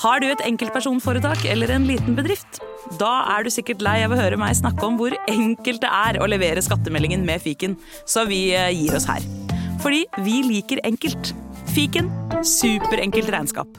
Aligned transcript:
Har 0.00 0.22
du 0.22 0.30
et 0.30 0.40
enkeltpersonforetak 0.48 1.42
eller 1.52 1.74
en 1.74 1.84
liten 1.84 2.14
bedrift? 2.16 2.62
Da 2.96 3.10
er 3.34 3.44
du 3.44 3.50
sikkert 3.52 3.82
lei 3.84 3.98
av 4.06 4.14
å 4.14 4.16
høre 4.16 4.38
meg 4.40 4.56
snakke 4.56 4.86
om 4.86 4.96
hvor 4.96 5.12
enkelt 5.28 5.82
det 5.82 5.90
er 5.92 6.18
å 6.24 6.28
levere 6.30 6.62
skattemeldingen 6.64 7.26
med 7.26 7.42
fiken, 7.44 7.74
så 8.08 8.24
vi 8.30 8.46
eh, 8.56 8.70
gir 8.72 8.96
oss 8.96 9.04
her. 9.10 9.26
Fordi 9.84 10.06
vi 10.24 10.40
liker 10.46 10.80
enkelt. 10.88 11.34
Fiken 11.74 12.08
superenkelt 12.40 13.28
regnskap. 13.28 13.76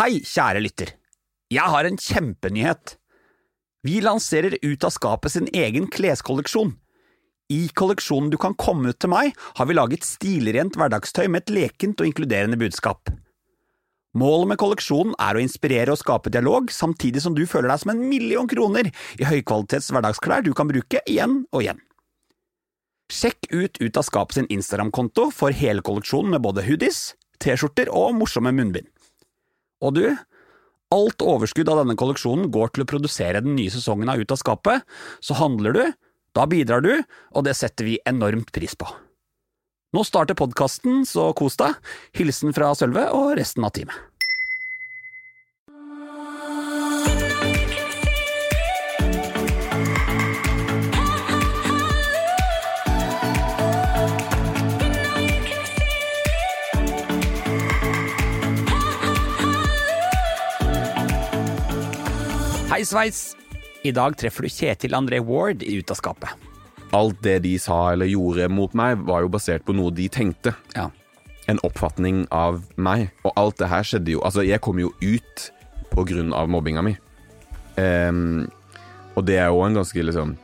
Hei, 0.00 0.24
kjære 0.24 0.64
lytter. 0.64 0.96
Jeg 1.52 1.76
har 1.76 1.84
en 1.84 2.00
kjempenyhet. 2.00 2.96
Vi 3.84 4.00
lanserer 4.00 4.56
Ut 4.64 4.84
av 4.88 4.96
skapet 4.96 5.36
sin 5.36 5.52
egen 5.52 5.92
kleskolleksjon. 5.92 6.72
I 7.52 7.66
kolleksjonen 7.76 8.32
Du 8.32 8.40
kan 8.40 8.56
komme 8.56 8.94
ut 8.94 9.02
til 9.02 9.12
meg, 9.12 9.36
har 9.60 9.68
vi 9.68 9.76
laget 9.76 10.08
stilrent 10.08 10.80
hverdagstøy 10.80 11.26
med 11.28 11.44
et 11.44 11.58
lekent 11.58 12.00
og 12.00 12.08
inkluderende 12.08 12.56
budskap. 12.56 13.12
Målet 14.18 14.48
med 14.50 14.58
kolleksjonen 14.58 15.12
er 15.22 15.36
å 15.38 15.42
inspirere 15.42 15.94
og 15.94 16.00
skape 16.00 16.32
dialog, 16.34 16.72
samtidig 16.74 17.22
som 17.22 17.34
du 17.36 17.44
føler 17.46 17.70
deg 17.70 17.82
som 17.82 17.92
en 17.92 18.00
million 18.10 18.48
kroner 18.50 18.88
i 18.90 19.26
høykvalitets 19.28 19.92
hverdagsklær 19.94 20.42
du 20.42 20.50
kan 20.56 20.66
bruke 20.70 21.02
igjen 21.06 21.44
og 21.52 21.62
igjen. 21.62 21.78
Sjekk 23.10 23.46
ut 23.50 23.78
Ut 23.82 23.98
av 23.98 24.06
skapet 24.06 24.38
sin 24.38 24.48
Instagram-konto 24.50 25.28
for 25.34 25.54
hele 25.54 25.82
kolleksjonen 25.86 26.34
med 26.34 26.42
både 26.42 26.64
hoodies, 26.66 27.12
T-skjorter 27.42 27.90
og 27.94 28.16
morsomme 28.18 28.52
munnbind. 28.54 28.90
Og 29.80 29.94
du, 29.96 30.04
alt 30.94 31.22
overskudd 31.22 31.70
av 31.70 31.84
denne 31.84 31.96
kolleksjonen 31.98 32.50
går 32.52 32.74
til 32.74 32.84
å 32.84 32.88
produsere 32.90 33.42
den 33.44 33.54
nye 33.58 33.70
sesongen 33.72 34.10
av 34.10 34.18
Ut 34.18 34.34
av 34.34 34.42
skapet, 34.42 34.82
så 35.22 35.38
handler 35.38 35.76
du, 35.76 35.84
da 36.34 36.48
bidrar 36.50 36.82
du, 36.82 36.92
og 37.34 37.46
det 37.46 37.54
setter 37.58 37.86
vi 37.86 38.00
enormt 38.10 38.50
pris 38.54 38.74
på. 38.78 38.90
Nå 39.90 40.04
starter 40.06 40.36
podkasten, 40.38 41.02
så 41.02 41.32
kos 41.34 41.56
deg. 41.58 41.74
Hilsen 42.14 42.54
fra 42.54 42.70
Sølve 42.78 43.08
og 43.10 43.32
resten 43.40 43.66
av 43.66 43.74
teamet. 43.74 43.98
Hei 62.70 62.84
sveis! 62.86 63.32
I 63.82 63.90
dag 63.96 64.14
treffer 64.20 64.46
du 64.46 64.52
Kjetil 64.54 64.94
André 64.94 65.18
Ward 65.24 65.64
i 65.66 65.80
Ut 65.80 65.90
av 65.90 65.98
skapet. 65.98 66.49
Alt 66.96 67.20
det 67.22 67.40
de 67.46 67.54
sa 67.62 67.92
eller 67.92 68.10
gjorde 68.10 68.48
mot 68.50 68.72
meg, 68.76 69.04
var 69.06 69.24
jo 69.24 69.32
basert 69.32 69.66
på 69.66 69.76
noe 69.76 69.94
de 69.94 70.08
tenkte. 70.12 70.54
Ja. 70.74 70.88
En 71.50 71.60
oppfatning 71.66 72.24
av 72.34 72.62
meg. 72.76 73.08
Og 73.24 73.34
alt 73.38 73.58
det 73.62 73.70
her 73.70 73.86
skjedde 73.86 74.14
jo 74.14 74.22
Altså, 74.26 74.44
jeg 74.46 74.62
kom 74.62 74.78
jo 74.82 74.92
ut 75.00 75.50
på 75.90 76.04
grunn 76.06 76.34
av 76.36 76.50
mobbinga 76.50 76.84
mi. 76.86 76.94
Um, 77.78 78.50
og 79.16 79.26
det 79.26 79.38
er 79.40 79.50
jo 79.50 79.62
en 79.64 79.78
ganske 79.78 80.02
liksom 80.04 80.36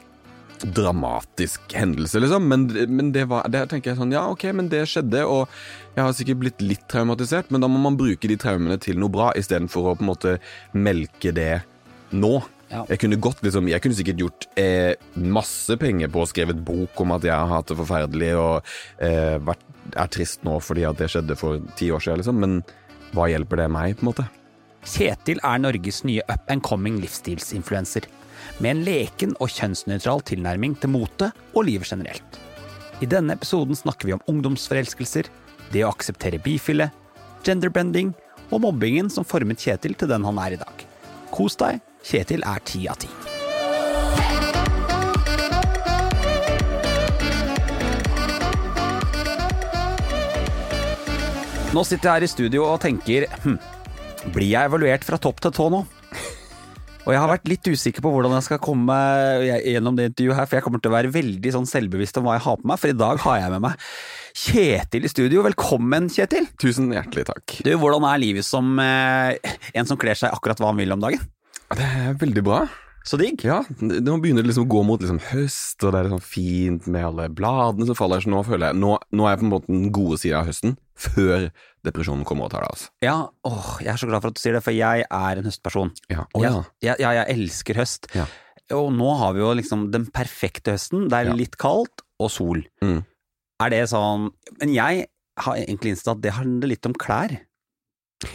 dramatisk 0.62 1.74
hendelse, 1.76 2.20
liksom. 2.22 2.48
Men, 2.48 2.66
men 2.96 3.12
det 3.12 3.26
var 3.28 3.48
Det 3.52 3.66
tenker 3.70 3.92
jeg 3.92 3.98
sånn 3.98 4.14
Ja, 4.14 4.24
ok, 4.32 4.48
men 4.56 4.70
det 4.72 4.86
skjedde, 4.90 5.24
og 5.28 5.50
jeg 5.96 6.02
har 6.02 6.16
sikkert 6.16 6.40
blitt 6.42 6.64
litt 6.64 6.86
traumatisert, 6.92 7.50
men 7.52 7.62
da 7.64 7.68
må 7.70 7.80
man 7.82 7.98
bruke 7.98 8.28
de 8.28 8.38
traumene 8.40 8.78
til 8.80 8.98
noe 9.00 9.12
bra, 9.12 9.30
istedenfor 9.36 9.92
å 9.92 9.96
på 9.98 10.06
en 10.06 10.10
måte 10.12 10.36
melke 10.72 11.32
det 11.36 11.60
nå. 12.16 12.38
Ja. 12.66 12.82
Jeg 12.90 12.98
kunne 12.98 13.18
godt 13.22 13.44
liksom 13.46 13.68
Jeg 13.70 13.82
kunne 13.82 13.94
sikkert 13.94 14.18
gjort 14.18 14.46
eh, 14.58 14.96
masse 15.14 15.76
penger 15.78 16.10
på 16.10 16.24
å 16.24 16.26
skrevet 16.26 16.58
bok 16.66 16.98
om 17.04 17.14
at 17.14 17.26
jeg 17.26 17.34
har 17.34 17.52
hatt 17.52 17.68
det 17.70 17.76
forferdelig 17.78 18.32
og 18.40 18.72
eh, 18.98 19.36
vært, 19.38 19.62
er 19.94 20.10
trist 20.10 20.42
nå 20.46 20.56
fordi 20.64 20.86
at 20.88 20.98
det 20.98 21.10
skjedde 21.12 21.38
for 21.38 21.62
ti 21.78 21.92
år 21.94 22.02
siden, 22.02 22.22
liksom. 22.22 22.42
Men 22.42 22.58
hva 23.14 23.28
hjelper 23.30 23.62
det 23.62 23.68
meg, 23.70 23.94
på 23.98 24.02
en 24.02 24.10
måte? 24.10 24.26
Kjetil 24.86 25.40
er 25.46 25.62
Norges 25.62 26.02
nye 26.06 26.24
up 26.30 26.50
and 26.50 26.62
coming 26.66 26.98
livsstilsinfluenser, 27.02 28.06
med 28.62 28.70
en 28.72 28.82
leken 28.86 29.34
og 29.42 29.50
kjønnsnøytral 29.54 30.22
tilnærming 30.26 30.76
til 30.82 30.92
mote 30.94 31.30
og 31.54 31.66
livet 31.68 31.90
generelt. 31.90 32.38
I 33.02 33.08
denne 33.10 33.34
episoden 33.36 33.76
snakker 33.78 34.08
vi 34.08 34.14
om 34.16 34.22
ungdomsforelskelser, 34.30 35.28
det 35.74 35.82
å 35.84 35.90
akseptere 35.90 36.40
bifile, 36.42 36.90
genderbending 37.46 38.14
og 38.50 38.62
mobbingen 38.62 39.10
som 39.12 39.26
formet 39.26 39.62
Kjetil 39.62 39.96
til 39.98 40.10
den 40.10 40.24
han 40.26 40.38
er 40.42 40.54
i 40.54 40.60
dag. 40.60 40.86
Kos 41.34 41.58
deg, 41.60 41.82
Kjetil 42.06 42.44
er 42.46 42.60
ti 42.62 42.84
av 42.86 43.00
ti. 43.02 43.08
Nå 51.74 51.82
sitter 51.82 52.06
jeg 52.06 52.14
her 52.14 52.24
i 52.24 52.30
studio 52.30 52.62
og 52.68 52.78
tenker 52.84 53.26
hm, 53.42 53.58
blir 54.32 54.52
jeg 54.52 54.70
evaluert 54.70 55.02
fra 55.04 55.18
topp 55.18 55.42
til 55.42 55.54
tå 55.58 55.66
nå? 55.74 55.82
Og 57.06 57.12
jeg 57.14 57.22
har 57.22 57.30
vært 57.30 57.50
litt 57.50 57.66
usikker 57.66 58.02
på 58.02 58.10
hvordan 58.14 58.32
jeg 58.38 58.46
skal 58.48 58.62
komme 58.62 58.94
gjennom 59.42 59.98
det 59.98 60.08
intervjuet 60.12 60.38
her, 60.38 60.46
for 60.46 60.58
jeg 60.58 60.66
kommer 60.66 60.82
til 60.82 60.90
å 60.90 60.96
være 60.96 61.12
veldig 61.14 61.52
sånn 61.54 61.68
selvbevisst 61.70 62.18
om 62.18 62.26
hva 62.26 62.38
jeg 62.38 62.46
har 62.46 62.58
på 62.62 62.70
meg, 62.70 62.80
for 62.82 62.90
i 62.90 62.98
dag 62.98 63.22
har 63.26 63.42
jeg 63.42 63.54
med 63.54 63.66
meg 63.66 63.86
Kjetil 64.36 65.06
i 65.06 65.10
studio. 65.10 65.42
Velkommen, 65.46 66.10
Kjetil. 66.12 66.46
Tusen 66.60 66.90
hjertelig 66.92 67.26
takk. 67.30 67.60
Du, 67.66 67.70
hvordan 67.80 68.04
er 68.06 68.20
livet 68.20 68.46
som 68.46 68.74
eh, 68.82 69.38
en 69.72 69.88
som 69.88 69.98
kler 69.98 70.18
seg 70.18 70.34
akkurat 70.34 70.60
hva 70.60 70.70
han 70.74 70.82
vil 70.82 70.94
om 70.94 71.02
dagen? 71.02 71.22
Det 71.74 71.86
er 71.86 72.14
veldig 72.20 72.42
bra. 72.46 72.60
Så 73.06 73.14
digg. 73.20 73.42
Ja, 73.46 73.60
det- 73.78 74.00
Nå 74.02 74.16
begynner 74.20 74.42
det 74.42 74.50
liksom 74.50 74.66
å 74.66 74.70
gå 74.70 74.84
mot 74.84 75.00
liksom 75.00 75.20
høst, 75.20 75.82
og 75.84 75.92
det 75.92 75.98
er 76.00 76.08
liksom 76.08 76.22
fint 76.22 76.86
med 76.88 77.04
alle 77.06 77.28
bladene 77.28 77.86
som 77.86 77.94
faller. 77.94 78.18
Så 78.20 78.26
nå 78.30 78.44
føler 78.44 78.72
jeg 78.72 78.76
Nå, 78.82 78.98
nå 79.12 79.26
er 79.26 79.36
jeg 79.36 79.38
på 79.40 79.46
en 79.46 79.50
måte 79.52 79.66
den 79.70 79.92
gode 79.92 80.18
sida 80.18 80.40
av 80.40 80.46
høsten, 80.46 80.76
før 80.96 81.50
depresjonen 81.86 82.24
kommer 82.26 82.44
og 82.46 82.50
tar 82.50 82.60
deg 82.62 82.70
av 82.70 82.74
oss. 82.74 82.90
Ja, 83.02 83.28
åh, 83.46 83.78
jeg 83.80 83.92
er 83.92 83.96
så 84.02 84.08
glad 84.10 84.22
for 84.22 84.28
at 84.28 84.34
du 84.34 84.40
sier 84.42 84.52
det, 84.58 84.62
for 84.64 84.72
jeg 84.74 85.04
er 85.08 85.38
en 85.38 85.44
høstperson. 85.46 85.92
Ja. 86.10 86.24
oh, 86.34 86.42
ja. 86.42 86.64
Jeg, 86.82 86.98
jeg, 86.98 87.14
jeg 87.20 87.36
elsker 87.38 87.74
høst. 87.78 88.08
Ja. 88.16 88.26
Og 88.74 88.90
nå 88.92 89.16
har 89.20 89.32
vi 89.34 89.40
jo 89.44 89.52
liksom 89.54 89.90
den 89.92 90.06
perfekte 90.10 90.72
høsten. 90.74 91.08
Det 91.08 91.12
er 91.20 91.30
Ja. 91.30 91.34
litt 91.38 91.56
kaldt 91.56 92.02
og 92.18 92.30
sol. 92.30 92.64
Mm. 92.82 93.04
Er 93.62 93.70
det 93.70 93.88
sånn 93.88 94.30
Men 94.60 94.74
jeg 94.74 95.06
har 95.38 95.54
egentlig 95.56 95.92
innsett 95.94 96.08
at 96.16 96.20
det 96.22 96.32
handler 96.32 96.68
litt 96.68 96.84
om 96.86 96.92
klær. 96.94 97.38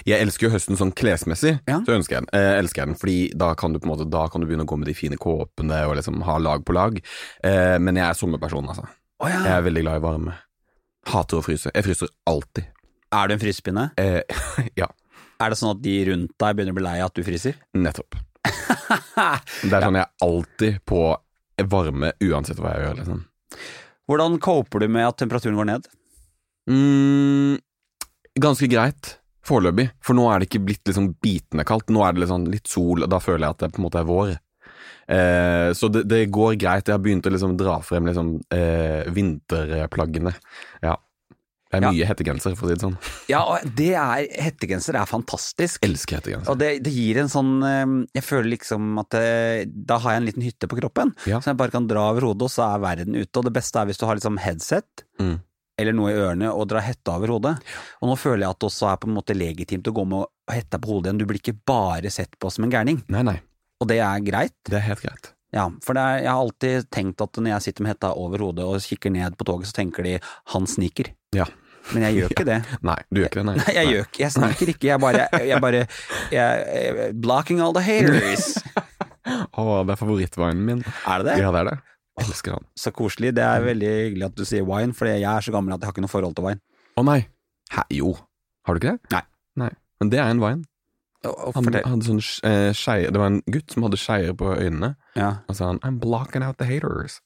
Jeg 0.05 0.21
elsker 0.21 0.45
jo 0.47 0.51
høsten 0.53 0.77
sånn 0.77 0.91
klesmessig, 0.93 1.55
Ja. 1.67 1.79
så 1.81 1.95
ønsker 1.97 2.15
jeg 2.19 2.25
den. 2.27 2.29
Eh, 2.37 2.59
elsker 2.61 2.81
jeg 2.83 2.87
den, 2.91 2.95
fordi 3.01 3.15
da 3.37 3.53
kan 3.57 3.73
du 3.73 3.79
på 3.79 3.87
en 3.89 3.93
måte 3.97 4.05
Da 4.09 4.27
kan 4.29 4.41
du 4.41 4.45
begynne 4.47 4.65
å 4.65 4.69
gå 4.69 4.77
med 4.77 4.85
de 4.87 4.93
fine 4.93 5.17
kåpene 5.17 5.79
og 5.89 5.95
liksom 5.97 6.21
ha 6.27 6.37
lag 6.37 6.63
på 6.65 6.73
lag. 6.77 6.99
Eh, 7.43 7.77
men 7.81 7.95
jeg 7.97 8.05
er 8.05 8.13
sommerperson, 8.13 8.67
altså. 8.69 8.85
Oh, 9.19 9.27
ja. 9.29 9.39
Jeg 9.41 9.53
er 9.57 9.65
veldig 9.65 9.81
glad 9.87 9.97
i 9.97 10.03
varme. 10.05 10.33
Hater 11.09 11.37
å 11.39 11.43
fryse. 11.45 11.71
Jeg 11.73 11.83
fryser 11.87 12.09
alltid. 12.29 12.67
Er 13.11 13.27
du 13.27 13.33
en 13.33 13.39
frysepinne? 13.41 13.87
Eh, 13.97 14.21
ja, 14.81 14.87
Er 15.41 15.49
det 15.49 15.57
sånn 15.57 15.73
at 15.75 15.81
de 15.81 15.95
rundt 16.11 16.35
deg 16.37 16.55
begynner 16.55 16.75
å 16.75 16.77
bli 16.77 16.83
lei 16.85 16.99
av 17.01 17.09
at 17.09 17.15
du 17.17 17.23
fryser? 17.25 17.55
nettopp. 17.73 18.15
Det 18.45 19.73
er 19.73 19.81
sånn 19.85 19.97
jeg 19.97 20.05
er 20.05 20.25
alltid 20.25 20.77
på 20.85 21.01
varme 21.71 22.13
uansett 22.21 22.57
hva 22.61 22.75
jeg 22.75 22.85
gjør, 22.85 22.95
liksom. 23.01 23.23
Hvordan 24.09 24.37
coper 24.41 24.79
du 24.83 24.87
med 24.93 25.05
at 25.07 25.17
temperaturen 25.21 25.57
går 25.57 25.67
ned? 25.69 25.87
Mm, 26.69 27.57
ganske 28.41 28.69
greit. 28.69 29.17
Foreløpig. 29.47 29.89
For 30.05 30.13
nå 30.17 30.27
er 30.31 30.39
det 30.43 30.49
ikke 30.49 30.63
blitt 30.67 30.85
liksom 30.85 31.11
bitende 31.21 31.65
kaldt. 31.65 31.89
Nå 31.89 32.03
er 32.05 32.13
det 32.13 32.27
sånn 32.29 32.45
litt 32.51 32.67
sol, 32.69 33.03
og 33.03 33.09
da 33.09 33.17
føler 33.19 33.47
jeg 33.47 33.55
at 33.57 33.57
det 33.65 33.71
på 33.73 33.81
en 33.81 33.87
måte 33.89 33.99
er 34.03 34.09
vår. 34.09 34.35
Eh, 35.11 35.69
så 35.75 35.89
det, 35.91 36.05
det 36.07 36.25
går 36.31 36.55
greit. 36.61 36.87
Jeg 36.87 36.93
har 36.95 37.01
begynt 37.03 37.25
å 37.27 37.31
liksom 37.33 37.55
dra 37.59 37.79
frem 37.83 38.05
liksom, 38.07 38.35
eh, 38.53 39.07
vinterplaggene. 39.11 40.35
Ja. 40.85 40.97
Det 41.71 41.79
er 41.79 41.83
Ja. 41.85 41.91
mye 41.95 42.05
hettegenser, 42.05 42.55
for 42.59 42.67
å 42.67 42.69
si 42.69 42.75
det 42.75 42.83
sånn. 42.83 42.97
Ja, 43.31 43.39
og 43.47 43.75
det 43.77 43.93
er 43.95 44.27
Hettegenser 44.43 44.93
er 44.99 45.05
fantastisk. 45.07 45.79
Elsker 45.87 46.17
hettegenser. 46.19 46.49
Og 46.51 46.57
det, 46.59 46.83
det 46.83 46.91
gir 46.91 47.17
en 47.21 47.29
sånn 47.31 47.63
eh, 47.63 47.93
Jeg 48.19 48.23
føler 48.27 48.49
liksom 48.57 48.99
at 48.99 49.09
det, 49.15 49.85
da 49.87 49.97
har 50.03 50.11
jeg 50.17 50.21
en 50.21 50.27
liten 50.27 50.43
hytte 50.43 50.67
på 50.67 50.77
kroppen, 50.81 51.13
Ja. 51.25 51.39
så 51.39 51.51
jeg 51.53 51.57
bare 51.57 51.71
kan 51.71 51.87
dra 51.87 52.09
over 52.11 52.27
hodet, 52.27 52.43
og 52.43 52.51
så 52.51 52.67
er 52.75 52.83
verden 52.83 53.15
ute. 53.15 53.39
Og 53.39 53.45
det 53.47 53.53
beste 53.55 53.79
er 53.79 53.85
hvis 53.87 53.97
du 53.97 54.05
har 54.05 54.15
liksom 54.19 54.37
headset 54.43 55.05
Mm. 55.17 55.39
Eller 55.81 55.95
noe 55.97 56.13
i 56.13 56.17
ørene 56.17 56.51
og 56.53 56.67
dra 56.71 56.83
hetta 56.85 57.17
over 57.17 57.35
hodet. 57.35 57.55
Og 58.01 58.11
nå 58.11 58.17
føler 58.19 58.45
jeg 58.45 58.55
at 58.55 58.61
det 58.61 58.69
også 58.71 58.89
er 58.91 59.01
på 59.01 59.09
en 59.09 59.17
måte 59.17 59.37
legitimt 59.37 59.89
å 59.89 59.95
gå 59.95 60.07
med 60.07 60.53
hetta 60.53 60.79
på 60.81 60.93
hodet 60.93 61.11
igjen. 61.11 61.21
Du 61.21 61.27
blir 61.29 61.41
ikke 61.41 61.57
bare 61.67 62.13
sett 62.13 62.37
på 62.39 62.51
som 62.53 62.67
en 62.67 62.73
gærning. 62.73 63.01
Nei, 63.11 63.23
nei. 63.27 63.37
Og 63.81 63.89
det 63.89 64.01
er 64.05 64.25
greit. 64.25 64.57
Det 64.69 64.77
er 64.77 64.87
helt 64.91 65.03
greit. 65.03 65.33
Ja, 65.51 65.65
for 65.83 65.97
det 65.97 66.03
er, 66.03 66.21
jeg 66.23 66.31
har 66.31 66.41
alltid 66.45 66.91
tenkt 66.95 67.23
at 67.23 67.39
når 67.41 67.57
jeg 67.57 67.65
sitter 67.65 67.83
med 67.83 67.91
hetta 67.95 68.13
over 68.15 68.45
hodet 68.45 68.67
og 68.67 68.85
kikker 68.85 69.11
ned 69.11 69.35
på 69.35 69.47
toget, 69.49 69.67
så 69.67 69.81
tenker 69.81 70.07
de 70.07 70.19
'han 70.53 70.67
sniker'. 70.69 71.11
Ja. 71.35 71.49
Men 71.91 72.05
jeg 72.05 72.15
gjør 72.15 72.33
ikke 72.35 72.45
det. 72.47 72.59
Nei, 72.89 72.97
du 73.09 73.21
gjør 73.21 73.29
ikke 73.31 73.41
det, 73.41 73.45
nei. 73.49 73.55
Nei, 73.61 73.73
jeg 73.75 73.91
gjør 73.91 74.07
ikke 74.07 74.21
Jeg 74.21 74.31
sniker 74.37 74.73
ikke. 74.75 74.87
Jeg 74.87 75.01
bare, 75.01 75.27
jeg 75.49 75.61
bare 75.61 75.81
jeg, 76.31 76.65
jeg, 76.77 77.15
Blocking 77.21 77.59
all 77.59 77.73
the 77.73 77.83
haters. 77.83 78.53
Å, 79.57 79.81
det 79.85 79.95
er 79.95 79.99
favorittvinen 79.99 80.63
min. 80.65 80.83
Er 81.05 81.21
det 81.21 81.31
det? 81.31 81.39
Ja, 81.41 81.51
det 81.53 81.65
er 81.65 81.71
det. 81.71 81.77
Elsker 82.19 82.51
han. 82.57 82.65
Så 82.75 82.91
koselig. 82.91 83.33
Det 83.35 83.43
er 83.43 83.61
veldig 83.63 83.87
hyggelig 83.87 84.25
at 84.25 84.35
du 84.35 84.43
sier 84.45 84.65
wine, 84.67 84.93
for 84.93 85.07
jeg 85.07 85.23
er 85.23 85.41
så 85.41 85.51
gammel 85.51 85.73
at 85.73 85.79
jeg 85.81 85.87
har 85.87 85.93
ikke 85.95 86.01
noe 86.05 86.11
forhold 86.11 86.35
til 86.35 86.43
wine. 86.49 86.59
Å 86.99 87.05
nei. 87.07 87.21
Hæ, 87.71 87.83
jo. 87.95 88.17
Har 88.67 88.75
du 88.75 88.79
ikke 88.81 88.97
det? 88.97 89.11
Nei. 89.15 89.21
Nei. 89.55 89.69
Men 90.01 90.09
det 90.11 90.19
er 90.19 90.29
en 90.33 90.41
wine. 90.43 90.65
Han 91.23 91.67
hadde 91.69 92.01
sånn 92.07 92.17
eh, 92.49 92.71
skeier 92.73 93.11
Det 93.13 93.19
var 93.21 93.27
en 93.29 93.43
gutt 93.53 93.69
som 93.69 93.83
hadde 93.85 93.97
skeier 94.01 94.33
på 94.33 94.55
øynene. 94.57 94.95
ja. 95.15 95.35
Og 95.47 95.55
sa 95.55 95.67
han 95.67 95.79
'I'm 95.79 95.99
blocking 96.01 96.41
out 96.43 96.57
the 96.57 96.65
haters'. 96.65 97.19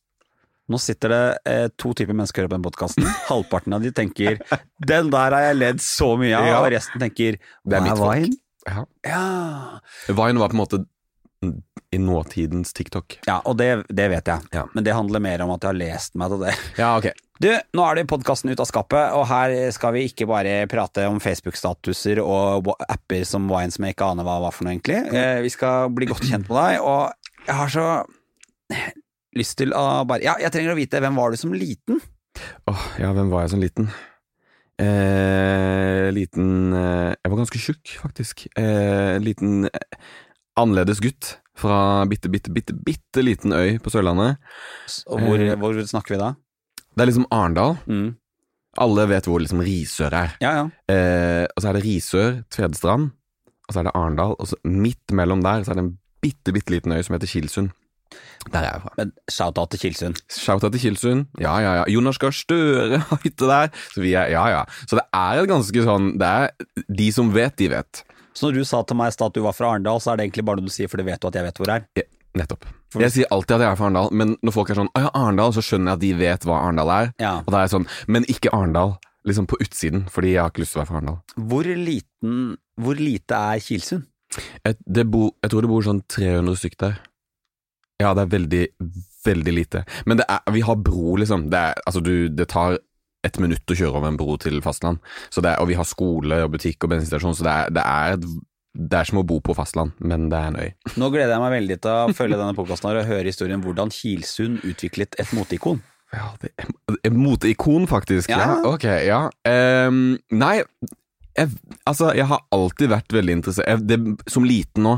Nå 0.68 0.78
sitter 0.82 1.10
det 1.10 1.38
eh, 1.46 1.68
to 1.78 1.94
typer 1.94 2.14
mennesker 2.14 2.44
på 2.48 2.50
den 2.50 2.62
podkasten. 2.66 3.06
Halvparten 3.30 3.74
av 3.74 3.82
de 3.82 3.92
tenker 3.92 4.38
'den 4.86 5.10
der 5.12 5.32
har 5.32 5.42
jeg 5.48 5.56
ledd 5.56 5.80
så 5.80 6.18
mye 6.18 6.36
av', 6.36 6.48
Ja. 6.48 6.60
og 6.60 6.72
resten 6.72 7.00
tenker 7.00 7.38
Det 7.66 7.74
er 7.74 7.88
er 7.88 7.96
Vine?' 7.96 8.38
Ja. 8.68 8.86
Ja, 9.06 9.80
Vine 10.10 10.40
var 10.40 10.50
på 10.50 10.58
en 10.58 10.64
måte 10.66 10.86
i 11.96 12.00
nåtidens 12.02 12.74
TikTok. 12.76 13.20
ja 13.28 13.40
og 13.48 13.58
det, 13.60 13.70
det 13.90 14.10
vet 14.12 14.32
jeg. 14.32 14.50
Ja. 14.56 14.66
Men 14.76 14.86
det 14.88 14.96
handler 14.96 15.24
mer 15.24 15.44
om 15.46 15.54
at 15.56 15.64
jeg 15.64 15.72
har 15.74 15.80
lest 15.80 16.20
meg 16.20 16.34
til 16.36 16.44
det. 16.46 16.56
Ja, 16.82 16.92
ok. 17.00 17.10
Du, 17.44 17.50
nå 17.76 17.84
er 17.84 17.98
det 17.98 18.06
podkasten 18.08 18.52
Ut 18.54 18.62
av 18.64 18.68
skapet, 18.70 19.12
og 19.12 19.26
her 19.28 19.52
skal 19.76 19.92
vi 19.98 20.06
ikke 20.08 20.28
bare 20.30 20.54
prate 20.72 21.04
om 21.12 21.18
Facebook-statuser 21.20 22.22
og 22.24 22.70
apper 22.88 23.26
som 23.28 23.50
Wine 23.52 23.74
som 23.76 23.84
jeg 23.88 23.98
ikke 23.98 24.08
aner 24.14 24.24
hva 24.28 24.38
var 24.46 24.56
for 24.56 24.64
noe, 24.68 24.78
egentlig. 24.78 25.02
Eh, 25.12 25.42
vi 25.44 25.52
skal 25.52 25.90
bli 25.92 26.08
godt 26.08 26.24
kjent 26.30 26.48
med 26.48 26.56
deg, 26.56 26.80
og 26.80 27.44
jeg 27.46 27.58
har 27.60 27.74
så 27.76 27.88
lyst 29.36 29.58
til 29.60 29.76
å 29.76 29.86
bare 30.08 30.24
Ja, 30.24 30.38
jeg 30.42 30.54
trenger 30.56 30.74
å 30.74 30.80
vite 30.80 31.02
hvem 31.04 31.20
var 31.20 31.36
du 31.36 31.38
som 31.40 31.52
liten? 31.56 32.00
Åh, 32.72 32.86
ja, 33.04 33.12
hvem 33.16 33.28
var 33.34 33.44
jeg 33.46 33.56
som 33.56 33.64
liten? 33.64 33.92
Eh, 34.82 36.08
liten 36.16 36.74
eh, 36.76 37.12
Jeg 37.16 37.32
var 37.32 37.40
ganske 37.40 37.62
tjukk, 37.64 37.94
faktisk. 38.02 38.46
Eh, 38.60 39.16
liten 39.24 39.68
eh, 39.70 40.00
annerledes 40.60 41.00
gutt 41.04 41.36
fra 41.56 42.06
bitte, 42.12 42.30
bitte, 42.32 42.52
bitte, 42.54 42.74
bitte 42.86 43.24
liten 43.24 43.54
øy 43.56 43.78
på 43.80 43.90
Sørlandet. 43.94 44.38
Og 45.08 45.20
hvor, 45.24 45.40
Eh. 45.40 45.56
hvor 45.56 45.74
snakker 45.88 46.16
vi 46.16 46.20
da? 46.22 46.34
Det 46.96 47.02
er 47.06 47.12
liksom 47.12 47.28
Arendal. 47.32 47.78
Mm. 47.88 48.16
Alle 48.78 49.06
vet 49.08 49.26
hvor 49.30 49.40
liksom 49.40 49.62
Risør 49.64 50.12
er. 50.14 50.34
Ja, 50.44 50.52
ja. 50.60 50.66
Eh, 50.92 51.46
og 51.56 51.62
så 51.64 51.70
er 51.70 51.74
det 51.78 51.84
Risør, 51.86 52.44
Tvedestrand, 52.52 53.12
og 53.68 53.74
så 53.74 53.80
er 53.80 53.84
det 53.88 53.96
Arendal, 53.96 54.36
og 54.40 54.48
så 54.52 54.56
midt 54.68 55.12
mellom 55.16 55.42
der 55.44 55.64
så 55.64 55.72
er 55.72 55.80
det 55.80 55.86
en 55.86 55.98
bitte, 56.22 56.52
bitte 56.52 56.72
liten 56.76 56.92
øy 56.92 57.02
som 57.04 57.16
heter 57.16 57.28
Kilsund. 57.32 57.72
Der 58.52 58.60
er 58.60 58.68
jeg 58.74 58.82
fra. 58.84 58.92
Men 58.98 59.12
shout-out 59.32 59.72
til 59.72 59.80
Kilsund. 59.80 60.16
Shout-out 60.32 60.72
til 60.76 60.82
Kilsund. 60.82 61.26
Ja, 61.42 61.56
ja, 61.60 61.72
ja. 61.80 61.84
Jonas 61.90 62.18
Gahr 62.22 62.32
Støre 62.32 63.00
har 63.00 63.20
hytte 63.24 63.48
der. 63.50 63.72
Så 63.96 64.02
vi 64.04 64.14
er, 64.14 64.28
ja, 64.32 64.44
ja. 64.52 64.64
Så 64.88 64.96
det 65.00 65.06
er 65.14 65.42
et 65.42 65.50
ganske 65.50 65.84
sånn 65.84 66.12
Det 66.20 66.28
er 66.28 66.86
de 67.00 67.08
som 67.12 67.32
vet, 67.34 67.56
de 67.58 67.70
vet. 67.74 68.04
Så 68.36 68.50
når 68.50 68.60
du 68.60 68.68
sa 68.68 68.82
til 68.84 69.00
meg 69.00 69.12
i 69.12 69.16
stad 69.16 69.32
at 69.32 69.38
du 69.38 69.44
var 69.46 69.56
fra 69.56 69.72
Arendal, 69.72 70.02
så 70.04 70.12
er 70.12 70.20
det 70.20 70.28
egentlig 70.28 70.46
bare 70.48 70.60
noe 70.60 70.68
du 70.68 70.74
sier, 70.76 70.92
for 70.92 71.00
det 71.00 71.08
vet 71.08 71.22
du 71.24 71.30
at 71.30 71.38
jeg 71.40 71.48
vet 71.48 71.62
hvor 71.62 71.72
det 71.72 71.78
er. 71.78 71.86
Ja, 72.02 72.06
nettopp. 72.42 72.68
Jeg 73.00 73.12
sier 73.12 73.32
alltid 73.32 73.58
at 73.58 73.64
jeg 73.64 73.72
er 73.72 73.80
fra 73.80 73.88
Arendal, 73.88 74.12
men 74.12 74.36
når 74.44 74.56
folk 74.56 74.72
er 74.72 74.80
sånn 74.80 74.92
'Å 74.92 75.04
ja, 75.06 75.12
Arendal', 75.16 75.56
så 75.56 75.64
skjønner 75.64 75.94
jeg 75.94 75.98
at 76.00 76.04
de 76.04 76.14
vet 76.20 76.48
hva 76.48 76.60
Arendal 76.64 76.92
er. 76.96 77.14
Ja. 77.20 77.34
Og 77.42 77.52
da 77.52 77.62
er 77.62 77.68
jeg 77.68 77.76
sånn 77.76 77.88
Men 78.08 78.28
ikke 78.32 78.54
Arendal. 78.54 78.98
Liksom 79.26 79.48
på 79.50 79.58
utsiden, 79.58 80.06
fordi 80.06 80.36
jeg 80.36 80.42
har 80.44 80.52
ikke 80.52 80.62
lyst 80.62 80.76
til 80.76 80.80
å 80.80 80.84
være 80.84 80.92
fra 80.92 81.00
Arendal. 81.00 81.18
Hvor 81.36 81.64
liten 81.66 82.58
Hvor 82.78 82.96
lite 83.00 83.34
er 83.34 83.60
Kilsund? 83.60 84.06
Jeg, 84.66 85.08
bo, 85.08 85.32
jeg 85.42 85.50
tror 85.50 85.62
det 85.62 85.70
bor 85.72 85.82
sånn 85.86 86.04
300 86.12 86.60
stykk 86.60 86.78
der. 86.78 87.00
Ja, 88.02 88.14
det 88.14 88.26
er 88.26 88.32
veldig, 88.34 88.64
veldig 89.24 89.54
lite. 89.56 89.86
Men 90.06 90.20
det 90.20 90.26
er, 90.28 90.42
vi 90.52 90.62
har 90.66 90.76
bro, 90.76 91.16
liksom. 91.22 91.50
Det, 91.50 91.58
er, 91.58 91.80
altså, 91.88 92.02
du, 92.04 92.28
det 92.28 92.50
tar 92.52 92.78
et 93.26 93.40
minutt 93.42 93.74
å 93.74 93.78
kjøre 93.78 93.98
over 94.00 94.12
en 94.14 94.20
bro 94.20 94.36
til 94.42 94.62
fastland. 94.66 95.02
Er, 95.42 95.56
og 95.60 95.68
vi 95.72 95.78
har 95.80 95.88
skole 95.90 96.44
og 96.46 96.54
butikk 96.56 96.86
og 96.86 96.94
bensinstasjon, 96.94 97.36
så 97.38 97.48
det 97.48 97.56
er, 97.56 97.74
det, 97.80 97.86
er, 97.86 98.20
et- 98.20 98.44
det 98.92 99.00
er 99.02 99.10
som 99.10 99.22
å 99.22 99.26
bo 99.28 99.40
på 99.44 99.56
fastland, 99.58 99.94
men 100.04 100.30
det 100.32 100.38
er 100.40 100.48
en 100.54 100.60
øy. 100.62 100.70
Nå 101.02 101.10
gleder 101.14 101.36
jeg 101.36 101.44
meg 101.46 101.56
veldig 101.58 101.78
til 101.86 101.92
å 101.96 102.16
følge 102.18 102.40
denne 102.40 102.56
podkasten 102.58 102.92
og 102.92 103.06
høre 103.10 103.28
historien 103.32 103.64
hvordan 103.66 103.92
Kilsund 103.96 104.64
utviklet 104.68 105.18
et 105.22 105.32
moteikon. 105.36 105.82
Ja, 106.14 106.30
det 106.40 106.52
er 107.04 107.12
moteikon, 107.16 107.88
faktisk. 107.92 108.30
Ja. 108.32 108.38
Ja. 108.46 108.60
ok, 108.70 108.84
ja. 109.04 109.24
Um, 109.90 110.16
nei, 110.32 110.60
jeg, 111.36 111.52
altså, 111.84 112.14
jeg 112.16 112.28
har 112.30 112.44
alltid 112.56 112.92
vært 112.92 113.14
veldig 113.16 113.34
interessert 113.36 113.68
jeg, 113.68 113.84
det, 113.90 113.98
Som 114.32 114.46
liten 114.48 114.86
nå, 114.88 114.94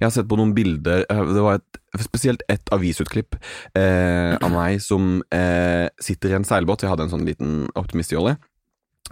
jeg 0.00 0.06
har 0.08 0.14
sett 0.16 0.28
på 0.30 0.38
noen 0.38 0.54
bilder 0.56 1.04
eh, 1.06 1.22
Det 1.30 1.44
var 1.44 1.60
et, 1.60 1.80
spesielt 2.02 2.42
et 2.52 2.74
avisutklipp 2.74 3.38
eh, 3.78 4.34
av 4.34 4.50
meg 4.52 4.82
som 4.84 5.22
eh, 5.32 5.86
sitter 6.02 6.34
i 6.34 6.36
en 6.36 6.44
seilbåt. 6.44 6.82
Jeg 6.84 6.92
hadde 6.92 7.06
en 7.06 7.14
sånn 7.14 7.24
liten 7.24 7.54
optimistjolle. 7.78 8.34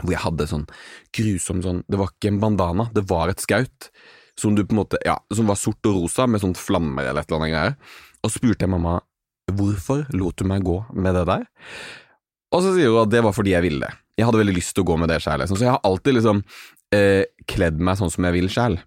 Hvor 0.02 0.12
jeg 0.12 0.20
hadde 0.20 0.48
sånn 0.50 0.66
grusom 1.14 1.62
sånn 1.64 1.80
Det 1.88 2.00
var 2.00 2.10
ikke 2.12 2.32
en 2.34 2.42
bandana, 2.42 2.90
det 2.92 3.06
var 3.08 3.32
et 3.32 3.40
skaut. 3.40 3.88
Som 4.36 4.58
du 4.58 4.64
på 4.66 4.74
en 4.74 4.82
måte 4.82 5.00
Ja, 5.06 5.16
som 5.32 5.48
var 5.48 5.60
sort 5.60 5.86
og 5.88 6.02
rosa 6.02 6.28
med 6.28 6.42
sånn 6.42 6.58
flammer 6.58 7.06
eller 7.06 7.22
et 7.22 7.30
eller 7.30 7.40
annet 7.40 7.54
greier. 7.54 7.76
Og 8.20 8.32
så 8.32 8.40
spurte 8.40 8.66
jeg 8.66 8.74
mamma 8.74 8.98
hvorfor 9.54 10.06
lot 10.16 10.40
du 10.40 10.48
meg 10.48 10.64
gå 10.64 10.78
med 10.96 11.14
det 11.14 11.26
der? 11.28 11.44
Og 12.54 12.62
så 12.64 12.72
sier 12.74 12.92
hun 12.92 13.04
at 13.04 13.12
det 13.12 13.22
var 13.24 13.34
fordi 13.36 13.52
jeg 13.54 13.64
ville 13.64 13.86
det. 13.86 14.03
Jeg 14.18 14.28
hadde 14.28 14.40
veldig 14.40 14.56
lyst 14.56 14.74
til 14.76 14.84
å 14.84 14.88
gå 14.92 14.96
med 15.00 15.10
det 15.10 15.20
sjæl, 15.24 15.40
liksom. 15.42 15.58
så 15.58 15.66
jeg 15.66 15.74
har 15.74 15.86
alltid 15.86 16.18
liksom 16.18 16.42
eh, 16.94 17.24
kledd 17.50 17.80
meg 17.82 17.98
sånn 17.98 18.12
som 18.14 18.26
jeg 18.28 18.36
vil 18.36 18.50
sjæl. 18.52 18.78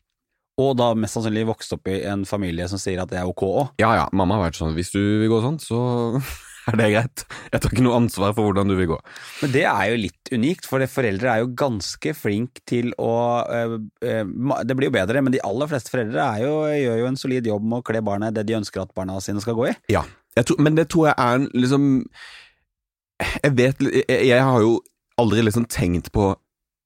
Og 0.58 0.74
da 0.80 0.90
mest 0.98 1.14
sannsynlig 1.14 1.46
vokst 1.52 1.76
opp 1.76 1.90
i 1.92 2.00
en 2.10 2.24
familie 2.26 2.66
som 2.70 2.82
sier 2.82 3.04
at 3.04 3.12
det 3.12 3.20
er 3.20 3.30
ok 3.30 3.44
òg. 3.46 3.64
Ja 3.82 3.92
ja, 3.94 4.08
mamma 4.16 4.40
har 4.40 4.48
vært 4.48 4.58
sånn 4.58 4.74
hvis 4.78 4.90
du 4.96 5.02
vil 5.22 5.30
gå 5.30 5.42
sånn, 5.44 5.60
så 5.62 5.80
er 6.72 6.80
det 6.80 6.88
greit. 6.96 7.26
Jeg 7.52 7.62
tar 7.62 7.76
ikke 7.76 7.86
noe 7.86 8.00
ansvar 8.00 8.34
for 8.34 8.48
hvordan 8.48 8.72
du 8.72 8.78
vil 8.80 8.90
gå. 8.96 8.98
Men 9.44 9.54
det 9.54 9.64
er 9.70 9.92
jo 9.92 10.00
litt 10.08 10.32
unikt, 10.34 10.66
for 10.70 10.82
foreldre 10.90 11.30
er 11.30 11.44
jo 11.44 11.52
ganske 11.62 12.16
flink 12.18 12.64
til 12.68 12.90
å 12.98 13.14
øh, 13.46 13.78
øh, 14.02 14.34
Det 14.66 14.80
blir 14.80 14.90
jo 14.90 14.98
bedre, 14.98 15.22
men 15.22 15.36
de 15.36 15.44
aller 15.46 15.70
fleste 15.70 15.94
foreldre 15.94 16.26
er 16.26 16.44
jo, 16.48 16.58
gjør 16.74 17.00
jo 17.04 17.12
en 17.12 17.22
solid 17.22 17.54
jobb 17.54 17.70
med 17.70 17.84
å 17.84 17.88
kle 17.92 18.02
barna 18.10 18.32
i 18.32 18.36
det 18.40 18.48
de 18.50 18.58
ønsker 18.58 18.82
at 18.82 18.98
barna 18.98 19.20
sine 19.22 19.44
skal 19.44 19.60
gå 19.60 19.70
i. 19.70 19.78
Ja, 19.94 20.08
tror, 20.42 20.64
men 20.64 20.80
det 20.80 20.90
tror 20.94 21.12
jeg 21.12 21.18
er 21.18 21.40
en 21.40 21.50
liksom 21.54 21.88
Jeg 23.18 23.54
vet 23.58 23.80
jeg, 23.82 24.20
jeg 24.30 24.42
har 24.46 24.62
jo 24.62 24.78
aldri 25.22 25.46
liksom 25.46 25.66
tenkt 25.72 26.12
på 26.16 26.32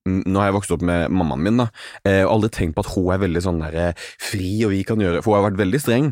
mm, 0.08 0.24
Nå 0.26 0.40
har 0.42 0.50
jeg 0.50 0.56
vokst 0.56 0.74
opp 0.74 0.84
med 0.86 1.12
mammaen 1.14 1.44
min, 1.46 1.60
da, 1.62 1.68
eh, 2.08 2.24
og 2.24 2.38
aldri 2.38 2.50
tenkt 2.56 2.78
på 2.78 2.82
at 2.86 2.92
hun 2.96 3.12
er 3.14 3.22
veldig 3.22 3.44
sånn 3.46 3.62
der 3.62 3.78
eh, 3.78 4.08
fri, 4.22 4.50
og 4.66 4.74
vi 4.74 4.82
kan 4.88 5.02
gjøre 5.04 5.22
For 5.22 5.36
hun 5.36 5.42
har 5.42 5.52
vært 5.52 5.60
veldig 5.62 5.82
streng. 5.84 6.08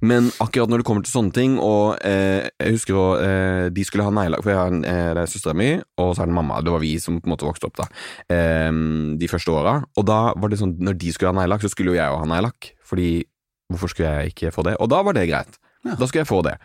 Men 0.00 0.30
akkurat 0.40 0.72
når 0.72 0.80
det 0.80 0.88
kommer 0.88 1.04
til 1.04 1.12
sånne 1.12 1.36
ting, 1.36 1.58
og 1.60 1.98
eh, 2.06 2.48
jeg 2.62 2.78
husker 2.78 2.96
også, 2.96 3.28
eh, 3.28 3.66
de 3.76 3.84
skulle 3.84 4.06
ha 4.08 4.14
neglelakk, 4.14 4.46
for 4.46 4.54
jeg 4.54 4.60
har 4.62 4.72
en, 4.72 4.82
eh, 4.88 5.10
det 5.18 5.26
er 5.26 5.34
søstera 5.34 5.56
mi, 5.58 5.70
og 6.00 6.14
så 6.16 6.24
er 6.24 6.32
det 6.32 6.38
mamma. 6.38 6.62
Det 6.64 6.72
var 6.72 6.84
vi 6.86 6.94
som 7.02 7.20
på 7.20 7.28
en 7.28 7.36
måte 7.36 7.48
vokste 7.48 7.68
opp 7.68 7.76
da, 7.82 7.90
eh, 8.32 8.72
de 9.20 9.30
første 9.32 9.52
åra. 9.52 9.78
Og 10.00 10.08
da 10.08 10.20
var 10.32 10.52
det 10.52 10.62
sånn, 10.62 10.78
når 10.80 10.96
de 11.04 11.12
skulle 11.12 11.34
ha 11.34 11.40
neglelakk, 11.42 11.66
så 11.66 11.74
skulle 11.74 11.92
jo 11.92 12.00
jeg 12.00 12.08
òg 12.08 12.24
ha 12.24 12.32
neglelakk, 12.32 12.72
fordi 12.88 13.10
hvorfor 13.72 13.92
skulle 13.92 14.16
jeg 14.16 14.32
ikke 14.32 14.54
få 14.54 14.64
det? 14.64 14.76
Og 14.80 14.88
da 14.92 15.02
var 15.04 15.16
det 15.16 15.28
greit. 15.28 15.58
Ja. 15.84 15.94
Da 15.94 16.06
skulle 16.06 16.24
jeg 16.24 16.30
få 16.32 16.42
det. 16.46 16.56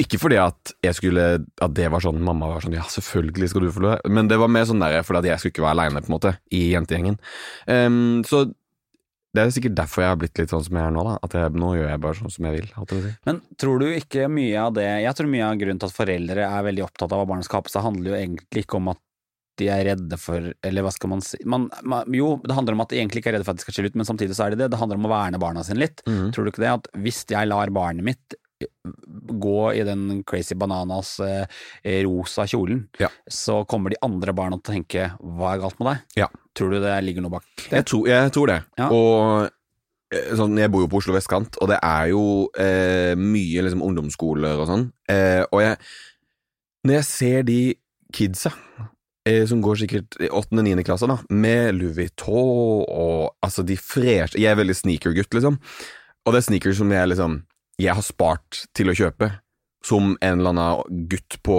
Ikke 0.00 0.16
fordi 0.16 0.38
at 0.40 0.72
jeg 0.84 0.96
skulle 0.96 1.24
At 1.60 1.72
det 1.76 1.90
var 1.92 2.00
sånn 2.00 2.22
Mamma 2.24 2.48
var 2.48 2.64
sånn 2.64 2.76
Ja, 2.76 2.86
selvfølgelig 2.88 3.50
skal 3.52 3.66
du 3.66 3.72
få 3.74 3.82
lov, 3.84 4.06
Men 4.08 4.30
det 4.30 4.38
var 4.40 4.48
mer 4.52 4.64
sånn 4.68 4.80
der 4.80 5.02
fordi 5.04 5.24
at 5.24 5.34
jeg 5.34 5.42
skulle 5.42 5.54
ikke 5.54 5.66
være 5.66 5.76
aleine, 5.76 6.02
på 6.04 6.08
en 6.08 6.16
måte, 6.16 6.36
i 6.56 6.62
jentegjengen. 6.72 7.18
Um, 7.68 8.22
så 8.26 8.46
det 9.34 9.42
er 9.42 9.50
sikkert 9.50 9.74
derfor 9.74 10.04
jeg 10.04 10.12
har 10.12 10.18
blitt 10.20 10.38
litt 10.38 10.52
sånn 10.52 10.62
som 10.62 10.76
jeg 10.78 10.86
er 10.86 10.92
nå, 10.94 11.02
da. 11.08 11.14
At 11.26 11.32
jeg, 11.34 11.54
nå 11.58 11.72
gjør 11.74 11.88
jeg 11.90 12.00
bare 12.04 12.18
sånn 12.20 12.32
som 12.32 12.46
jeg 12.46 12.54
vil. 12.54 12.68
jeg 12.70 13.00
si. 13.02 13.14
Men 13.26 13.40
tror 13.58 13.82
du 13.82 13.86
ikke 13.90 14.28
mye 14.30 14.60
av 14.62 14.76
det 14.76 14.86
Jeg 14.86 15.18
tror 15.18 15.32
mye 15.32 15.48
av 15.48 15.58
grunnen 15.58 15.80
til 15.82 15.90
at 15.90 15.96
foreldre 15.96 16.46
er 16.46 16.68
veldig 16.68 16.84
opptatt 16.86 17.10
av 17.10 17.20
hva 17.20 17.26
barnet 17.32 17.48
skal 17.48 17.58
ha 17.58 17.66
på 17.66 17.74
seg, 17.74 17.86
handler 17.88 18.12
jo 18.12 18.20
egentlig 18.20 18.64
ikke 18.64 18.78
om 18.78 18.92
at 18.94 19.02
de 19.58 19.68
er 19.70 19.84
redde 19.86 20.18
for 20.18 20.48
Eller 20.66 20.82
hva 20.82 20.90
skal 20.94 21.12
man 21.12 21.20
si 21.22 21.38
man, 21.46 21.68
man, 21.86 22.08
Jo, 22.14 22.32
det 22.42 22.56
handler 22.56 22.74
om 22.74 22.82
at 22.82 22.94
de 22.94 22.98
egentlig 22.98 23.22
ikke 23.22 23.32
er 23.32 23.38
redde 23.38 23.46
for 23.46 23.54
at 23.54 23.60
de 23.60 23.66
skal 23.66 23.76
skille 23.76 23.90
ut, 23.92 23.98
men 23.98 24.08
samtidig 24.08 24.38
så 24.38 24.46
er 24.46 24.54
det 24.54 24.62
det. 24.64 24.70
Det 24.72 24.80
handler 24.80 25.02
om 25.02 25.06
å 25.08 25.12
verne 25.12 25.42
barna 25.42 25.66
sine 25.66 25.82
litt. 25.82 26.02
Mm. 26.06 26.30
Tror 26.34 26.46
du 26.46 26.54
ikke 26.54 26.64
det? 26.64 26.72
At 26.78 26.88
hvis 27.04 27.22
jeg 27.30 27.50
lar 27.50 27.74
barnet 27.74 28.06
mitt 28.06 28.38
gå 29.44 29.58
i 29.74 29.82
den 29.86 30.22
crazy 30.28 30.54
bananas 30.58 31.16
eh, 31.24 31.46
rosa 32.04 32.46
kjolen, 32.50 32.86
Ja. 33.00 33.08
så 33.30 33.62
kommer 33.68 33.90
de 33.94 34.00
andre 34.02 34.32
barna 34.36 34.58
til 34.60 34.64
å 34.72 34.74
tenke 34.76 35.10
hva 35.20 35.54
er 35.54 35.62
galt 35.64 35.78
med 35.80 35.90
deg? 35.92 36.22
Ja. 36.24 36.28
Tror 36.54 36.70
du 36.74 36.80
det 36.84 36.94
ligger 37.04 37.24
noe 37.26 37.36
bak 37.38 37.44
det? 37.56 37.70
Jeg 37.80 37.86
tror, 37.90 38.08
jeg 38.08 38.32
tror 38.36 38.46
det. 38.52 38.58
Ja. 38.78 38.88
Og 38.94 39.50
eh, 40.14 40.32
sånn, 40.38 40.56
jeg 40.60 40.70
bor 40.70 40.84
jo 40.84 40.90
på 40.92 41.00
Oslo 41.02 41.14
vestkant, 41.16 41.56
og 41.60 41.70
det 41.72 41.78
er 41.82 42.10
jo 42.12 42.24
eh, 42.60 43.14
mye 43.18 43.64
liksom, 43.66 43.82
ungdomsskoler 43.86 44.60
og 44.62 44.68
sånn. 44.70 44.88
Eh, 45.10 45.42
og 45.50 45.62
jeg 45.64 45.78
Når 46.84 46.98
jeg 47.00 47.04
ser 47.08 47.42
de 47.48 47.60
kidsa 48.14 48.50
eh, 49.26 49.42
som 49.48 49.62
går 49.64 49.78
sikkert 49.80 50.18
i 50.20 50.28
8.-9. 50.28 50.84
klasse, 50.84 51.08
da, 51.10 51.16
med 51.32 51.74
Louis 51.78 51.96
Vuitton 51.96 52.84
og 52.84 53.32
altså 53.42 53.64
de 53.66 53.74
freshe 53.80 54.36
Jeg 54.38 54.52
er 54.52 54.58
veldig 54.60 54.76
sneaker-gutt, 54.76 55.32
liksom. 55.34 55.56
Og 56.24 56.32
det 56.32 56.38
er 56.42 56.46
sneakers 56.46 56.78
som 56.78 56.92
jeg 56.92 57.08
liksom 57.10 57.40
Jeg 57.80 57.96
har 57.96 58.04
spart 58.06 58.64
til 58.76 58.90
å 58.90 58.96
kjøpe, 58.96 59.30
som 59.84 60.14
en 60.24 60.38
eller 60.40 60.54
annen 60.54 61.08
gutt 61.10 61.40
på 61.44 61.56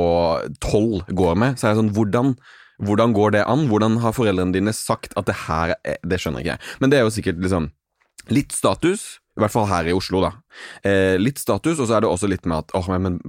tolv 0.63 1.03
går 1.11 1.35
med. 1.41 1.59
Så 1.59 1.67
er 1.67 1.75
jeg 1.75 1.83
sånn 1.83 1.95
Hvordan 1.95 2.37
hvordan 2.83 3.13
går 3.15 3.31
det 3.31 3.45
an? 3.47 3.67
Hvordan 3.71 3.99
har 4.03 4.15
foreldrene 4.15 4.51
dine 4.51 4.73
sagt 4.75 5.13
at 5.15 5.29
det 5.29 5.35
her 5.45 5.75
er 5.83 5.99
Det 6.03 6.19
skjønner 6.19 6.43
ikke 6.43 6.55
jeg. 6.55 6.63
Men 6.81 6.91
det 6.91 6.97
er 6.97 7.05
jo 7.05 7.13
sikkert 7.15 7.39
liksom 7.39 7.69
litt 8.33 8.51
status, 8.51 9.21
i 9.37 9.41
hvert 9.43 9.53
fall 9.53 9.67
her 9.69 9.85
i 9.85 9.93
Oslo, 9.93 10.21
da. 10.23 10.31
Eh, 10.87 11.15
litt 11.19 11.37
status, 11.37 11.77
og 11.77 11.87
så 11.87 11.97
er 11.97 12.03
det 12.03 12.09
også 12.09 12.29
litt 12.31 12.47
med 12.47 12.63
at 12.63 12.73
åh, 12.73 12.87
men 12.97 13.19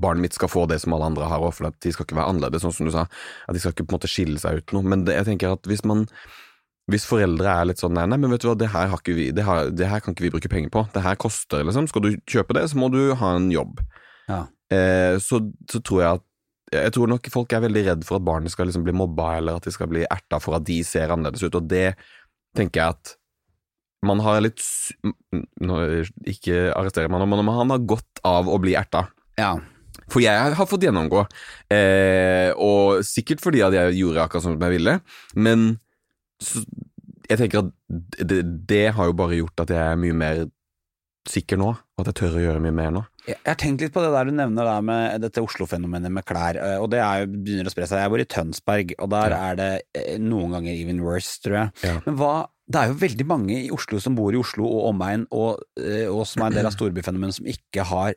barnet 0.00 0.24
mitt 0.24 0.36
skal 0.38 0.48
få 0.48 0.64
det 0.70 0.78
som 0.80 0.94
alle 0.96 1.10
andre 1.10 1.28
har 1.28 1.42
for 1.52 1.68
de 1.68 1.92
skal 1.92 2.06
ikke 2.06 2.16
være 2.16 2.32
annerledes, 2.32 2.62
sånn 2.64 2.74
som 2.74 2.88
du 2.88 2.94
sa. 2.94 3.04
At 3.46 3.54
de 3.54 3.60
skal 3.60 3.74
ikke 3.74 3.84
på 3.84 3.92
en 3.92 3.98
måte 3.98 4.10
skille 4.10 4.40
seg 4.40 4.62
ut 4.62 4.74
noe. 4.76 4.86
Men 4.88 5.04
det, 5.04 5.18
jeg 5.18 5.28
tenker 5.32 5.58
at 5.58 5.68
hvis 5.68 5.84
man 5.84 6.06
hvis 6.88 7.04
foreldre 7.08 7.52
er 7.52 7.68
litt 7.68 7.82
sånn 7.82 7.92
nei, 7.96 8.06
nei, 8.08 8.16
men 8.20 8.32
vet 8.32 8.44
du 8.44 8.48
hva, 8.48 8.56
det 8.58 8.70
her, 8.72 8.92
vi, 9.04 9.28
det, 9.36 9.44
her, 9.44 9.68
det 9.74 9.88
her 9.90 10.00
kan 10.04 10.14
ikke 10.14 10.24
vi 10.24 10.32
bruke 10.32 10.50
penger 10.52 10.72
på, 10.72 10.86
det 10.94 11.04
her 11.04 11.18
koster, 11.20 11.64
liksom. 11.66 11.88
Skal 11.90 12.06
du 12.06 12.10
kjøpe 12.28 12.56
det, 12.56 12.64
så 12.72 12.80
må 12.80 12.88
du 12.92 13.02
ha 13.20 13.34
en 13.36 13.50
jobb. 13.52 13.82
Ja. 14.28 14.46
Eh, 14.72 15.16
så, 15.22 15.42
så 15.68 15.82
tror 15.84 16.02
jeg 16.02 16.20
at 16.20 16.24
jeg 16.68 16.92
tror 16.92 17.08
nok 17.08 17.28
folk 17.32 17.52
er 17.56 17.64
veldig 17.64 17.82
redd 17.86 18.02
for 18.04 18.18
at 18.18 18.24
barnet 18.26 18.52
skal 18.52 18.68
liksom 18.68 18.84
bli 18.84 18.92
mobba, 18.96 19.38
eller 19.38 19.56
at 19.56 19.64
de 19.64 19.72
skal 19.72 19.88
bli 19.88 20.04
erta 20.04 20.40
for 20.42 20.58
at 20.58 20.66
de 20.68 20.82
ser 20.84 21.12
annerledes 21.14 21.44
ut, 21.46 21.56
og 21.56 21.68
det 21.70 21.94
tenker 22.56 22.82
jeg 22.82 22.96
at 22.96 23.14
man 24.06 24.20
har 24.22 24.38
litt 24.44 24.62
nå, 25.02 25.78
Ikke 26.30 26.68
arresterer 26.70 27.10
meg 27.10 27.18
nå, 27.18 27.26
men 27.32 27.42
man 27.48 27.72
har 27.72 27.88
godt 27.88 28.20
av 28.26 28.46
å 28.46 28.60
bli 28.62 28.76
erta. 28.78 29.08
Ja. 29.40 29.56
For 30.08 30.22
jeg 30.22 30.54
har 30.56 30.68
fått 30.68 30.86
gjennomgå, 30.86 31.24
eh, 31.74 32.52
og 32.54 33.02
sikkert 33.04 33.42
fordi 33.44 33.64
at 33.64 33.74
jeg 33.76 33.98
gjorde 33.98 34.24
akkurat 34.24 34.44
som 34.46 34.56
jeg 34.56 34.76
ville, 34.76 34.94
men 35.36 35.66
så, 36.42 36.62
jeg 37.28 37.38
tenker 37.42 37.64
at 37.66 37.72
det, 38.24 38.42
det 38.70 38.84
har 38.96 39.10
jo 39.10 39.16
bare 39.18 39.36
gjort 39.38 39.60
at 39.64 39.72
jeg 39.74 39.82
er 39.92 40.00
mye 40.00 40.16
mer 40.16 40.46
sikker 41.28 41.58
nå, 41.60 41.66
og 41.76 42.00
at 42.00 42.08
jeg 42.08 42.16
tør 42.22 42.36
å 42.38 42.42
gjøre 42.46 42.60
mye 42.64 42.72
mer 42.72 42.92
nå. 42.94 43.00
Jeg 43.28 43.36
har 43.44 43.58
tenkt 43.60 43.82
litt 43.84 43.92
på 43.92 44.00
det 44.00 44.12
der 44.14 44.30
du 44.30 44.32
nevner 44.32 44.64
der 44.64 44.84
med 44.86 45.20
dette 45.20 45.42
Oslo-fenomenet 45.44 46.14
med 46.14 46.24
klær, 46.24 46.56
eh, 46.56 46.78
og 46.80 46.88
det 46.94 47.02
er 47.04 47.24
jo, 47.26 47.32
begynner 47.44 47.68
å 47.68 47.72
spre 47.74 47.84
seg. 47.90 48.00
Jeg 48.00 48.12
bor 48.14 48.22
i 48.22 48.28
Tønsberg, 48.32 48.94
og 48.96 49.10
der 49.12 49.34
Ja. 49.34 49.40
er 49.50 49.58
det 49.58 49.68
eh, 49.98 50.14
noen 50.22 50.54
ganger 50.56 50.72
even 50.72 51.02
worse, 51.04 51.34
tror 51.44 51.58
jeg. 51.58 51.74
Ja. 51.84 51.98
Men 52.06 52.16
hva 52.16 52.46
Det 52.68 52.76
er 52.80 52.88
jo 52.90 52.96
veldig 53.00 53.24
mange 53.24 53.54
i 53.64 53.70
Oslo 53.72 53.96
som 54.00 54.14
bor 54.16 54.32
i 54.32 54.36
Oslo 54.36 54.64
og 54.68 54.88
omegn, 54.94 55.22
og, 55.32 55.62
eh, 55.80 56.04
og 56.08 56.26
som 56.28 56.42
er 56.42 56.50
en 56.50 56.56
del 56.58 56.66
av 56.68 56.74
storbyfenomenet, 56.76 57.34
som 57.38 57.46
ikke 57.48 57.84
har 57.88 58.12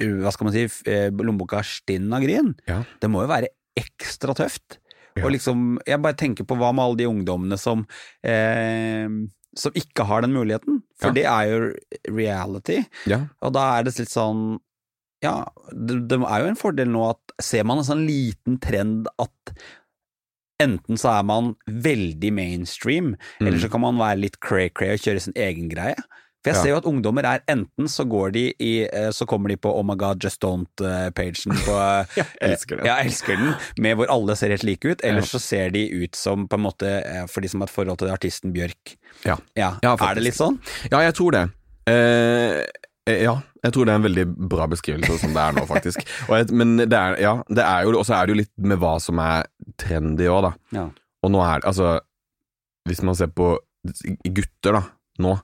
hva 0.00 0.30
skal 0.32 0.46
man 0.48 0.54
si, 0.54 0.62
lommeboka 1.12 1.60
stinn 1.66 2.12
av 2.14 2.22
grin. 2.24 2.54
Ja. 2.66 2.78
Det 3.02 3.10
må 3.10 3.22
jo 3.26 3.28
være 3.30 3.50
ekstra 3.78 4.34
tøft. 4.38 4.78
Ja. 5.16 5.24
Og 5.26 5.32
liksom, 5.34 5.78
jeg 5.86 6.00
bare 6.02 6.16
tenker 6.16 6.44
på 6.48 6.56
hva 6.56 6.70
med 6.74 6.84
alle 6.84 6.96
de 7.02 7.08
ungdommene 7.10 7.58
som 7.60 7.86
eh, 8.24 9.08
som 9.54 9.72
ikke 9.76 10.06
har 10.08 10.22
den 10.24 10.32
muligheten, 10.32 10.78
for 10.96 11.08
Ja. 11.10 11.12
det 11.12 11.24
er 11.28 11.50
jo 11.50 12.14
reality. 12.16 12.78
Ja. 13.06 13.18
Og 13.42 13.52
da 13.52 13.66
er 13.78 13.82
det 13.84 13.98
litt 13.98 14.08
sånn 14.08 14.58
Ja, 15.22 15.44
det, 15.70 16.08
det 16.08 16.16
er 16.18 16.40
jo 16.42 16.48
en 16.50 16.56
fordel 16.58 16.88
nå 16.90 17.02
at 17.12 17.34
ser 17.40 17.62
man 17.68 17.78
en 17.78 17.84
sånn 17.86 18.06
liten 18.08 18.56
trend 18.58 19.06
at 19.22 19.52
enten 20.62 20.98
så 20.98 21.12
er 21.18 21.22
man 21.26 21.52
veldig 21.68 22.32
mainstream, 22.34 23.12
Mm. 23.40 23.46
eller 23.46 23.58
så 23.58 23.70
kan 23.70 23.80
man 23.84 23.98
være 23.98 24.18
litt 24.20 24.40
cray-cray 24.40 24.94
og 24.94 25.00
kjøre 25.04 25.20
sin 25.20 25.36
egen 25.36 25.68
greie. 25.70 25.94
For 26.42 26.50
jeg 26.50 26.58
ser 26.58 26.72
jo 26.72 26.78
at 26.80 26.86
ungdommer 26.90 27.26
er 27.28 27.42
enten 27.50 27.86
så 27.90 28.02
går 28.10 28.32
de 28.34 28.42
i 28.58 28.70
eh, 28.88 29.10
Så 29.14 29.28
kommer 29.30 29.52
de 29.52 29.56
på 29.62 29.70
Oh 29.70 29.84
my 29.86 29.94
god, 29.98 30.18
just 30.24 30.40
don't-pagen 30.42 31.54
på 31.62 31.76
eh, 31.86 32.16
Jeg 32.18 32.26
elsker 32.48 32.80
den. 32.80 32.88
Ja, 32.88 32.96
jeg 32.98 33.12
elsker 33.12 33.38
den, 33.38 33.52
med 33.86 34.00
hvor 34.00 34.10
alle 34.10 34.34
ser 34.38 34.54
helt 34.54 34.66
like 34.66 34.90
ut. 34.90 35.04
Eller 35.06 35.26
så 35.28 35.38
ser 35.42 35.70
de 35.74 35.84
ut 36.02 36.18
som 36.18 36.48
på 36.50 36.58
en 36.58 36.64
måte 36.66 36.90
eh, 36.98 37.24
for 37.30 37.44
de 37.44 37.50
som 37.52 37.62
har 37.62 37.70
et 37.70 37.74
forhold 37.74 38.02
til 38.02 38.10
artisten 38.10 38.54
Bjørk. 38.54 38.96
Ja. 39.22 39.38
Ja, 39.54 39.76
Er 39.84 40.18
det 40.18 40.26
litt 40.26 40.38
sånn? 40.38 40.58
Ja, 40.90 41.04
jeg 41.06 41.14
tror 41.18 41.36
det. 41.36 41.44
Eh, 41.90 42.58
eh, 43.06 43.22
ja, 43.22 43.36
jeg 43.62 43.74
tror 43.74 43.86
det 43.86 43.94
er 43.94 44.02
en 44.02 44.08
veldig 44.08 44.26
bra 44.50 44.66
beskrivelse 44.70 45.20
som 45.22 45.34
det 45.36 45.46
er 45.46 45.56
nå, 45.56 45.66
faktisk. 45.70 46.02
Og 46.28 46.36
jeg, 46.40 46.50
men 46.58 46.74
det 46.82 46.98
er, 46.98 47.18
ja, 47.22 47.36
det 47.46 47.62
er 47.62 47.86
jo, 47.86 47.94
og 48.00 48.06
så 48.08 48.18
er 48.18 48.26
det 48.26 48.34
jo 48.34 48.42
litt 48.42 48.52
med 48.58 48.82
hva 48.82 48.96
som 49.02 49.22
er 49.22 49.46
trendy 49.78 50.26
òg, 50.30 50.48
da. 50.48 50.52
Ja. 50.74 50.86
Og 51.22 51.30
nå 51.30 51.42
er 51.46 51.62
det, 51.62 51.70
altså 51.70 52.00
Hvis 52.90 53.02
man 53.06 53.14
ser 53.14 53.30
på 53.30 53.54
gutter, 54.26 54.74
da, 54.74 54.80
nå 55.22 55.36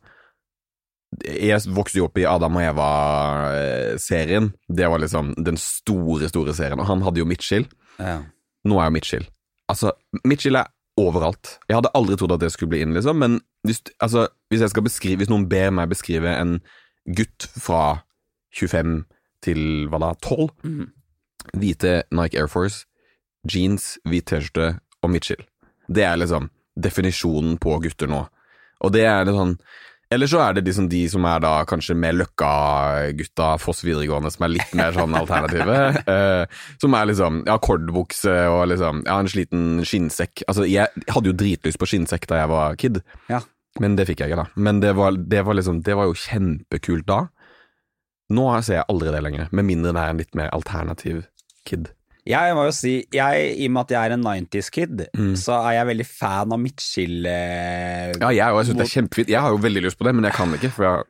Jeg 1.25 1.73
vokste 1.73 2.03
jo 2.03 2.09
opp 2.09 2.19
i 2.21 2.27
Adam 2.29 2.59
og 2.61 2.65
Eva-serien. 2.69 4.51
Det 4.69 4.89
var 4.93 5.01
liksom 5.01 5.33
den 5.41 5.57
store, 5.61 6.29
store 6.29 6.55
serien. 6.55 6.81
Og 6.83 6.89
han 6.91 7.05
hadde 7.07 7.23
jo 7.23 7.29
Mitchell. 7.29 7.65
Ja. 7.97 8.21
Nå 8.69 8.79
er 8.79 8.91
jo 8.91 8.97
Mitchell. 8.99 9.25
Altså, 9.73 9.95
Mitchell 10.29 10.61
er 10.61 10.69
overalt. 11.01 11.57
Jeg 11.69 11.79
hadde 11.79 11.95
aldri 11.97 12.19
trodd 12.19 12.35
at 12.37 12.43
det 12.43 12.53
skulle 12.53 12.75
bli 12.75 12.83
inn, 12.85 12.95
liksom, 12.97 13.21
men 13.23 13.39
hvis, 13.67 13.81
altså, 14.05 14.27
hvis 14.51 14.63
jeg 14.65 14.73
skal 14.73 14.85
beskrive 14.87 15.21
Hvis 15.21 15.31
noen 15.31 15.49
ber 15.51 15.73
meg 15.75 15.91
beskrive 15.91 16.31
en 16.31 16.59
gutt 17.17 17.49
fra 17.59 18.05
25 18.55 19.03
til 19.45 19.89
hva 19.91 20.01
da, 20.03 20.13
12 20.23 20.49
mm. 20.65 20.87
Hvite 21.59 21.93
Nike 22.13 22.39
Air 22.39 22.51
Force, 22.51 22.85
jeans, 23.49 23.97
hvit 24.05 24.27
T-skjorte 24.29 24.79
og 25.03 25.13
Mitchell. 25.13 25.45
Det 25.89 26.05
er 26.05 26.19
liksom 26.21 26.51
definisjonen 26.79 27.57
på 27.63 27.79
gutter 27.83 28.11
nå. 28.11 28.25
Og 28.85 28.93
det 28.95 29.07
er 29.09 29.25
litt 29.27 29.39
sånn 29.39 29.55
Eller 30.11 30.27
så 30.31 30.39
er 30.41 30.55
det 30.57 30.63
liksom 30.65 30.87
de 30.89 31.03
som 31.13 31.25
er 31.29 31.43
da 31.45 31.51
kanskje 31.69 31.93
med 31.99 32.17
Løkka-gutta, 32.17 33.49
Foss 33.61 33.83
videregående, 33.85 34.31
som 34.33 34.47
er 34.47 34.55
litt 34.55 34.71
mer 34.79 34.95
sånn 34.97 35.13
alternative. 35.19 35.75
uh, 36.09 36.63
som 36.83 36.97
er 36.97 37.11
liksom 37.11 37.43
ja, 37.49 37.59
kordbukse 37.61 38.35
og 38.49 38.63
liksom 38.73 39.03
ja, 39.05 39.19
en 39.21 39.29
sliten 39.29 39.67
skinnsekk. 39.85 40.47
Altså, 40.49 40.65
jeg 40.69 40.89
hadde 41.13 41.29
jo 41.33 41.37
dritlyst 41.37 41.81
på 41.83 41.91
skinnsekk 41.91 42.25
da 42.31 42.41
jeg 42.43 42.53
var 42.55 42.79
kid, 42.81 43.03
Ja. 43.29 43.43
men 43.85 43.99
det 44.01 44.09
fikk 44.09 44.25
jeg 44.25 44.33
ikke, 44.33 44.47
da. 44.47 44.49
Men 44.57 44.81
det 44.81 44.95
var, 44.97 45.13
det 45.13 45.45
var 45.45 45.59
liksom 45.61 45.83
Det 45.85 45.95
var 45.99 46.09
jo 46.09 46.17
kjempekult 46.17 47.05
da. 47.09 47.21
Nå 48.33 48.49
ser 48.65 48.81
jeg 48.81 48.89
aldri 48.93 49.13
det 49.13 49.23
lenger, 49.25 49.53
med 49.53 49.65
mindre 49.69 49.93
det 49.97 50.01
er 50.07 50.11
en 50.15 50.19
litt 50.25 50.35
mer 50.37 50.51
alternativ 50.57 51.27
kid. 51.69 51.93
Jeg 52.29 52.55
må 52.59 52.65
jo 52.69 52.73
si, 52.77 52.95
jeg, 53.15 53.45
i 53.57 53.67
og 53.71 53.73
med 53.73 53.87
at 53.87 53.93
jeg 53.97 54.11
er 54.11 54.15
en 54.19 54.25
90s-kid, 54.27 55.07
Mm. 55.17 55.35
så 55.41 55.57
er 55.65 55.79
jeg 55.79 55.87
veldig 55.95 56.07
fan 56.07 56.53
av 56.53 56.61
Mitchell 56.61 57.25
eh, 57.27 58.13
Ja, 58.21 58.29
jeg, 58.31 58.45
òg. 58.53 58.59
jeg 58.61 58.67
synes 58.69 58.79
det 58.83 58.87
er 58.89 58.97
kjempefint. 59.01 59.31
Jeg 59.33 59.41
har 59.41 59.55
jo 59.55 59.63
veldig 59.65 59.83
lyst 59.87 59.99
på 59.99 60.05
det, 60.05 60.15
men 60.19 60.29
jeg 60.29 60.37
kan 60.37 60.53
ikke, 60.59 60.71
for 60.75 60.85
jeg 60.89 61.07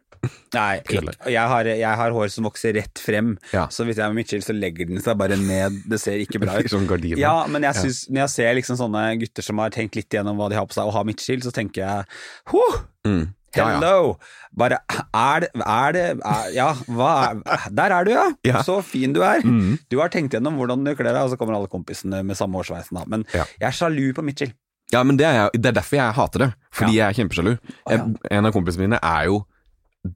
Nei, 0.53 0.81
jeg, 0.91 1.03
jeg 1.31 1.47
har, 1.47 1.69
jeg 1.79 1.95
har 2.01 2.11
hår 2.11 2.31
som 2.35 2.47
vokser 2.49 2.73
rett 2.75 2.99
frem, 2.99 3.37
Ja. 3.55 3.69
så 3.71 3.85
hvis 3.87 4.01
jeg 4.01 4.11
med 4.11 4.19
Mitchell, 4.19 4.43
så 4.43 4.55
legger 4.57 4.89
den 4.91 4.99
seg 5.05 5.15
bare 5.21 5.37
ned. 5.39 5.77
Det 5.87 6.01
ser 6.03 6.19
ikke 6.19 6.41
bra 6.43 6.57
ut. 6.59 6.67
Sånn. 6.73 6.89
Ja, 7.21 7.47
men 7.47 7.63
jeg 7.63 7.75
synes, 7.79 8.01
når 8.11 8.25
jeg 8.25 8.33
ser 8.35 8.55
liksom 8.59 8.79
sånne 8.81 9.05
gutter 9.21 9.47
som 9.47 9.59
har 9.63 9.71
tenkt 9.71 9.95
litt 9.95 10.11
igjennom 10.11 10.35
hva 10.41 10.49
de 10.51 10.59
har 10.59 10.67
på 10.67 10.75
seg, 10.75 10.91
og 10.91 10.97
har 10.99 11.07
Mitchell, 11.07 11.43
så 11.47 11.55
tenker 11.55 11.85
jeg 11.87 12.07
huh, 12.55 12.81
Mm. 13.07 13.29
Hello! 13.55 14.17
Bare 14.59 14.79
er 15.15 15.41
det, 15.41 15.49
er 15.65 15.93
det 15.93 16.03
er, 16.21 16.49
Ja, 16.55 16.73
hva 16.89 17.11
er 17.33 17.69
Der 17.75 17.95
er 17.97 18.05
du, 18.05 18.11
ja! 18.13 18.27
Ja. 18.45 18.63
Så 18.63 18.81
fin 18.85 19.13
du 19.17 19.23
er! 19.23 19.41
Mm. 19.45 19.79
Du 19.91 19.99
har 20.01 20.09
tenkt 20.13 20.35
gjennom 20.37 20.57
hvordan 20.61 20.85
du 20.85 20.95
kler 20.95 21.13
deg, 21.13 21.23
og 21.23 21.31
så 21.33 21.39
kommer 21.41 21.55
alle 21.57 21.69
kompisene 21.73 22.23
med 22.25 22.37
samme 22.37 22.59
hårsveisen. 22.61 22.99
da. 22.99 23.05
Men 23.07 23.25
Ja. 23.35 23.45
jeg 23.61 23.69
er 23.69 23.77
sjalu 23.79 24.13
på 24.15 24.23
Mitchell. 24.25 24.53
Ja, 24.93 25.03
men 25.03 25.17
det 25.17 25.27
er, 25.27 25.33
jeg- 25.33 25.63
det 25.63 25.67
er 25.67 25.81
derfor 25.81 25.97
jeg 25.97 26.15
hater 26.15 26.39
det. 26.39 26.55
Fordi 26.73 26.93
Ja. 26.97 27.09
jeg 27.09 27.09
er 27.09 27.23
kjempesjalu. 27.23 27.59
Jeg- 27.89 28.17
En 28.31 28.47
av 28.47 28.53
kompisene 28.53 28.89
mine 28.89 28.99
er 29.03 29.25
jo 29.27 29.45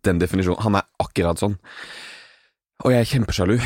den 0.02 0.18
definisjonen. 0.18 0.60
Han 0.62 0.74
er 0.76 0.82
akkurat 1.00 1.36
sånn. 1.38 1.58
Og 2.84 2.90
jeg 2.92 3.00
er 3.00 3.04
kjempesjalu. 3.18 3.60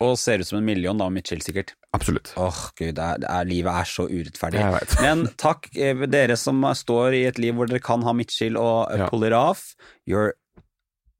Og 0.00 0.12
ser 0.20 0.38
ut 0.38 0.46
som 0.46 0.58
en 0.60 0.64
million, 0.68 0.96
da, 1.00 1.08
Mitchell 1.10 1.40
sikkert. 1.42 1.72
Absolutt. 1.96 2.30
Åh, 2.38 2.58
gud, 2.78 2.92
det 2.94 3.02
er, 3.02 3.18
det 3.24 3.28
er, 3.34 3.48
livet 3.50 3.72
er 3.80 3.88
så 3.90 4.04
urettferdig. 4.06 4.60
Men 5.02 5.24
takk, 5.40 5.66
eh, 5.74 6.04
dere 6.06 6.36
som 6.38 6.62
står 6.78 7.16
i 7.18 7.24
et 7.26 7.38
liv 7.42 7.56
hvor 7.58 7.66
dere 7.66 7.82
kan 7.82 8.04
ha 8.06 8.12
Mitchell 8.14 8.56
og 8.60 8.92
eh, 8.94 9.02
Ja. 9.02 9.08
off. 9.40 9.74
You're 10.06 10.32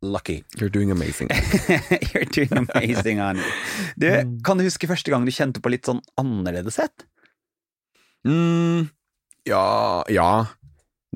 lucky. 0.00 0.44
You're 0.56 0.70
doing 0.70 0.92
amazing. 0.92 1.28
You're 2.14 2.28
doing 2.30 2.54
amazing, 2.70 3.18
Arne 3.18 3.42
Du, 3.99 4.06
Mm. 4.06 4.38
kan 4.47 4.58
du 4.58 4.62
huske 4.64 4.87
første 4.87 5.11
gang 5.11 5.25
du 5.26 5.32
kjente 5.35 5.61
på 5.61 5.70
litt 5.75 5.87
sånn 5.90 6.00
annerledeshet? 6.16 7.02
Mm, 8.26 8.88
ja, 9.47 10.04
ja. 10.11 10.30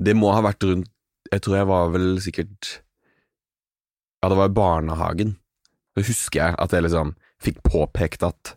Det 0.01 0.15
må 0.17 0.31
ha 0.33 0.41
vært 0.41 0.63
rundt 0.65 0.89
Jeg 1.31 1.41
tror 1.45 1.57
jeg 1.59 1.67
var 1.69 1.89
vel 1.93 2.15
sikkert 2.23 2.79
Ja, 4.23 4.29
det 4.31 4.37
var 4.39 4.49
i 4.49 4.55
barnehagen. 4.55 5.35
Så 5.95 6.03
husker 6.07 6.39
jeg 6.41 6.55
at 6.59 6.71
jeg 6.73 6.83
liksom 6.87 7.15
fikk 7.43 7.63
påpekt 7.67 8.25
at 8.27 8.55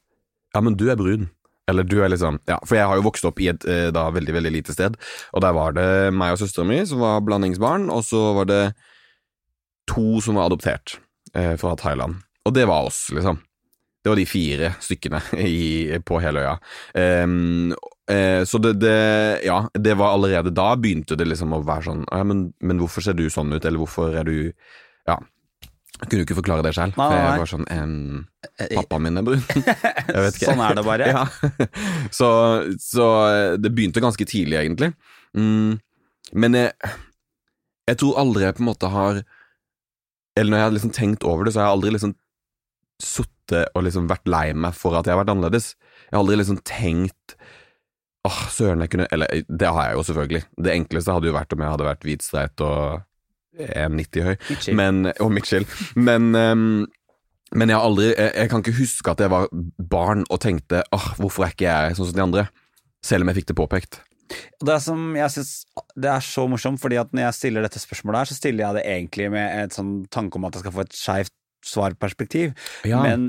Ja, 0.55 0.63
men 0.65 0.77
du 0.79 0.87
er 0.91 0.97
brun. 0.97 1.29
Eller 1.69 1.83
du 1.83 1.99
er 2.03 2.13
liksom 2.13 2.39
Ja, 2.47 2.59
for 2.65 2.79
jeg 2.79 2.87
har 2.87 2.99
jo 2.99 3.07
vokst 3.07 3.27
opp 3.29 3.41
i 3.43 3.51
et 3.51 3.65
eh, 3.69 3.89
da 3.95 4.09
veldig, 4.15 4.37
veldig 4.39 4.53
lite 4.55 4.77
sted, 4.77 4.97
og 5.33 5.43
der 5.43 5.57
var 5.57 5.75
det 5.77 5.89
meg 6.15 6.37
og 6.37 6.41
søstera 6.43 6.67
mi 6.69 6.79
som 6.87 7.03
var 7.03 7.25
blandingsbarn, 7.27 7.91
og 7.91 8.05
så 8.07 8.23
var 8.39 8.49
det 8.51 8.63
to 9.91 10.21
som 10.23 10.39
var 10.39 10.51
adoptert 10.51 10.99
eh, 11.35 11.55
fra 11.59 11.75
Thailand. 11.79 12.23
Og 12.47 12.55
det 12.55 12.67
var 12.71 12.87
oss, 12.87 13.09
liksom. 13.15 13.41
Det 14.07 14.11
var 14.13 14.21
de 14.21 14.27
fire 14.31 14.71
stykkene 14.79 15.19
i, 15.43 15.99
på 16.07 16.21
hele 16.23 16.45
øya. 16.45 16.57
Um, 17.27 17.73
uh, 18.07 18.45
så 18.47 18.61
det, 18.63 18.77
det 18.79 18.99
Ja, 19.49 19.65
det 19.75 19.97
var 19.99 20.15
allerede 20.15 20.55
da 20.55 20.69
begynte 20.79 21.19
det 21.19 21.27
liksom 21.27 21.57
å 21.57 21.65
være 21.67 21.89
sånn 21.89 22.05
ja, 22.07 22.21
men, 22.23 22.53
men 22.63 22.79
hvorfor 22.79 23.03
ser 23.03 23.19
du 23.19 23.25
sånn 23.27 23.51
ut, 23.51 23.65
eller 23.65 23.83
hvorfor 23.83 24.15
er 24.15 24.29
du 24.29 24.53
Ja. 25.07 25.19
Jeg 25.97 26.11
kunne 26.11 26.21
jo 26.21 26.27
ikke 26.27 26.37
forklare 26.43 26.65
det 26.67 26.75
selv, 26.77 26.97
Nei, 26.99 27.07
for 27.09 27.17
jeg 27.17 27.41
var 27.41 27.49
sånn 27.49 27.67
em, 27.73 27.93
Pappaen 28.75 29.05
min 29.07 29.17
er 29.17 29.25
brun. 29.25 29.45
Jeg 29.57 30.25
vet 30.27 30.37
ikke. 30.37 30.51
Sånn 30.51 30.61
er 30.61 30.77
det 30.77 30.85
bare. 30.85 31.07
Ja. 31.15 31.23
Så, 32.13 32.29
så 32.83 33.07
det 33.57 33.73
begynte 33.73 34.03
ganske 34.05 34.27
tidlig, 34.29 34.59
egentlig. 34.61 34.91
Mm, 35.37 35.79
men 36.37 36.59
jeg, 36.59 36.93
jeg 37.89 37.99
tror 38.03 38.21
aldri 38.21 38.45
jeg 38.45 38.57
på 38.59 38.65
en 38.65 38.69
måte 38.71 38.89
har 38.91 39.19
Eller 40.37 40.51
når 40.51 40.59
jeg 40.59 40.67
har 40.67 40.77
liksom 40.77 40.95
tenkt 40.97 41.27
over 41.29 41.47
det, 41.47 41.55
så 41.55 41.63
har 41.63 41.69
jeg 41.71 41.79
aldri 41.79 41.95
liksom 41.97 42.15
sittet 43.03 43.73
og 43.77 43.85
liksom 43.87 44.09
vært 44.11 44.29
lei 44.29 44.47
meg 44.57 44.77
for 44.77 44.97
at 44.97 45.07
jeg 45.07 45.15
har 45.15 45.21
vært 45.23 45.33
annerledes. 45.35 45.75
Jeg 46.09 46.17
har 46.17 46.23
aldri 46.25 46.41
liksom 46.43 46.61
tenkt 46.67 47.37
Åh, 48.27 48.41
søren, 48.51 48.83
jeg 48.83 48.91
kunne 48.91 49.07
Eller 49.15 49.45
det 49.47 49.69
har 49.71 49.91
jeg 49.91 49.97
jo 49.97 50.07
selvfølgelig. 50.11 50.45
Det 50.67 50.73
enkleste 50.75 51.15
hadde 51.15 51.31
jo 51.31 51.37
vært 51.37 51.53
om 51.55 51.63
jeg 51.63 51.73
hadde 51.77 51.89
vært 51.89 52.09
hvit, 52.09 52.25
streit 52.27 52.65
og 52.65 53.06
1,90 53.59 54.23
høy. 54.27 54.37
Mitchell. 54.51 54.75
Men, 54.79 55.07
og 55.21 55.33
Mitchell. 55.33 55.67
Men, 55.97 56.31
um, 56.35 56.87
men 57.55 57.69
jeg 57.71 57.77
har 57.79 57.87
aldri 57.87 58.09
jeg, 58.11 58.33
jeg 58.35 58.51
kan 58.53 58.63
ikke 58.65 58.77
huske 58.81 59.11
at 59.15 59.23
jeg 59.23 59.31
var 59.33 59.47
barn 59.79 60.25
og 60.31 60.41
tenkte 60.43 60.83
åh, 60.93 61.13
hvorfor 61.21 61.47
er 61.47 61.55
ikke 61.55 61.69
jeg 61.71 61.97
sånn 61.97 62.11
som 62.11 62.19
de 62.19 62.25
andre? 62.27 62.47
Selv 63.07 63.23
om 63.23 63.31
jeg 63.31 63.39
fikk 63.41 63.53
det 63.53 63.59
påpekt. 63.61 64.01
Det 64.67 64.77
som 64.83 65.13
jeg 65.15 65.31
synes 65.31 65.53
det 65.95 66.09
er 66.11 66.25
så 66.27 66.49
morsomt, 66.51 66.81
fordi 66.83 66.99
at 66.99 67.13
når 67.15 67.29
jeg 67.29 67.37
stiller 67.39 67.63
dette 67.63 67.79
spørsmålet 67.79 68.25
her, 68.25 68.31
så 68.33 68.35
stiller 68.41 68.65
jeg 68.67 68.75
det 68.81 68.85
egentlig 68.97 69.29
med 69.31 69.61
et 69.65 69.77
sånn 69.77 69.93
tanke 70.11 70.41
om 70.41 70.49
at 70.49 70.57
jeg 70.59 70.65
skal 70.67 70.75
få 70.75 70.83
et 70.89 70.97
skeivt 70.99 71.35
svarperspektiv. 71.67 72.55
Ja. 72.89 73.03
Men 73.07 73.29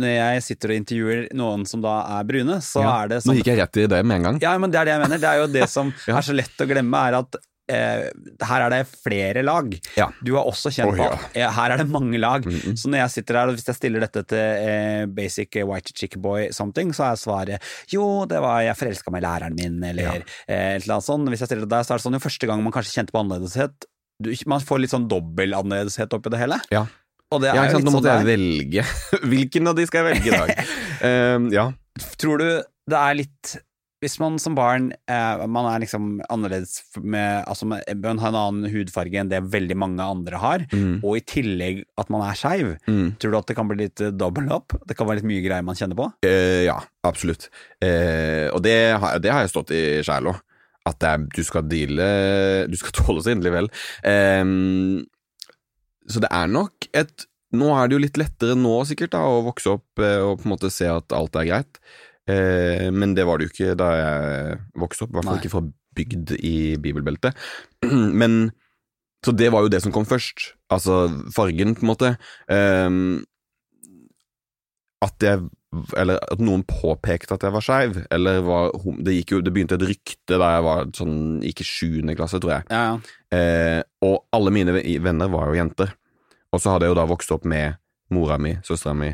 når 0.00 0.14
jeg 0.14 0.44
sitter 0.46 0.72
og 0.72 0.78
intervjuer 0.80 1.26
noen 1.36 1.66
som 1.68 1.82
da 1.84 1.96
er 2.20 2.24
brune, 2.28 2.60
så 2.64 2.80
Ja. 2.84 2.92
er 3.02 3.08
det 3.10 3.18
Nå 3.20 3.32
sånn 3.32 3.40
gikk 3.40 3.50
jeg 3.50 3.58
rett 3.58 3.76
i 3.82 3.86
det 3.90 3.98
med 4.06 4.16
en 4.20 4.22
gang. 4.28 4.38
Ja, 4.40 4.54
men 4.62 4.70
det 4.72 4.78
er 4.80 4.84
det 4.88 4.94
jeg 4.94 5.02
mener. 5.02 5.18
Det 5.18 5.28
er 5.28 5.40
jo 5.42 5.46
det 5.58 5.66
som 5.76 5.90
Ja. 6.06 6.16
er 6.16 6.22
så 6.22 6.36
lett 6.38 6.62
å 6.62 6.68
glemme, 6.70 7.02
er 7.10 7.18
at 7.18 7.36
her 7.70 8.64
er 8.66 8.72
det 8.74 8.80
flere 8.90 9.44
lag. 9.46 9.72
Ja. 9.98 10.08
Du 10.24 10.34
har 10.36 10.48
også 10.48 10.72
kjent 10.74 10.96
på 10.98 11.06
ja. 11.06 11.18
eh, 11.34 11.52
her 11.56 11.74
er 11.74 11.82
det 11.82 11.88
mange 11.92 12.20
lag. 12.20 12.46
Så 12.74 12.90
når 12.90 13.04
jeg 13.04 13.14
sitter 13.16 13.38
der, 13.38 13.50
og 13.50 13.58
hvis 13.58 13.68
jeg 13.70 13.78
stiller 13.78 14.04
dette 14.04 14.24
til 14.30 14.40
eh, 14.40 15.04
basic 15.10 15.60
eh, 15.60 15.66
white 15.68 15.94
chick 15.96 16.16
boy 16.22 16.48
something, 16.56 16.94
så 16.96 17.10
er 17.10 17.20
svaret 17.20 17.70
jo, 17.92 18.24
det 18.30 18.40
var 18.42 18.62
jeg 18.64 18.78
forelska 18.78 19.12
meg 19.14 19.22
i 19.22 19.26
læreren 19.26 19.56
min, 19.58 19.78
eller 19.90 20.20
eh, 20.20 20.76
et 20.76 20.84
eller 20.84 20.98
annet 20.98 21.08
sånt. 21.08 21.30
Hvis 21.32 21.44
jeg 21.44 21.52
stiller 21.52 21.66
det 21.66 21.74
der, 21.74 21.86
så 21.86 21.94
er 21.94 22.00
det 22.00 22.06
sånn 22.06 22.18
jo 22.18 22.24
første 22.26 22.50
gang 22.50 22.64
man 22.64 22.74
kanskje 22.74 22.96
kjente 22.98 23.14
på 23.14 23.22
annerledeshet. 23.22 23.88
Du, 24.20 24.32
man 24.50 24.64
får 24.64 24.82
litt 24.82 24.92
sånn 24.92 25.08
dobbel 25.10 25.56
annerledeshet 25.56 26.12
oppi 26.16 26.32
det 26.32 26.42
hele. 26.42 26.60
Ja. 26.74 26.84
Og 27.30 27.42
det 27.42 27.52
er 27.52 27.60
Ja, 27.60 27.64
ikke 27.68 27.78
sant? 27.78 27.86
Nå 27.86 27.94
måtte 27.94 28.10
sånn 28.10 28.26
jeg 28.26 28.40
velge. 28.40 28.84
Hvilken 29.32 29.70
av 29.70 29.78
de 29.78 29.86
skal 29.88 30.02
jeg 30.02 30.14
velge 30.14 30.30
i 30.30 30.36
dag? 30.36 30.76
Ehm, 31.08 31.46
ja. 31.48 31.70
Tror 32.20 32.42
du 32.42 32.48
det 32.90 32.98
er 32.98 33.14
litt 33.16 33.54
Hvis 34.00 34.14
man 34.20 34.38
som 34.40 34.54
barn 34.56 34.86
eh, 35.12 35.42
Man 35.46 35.66
er 35.68 35.82
liksom 35.82 36.22
annerledes 36.32 36.78
med 37.04 37.44
Altså 37.44 37.66
man 37.68 37.82
har 38.22 38.30
en 38.32 38.38
annen 38.40 38.70
hudfarge 38.72 39.20
enn 39.20 39.28
det 39.28 39.42
veldig 39.52 39.76
mange 39.76 40.00
andre 40.00 40.40
har, 40.40 40.64
Mm. 40.72 41.02
og 41.04 41.18
i 41.18 41.20
tillegg 41.20 41.82
at 42.00 42.08
man 42.10 42.22
er 42.24 42.34
skeiv, 42.38 42.78
Mm. 42.88 43.16
tror 43.20 43.30
du 43.30 43.38
at 43.38 43.46
det 43.50 43.56
kan 43.56 43.68
bli 43.68 43.76
litt 43.84 44.00
eh, 44.00 44.10
double 44.10 44.48
up? 44.56 44.72
Det 44.88 44.96
kan 44.96 45.06
være 45.06 45.20
litt 45.20 45.28
mye 45.28 45.44
greier 45.44 45.62
man 45.66 45.76
kjenner 45.76 45.96
på? 45.98 46.08
Eh, 46.24 46.64
ja, 46.64 46.78
absolutt. 47.04 47.48
Eh, 47.82 48.48
og 48.54 48.62
det 48.64 48.76
har, 48.98 49.18
det 49.20 49.30
har 49.32 49.44
jeg 49.44 49.52
stått 49.52 49.70
i 49.76 49.82
sjæl 50.06 50.32
òg. 50.32 50.40
At 50.88 50.96
det 50.98 51.08
er, 51.12 51.24
du 51.36 51.42
skal 51.44 51.66
deale 51.68 52.06
Du 52.72 52.76
skal 52.80 52.92
tåle 53.04 53.20
så 53.20 53.34
inderlig 53.34 53.52
vel. 53.52 53.68
Så 56.10 56.22
det 56.24 56.30
er 56.32 56.48
nok 56.50 56.88
et 56.96 57.26
Nå 57.52 57.66
er 57.74 57.88
det 57.90 57.96
jo 57.96 58.02
litt 58.04 58.18
lettere 58.20 58.54
nå 58.54 58.76
sikkert 58.86 59.10
da 59.10 59.24
å 59.26 59.40
vokse 59.42 59.72
opp 59.74 59.98
eh, 59.98 60.20
og 60.22 60.36
på 60.38 60.46
en 60.46 60.52
måte 60.52 60.68
se 60.70 60.86
at 60.86 61.10
alt 61.16 61.34
er 61.34 61.48
greit. 61.48 61.80
Eh, 62.30 62.88
men 62.94 63.14
det 63.18 63.26
var 63.26 63.38
det 63.38 63.48
jo 63.48 63.54
ikke 63.54 63.76
da 63.78 63.90
jeg 63.98 64.58
vokste 64.78 65.06
opp, 65.06 65.12
i 65.12 65.18
hvert 65.18 65.30
fall 65.30 65.40
ikke 65.40 65.52
fra 65.52 65.64
bygd 65.98 66.34
i 66.38 66.56
bibelbeltet. 66.82 67.38
men 68.22 68.50
Så 69.24 69.34
det 69.36 69.50
var 69.52 69.66
jo 69.66 69.72
det 69.72 69.82
som 69.84 69.92
kom 69.92 70.06
først. 70.08 70.54
Altså 70.72 71.02
fargen, 71.34 71.74
på 71.76 71.84
en 71.84 71.90
måte. 71.90 72.14
Eh, 72.48 72.90
at 75.04 75.24
jeg 75.24 75.48
Eller 75.96 76.18
at 76.18 76.40
noen 76.42 76.64
påpekte 76.66 77.36
at 77.36 77.44
jeg 77.46 77.54
var 77.54 77.62
skeiv, 77.62 78.00
eller 78.10 78.40
var 78.42 78.72
det, 79.06 79.12
jo, 79.30 79.38
det 79.38 79.52
begynte 79.54 79.76
et 79.78 79.84
rykte 79.86 80.34
da 80.34 80.48
jeg 80.56 80.64
var 80.66 80.88
sånn 80.98 81.18
Gikk 81.46 81.62
i 81.62 81.66
sjuende 81.68 82.16
klasse, 82.18 82.40
tror 82.42 82.56
jeg. 82.56 82.64
Ja, 82.74 82.80
ja. 82.88 82.96
Eh, 83.30 83.82
og 84.02 84.24
alle 84.34 84.50
mine 84.50 84.74
venner 84.74 85.30
var 85.30 85.46
jo 85.46 85.60
jenter. 85.60 85.92
Og 86.50 86.58
så 86.58 86.72
hadde 86.72 86.88
jeg 86.88 86.96
jo 86.96 86.98
da 86.98 87.06
vokst 87.06 87.30
opp 87.30 87.46
med 87.46 87.78
mora 88.10 88.34
mi, 88.42 88.56
søstera 88.66 88.96
mi, 88.98 89.12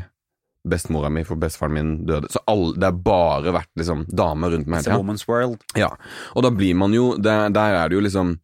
bestemora 0.69 1.09
mi, 1.13 1.23
for 1.27 1.39
bestefaren 1.39 1.75
min 1.75 1.91
døde. 2.07 2.29
Så 2.33 2.41
alle, 2.51 2.73
det 2.77 2.89
har 2.89 2.99
bare 3.05 3.53
vært 3.55 3.71
liksom 3.79 4.05
damer 4.07 4.53
rundt 4.55 4.69
meg 4.69 4.83
It's 4.83 4.91
hele 4.91 5.57
tida. 5.59 5.79
Ja, 5.79 5.91
og 6.35 6.45
da 6.45 6.51
blir 6.53 6.75
man 6.77 6.95
jo 6.95 7.15
Der, 7.17 7.49
der 7.53 7.79
er 7.81 7.89
det 7.89 7.97
jo 7.97 8.03
liksom 8.03 8.37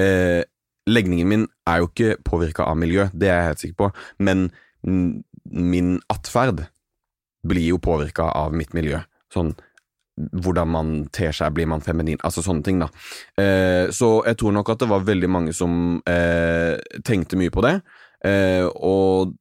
eh, 0.00 0.42
Legningen 0.90 1.28
min 1.28 1.46
er 1.66 1.80
jo 1.80 1.88
ikke 1.88 2.18
påvirka 2.24 2.66
av 2.68 2.76
miljø, 2.76 3.08
det 3.16 3.30
er 3.30 3.38
jeg 3.38 3.48
helt 3.48 3.62
sikker 3.62 3.76
på, 3.78 3.86
men 4.20 4.50
min 4.84 5.94
atferd 6.12 6.66
blir 7.48 7.70
jo 7.70 7.78
påvirka 7.80 8.26
av 8.36 8.52
mitt 8.52 8.74
miljø. 8.76 9.00
Sånn 9.32 9.54
hvordan 10.14 10.70
man 10.70 10.90
ter 11.14 11.34
seg, 11.34 11.54
blir 11.56 11.66
man 11.70 11.82
feminin, 11.82 12.20
altså 12.22 12.44
sånne 12.44 12.62
ting, 12.66 12.82
da. 12.82 12.88
Eh, 13.40 13.90
så 13.94 14.20
jeg 14.28 14.38
tror 14.38 14.54
nok 14.54 14.70
at 14.74 14.84
det 14.84 14.90
var 14.92 15.06
veldig 15.06 15.30
mange 15.30 15.54
som 15.56 15.98
eh, 16.06 16.76
tenkte 17.06 17.38
mye 17.40 17.52
på 17.54 17.64
det, 17.66 17.74
eh, 18.28 18.62
og 18.64 19.34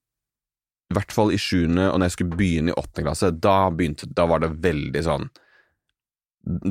i 0.93 0.97
hvert 0.99 1.11
fall 1.15 1.33
i 1.33 1.39
sjuende, 1.41 1.89
og 1.91 1.99
når 1.99 2.09
jeg 2.11 2.15
skulle 2.17 2.37
begynne 2.39 2.71
i 2.73 2.77
åttende 2.79 3.07
klasse, 3.09 3.31
da 3.43 3.57
begynte 3.73 4.07
Da 4.13 4.25
var 4.29 4.43
det 4.45 4.51
veldig 4.63 5.03
sånn 5.05 5.27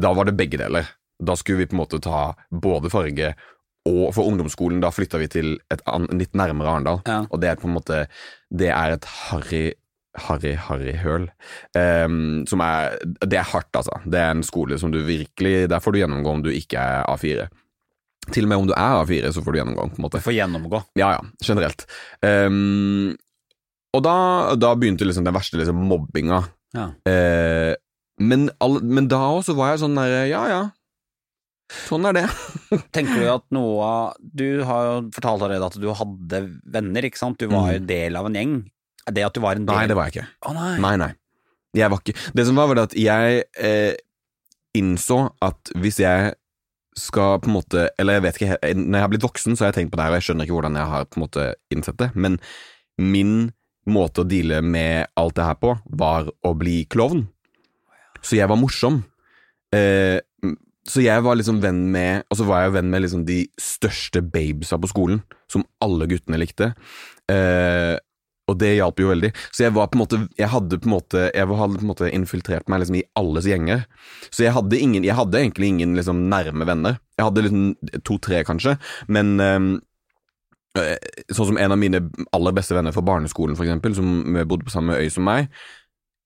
Da 0.02 0.12
var 0.16 0.28
det 0.28 0.36
begge 0.38 0.58
deler. 0.60 0.88
Da 1.22 1.36
skulle 1.38 1.62
vi 1.62 1.68
på 1.70 1.76
en 1.76 1.82
måte 1.84 2.00
ta 2.02 2.32
både 2.50 2.90
farge 2.92 3.34
og 3.88 4.12
for 4.14 4.28
ungdomsskolen, 4.30 4.78
da 4.78 4.92
flytta 4.94 5.18
vi 5.18 5.26
til 5.26 5.48
et 5.74 5.80
an, 5.90 6.04
litt 6.14 6.36
nærmere 6.38 6.70
Arendal, 6.70 7.00
Ja. 7.08 7.24
og 7.28 7.40
det 7.42 7.48
er 7.50 7.56
på 7.58 7.66
en 7.66 7.74
måte 7.74 8.04
Det 8.54 8.68
er 8.70 8.92
et 8.94 9.04
harry 9.04 9.72
Harry, 10.14 10.52
harry 10.60 10.92
høl. 11.00 11.22
Um, 11.74 12.44
som 12.46 12.60
er 12.60 12.98
Det 13.24 13.38
er 13.40 13.48
hardt, 13.48 13.72
altså. 13.74 13.96
Det 14.04 14.20
er 14.20 14.30
en 14.30 14.42
skole 14.44 14.78
som 14.78 14.92
du 14.92 14.98
virkelig 15.02 15.68
Der 15.72 15.80
får 15.80 15.92
du 15.92 15.98
gjennomgå 16.02 16.30
om 16.36 16.42
du 16.44 16.50
ikke 16.50 16.76
er 16.78 17.04
A4. 17.08 17.48
Til 18.30 18.44
og 18.44 18.48
med 18.50 18.58
om 18.58 18.66
du 18.68 18.74
er 18.76 19.00
A4, 19.02 19.32
så 19.32 19.42
får 19.42 19.52
du 19.52 19.58
gjennomgå, 19.58 19.88
på 19.90 19.98
en 19.98 20.04
måte. 20.04 20.20
Du 20.20 20.26
får 20.28 20.36
gjennomgå. 20.36 20.82
Ja, 20.94 21.08
ja, 21.16 21.20
generelt. 21.42 21.86
Ehm, 22.22 23.16
og 23.92 24.02
da, 24.04 24.14
da 24.56 24.74
begynte 24.78 25.04
liksom 25.08 25.24
den 25.26 25.34
verste 25.36 25.58
liksom 25.60 25.80
mobbinga. 25.88 26.42
Ja. 26.76 26.86
Eh, 27.08 27.74
men, 28.22 28.46
all, 28.64 28.78
men 28.80 29.08
da 29.12 29.18
også 29.36 29.54
var 29.58 29.72
jeg 29.74 29.82
sånn 29.82 29.96
derre 29.98 30.22
Ja, 30.30 30.42
ja. 30.48 30.62
Sånn 31.88 32.04
er 32.08 32.12
det. 32.16 32.22
Tenker 32.96 33.22
du 33.22 33.26
at 33.32 33.44
noe 33.54 33.86
Du 34.20 34.62
har 34.68 34.86
jo 34.88 34.94
fortalt 35.16 35.40
allerede 35.44 35.68
at 35.70 35.78
du 35.80 35.86
hadde 35.96 36.40
venner, 36.72 37.06
ikke 37.08 37.20
sant? 37.20 37.38
Du 37.40 37.48
var 37.48 37.72
jo 37.74 37.80
Mm. 37.82 37.86
del 37.88 38.16
av 38.20 38.28
en 38.28 38.36
gjeng. 38.36 38.54
Det 39.12 39.24
at 39.26 39.34
du 39.34 39.40
var 39.44 39.56
en 39.58 39.64
del 39.66 39.74
Nei, 39.80 39.86
det 39.90 39.96
var 39.98 40.08
jeg 40.10 40.14
ikke. 40.20 40.26
Å 40.48 40.52
nei. 40.56 40.72
Nei, 40.84 40.94
nei. 41.00 41.10
Jeg 41.76 41.88
var 41.90 42.02
ikke 42.04 42.14
Det 42.36 42.44
som 42.46 42.56
var, 42.60 42.68
var 42.68 42.76
det 42.80 42.84
at 42.90 42.96
jeg 43.00 43.44
eh, 43.56 43.94
innså 44.76 45.18
at 45.42 45.72
hvis 45.80 45.98
jeg 46.04 46.34
skal 47.00 47.38
på 47.40 47.48
en 47.48 47.54
måte 47.56 47.86
Eller 47.98 48.18
jeg 48.18 48.24
vet 48.26 48.36
ikke 48.42 48.58
Når 48.76 48.96
jeg 48.98 49.04
har 49.06 49.10
blitt 49.14 49.24
voksen, 49.24 49.56
så 49.56 49.64
har 49.64 49.72
jeg 49.72 49.78
tenkt 49.80 49.92
på 49.94 49.96
det 50.00 50.04
her, 50.04 50.12
og 50.12 50.20
jeg 50.20 50.26
skjønner 50.28 50.44
ikke 50.48 50.56
hvordan 50.58 50.76
jeg 50.76 50.90
har 50.92 51.08
på 51.08 51.16
en 51.18 51.24
måte 51.24 51.46
innsett 51.72 51.98
det, 52.00 52.10
men 52.14 52.36
min 53.00 53.32
måte 53.90 54.22
å 54.22 54.28
deale 54.28 54.60
med 54.62 55.10
alt 55.18 55.36
det 55.38 55.46
her 55.46 55.58
på, 55.58 55.76
var 55.98 56.28
å 56.46 56.52
bli 56.58 56.82
klovn. 56.90 57.26
Så 58.22 58.38
jeg 58.38 58.50
var 58.50 58.60
morsom. 58.60 59.02
Eh, 59.74 60.20
så 60.88 61.02
jeg 61.04 61.22
var 61.22 61.38
liksom 61.38 61.60
venn 61.62 61.84
med 61.94 62.24
Og 62.26 62.36
så 62.40 62.44
var 62.44 62.64
jeg 62.64 62.72
venn 62.74 62.88
med 62.90 63.04
liksom 63.04 63.20
de 63.24 63.44
største 63.54 64.18
babesa 64.34 64.76
på 64.82 64.90
skolen, 64.90 65.20
som 65.50 65.62
alle 65.80 66.08
guttene 66.10 66.40
likte. 66.42 66.72
Eh, 67.30 67.94
og 68.50 68.58
det 68.58 68.72
hjalp 68.74 68.98
jo 69.00 69.12
veldig. 69.12 69.30
Så 69.54 69.64
jeg 69.66 69.74
var 69.76 69.88
på 69.88 69.96
en 69.96 70.02
måte 70.02 70.18
Jeg 70.38 70.50
hadde 70.52 70.80
på 70.82 70.88
en 70.88 70.96
måte 70.96 71.22
Jeg 71.30 71.46
hadde 71.46 71.78
på 71.78 71.86
en 71.86 71.92
måte 71.92 72.10
infiltrert 72.10 72.68
meg 72.68 72.82
liksom 72.82 72.98
i 72.98 73.06
alles 73.18 73.46
gjenger. 73.48 73.86
Så 74.30 74.46
jeg 74.46 74.56
hadde 74.56 74.80
ingen 74.82 75.06
Jeg 75.06 75.18
hadde 75.18 75.40
egentlig 75.40 75.70
ingen 75.72 75.94
liksom 75.98 76.26
nærme 76.32 76.66
venner. 76.68 76.98
Jeg 77.18 77.28
hadde 77.28 77.46
liksom 77.46 78.02
to-tre, 78.08 78.42
kanskje, 78.48 78.76
men 79.06 79.34
eh, 79.40 79.60
Sånn 80.72 81.52
som 81.52 81.58
en 81.60 81.74
av 81.74 81.80
mine 81.80 82.00
aller 82.32 82.54
beste 82.56 82.76
venner 82.76 82.94
fra 82.96 83.04
barneskolen, 83.04 83.56
for 83.58 83.66
eksempel, 83.66 83.94
som 83.98 84.38
bodde 84.48 84.64
på 84.64 84.72
samme 84.72 84.96
øy 85.00 85.10
som 85.12 85.26
meg, 85.28 85.50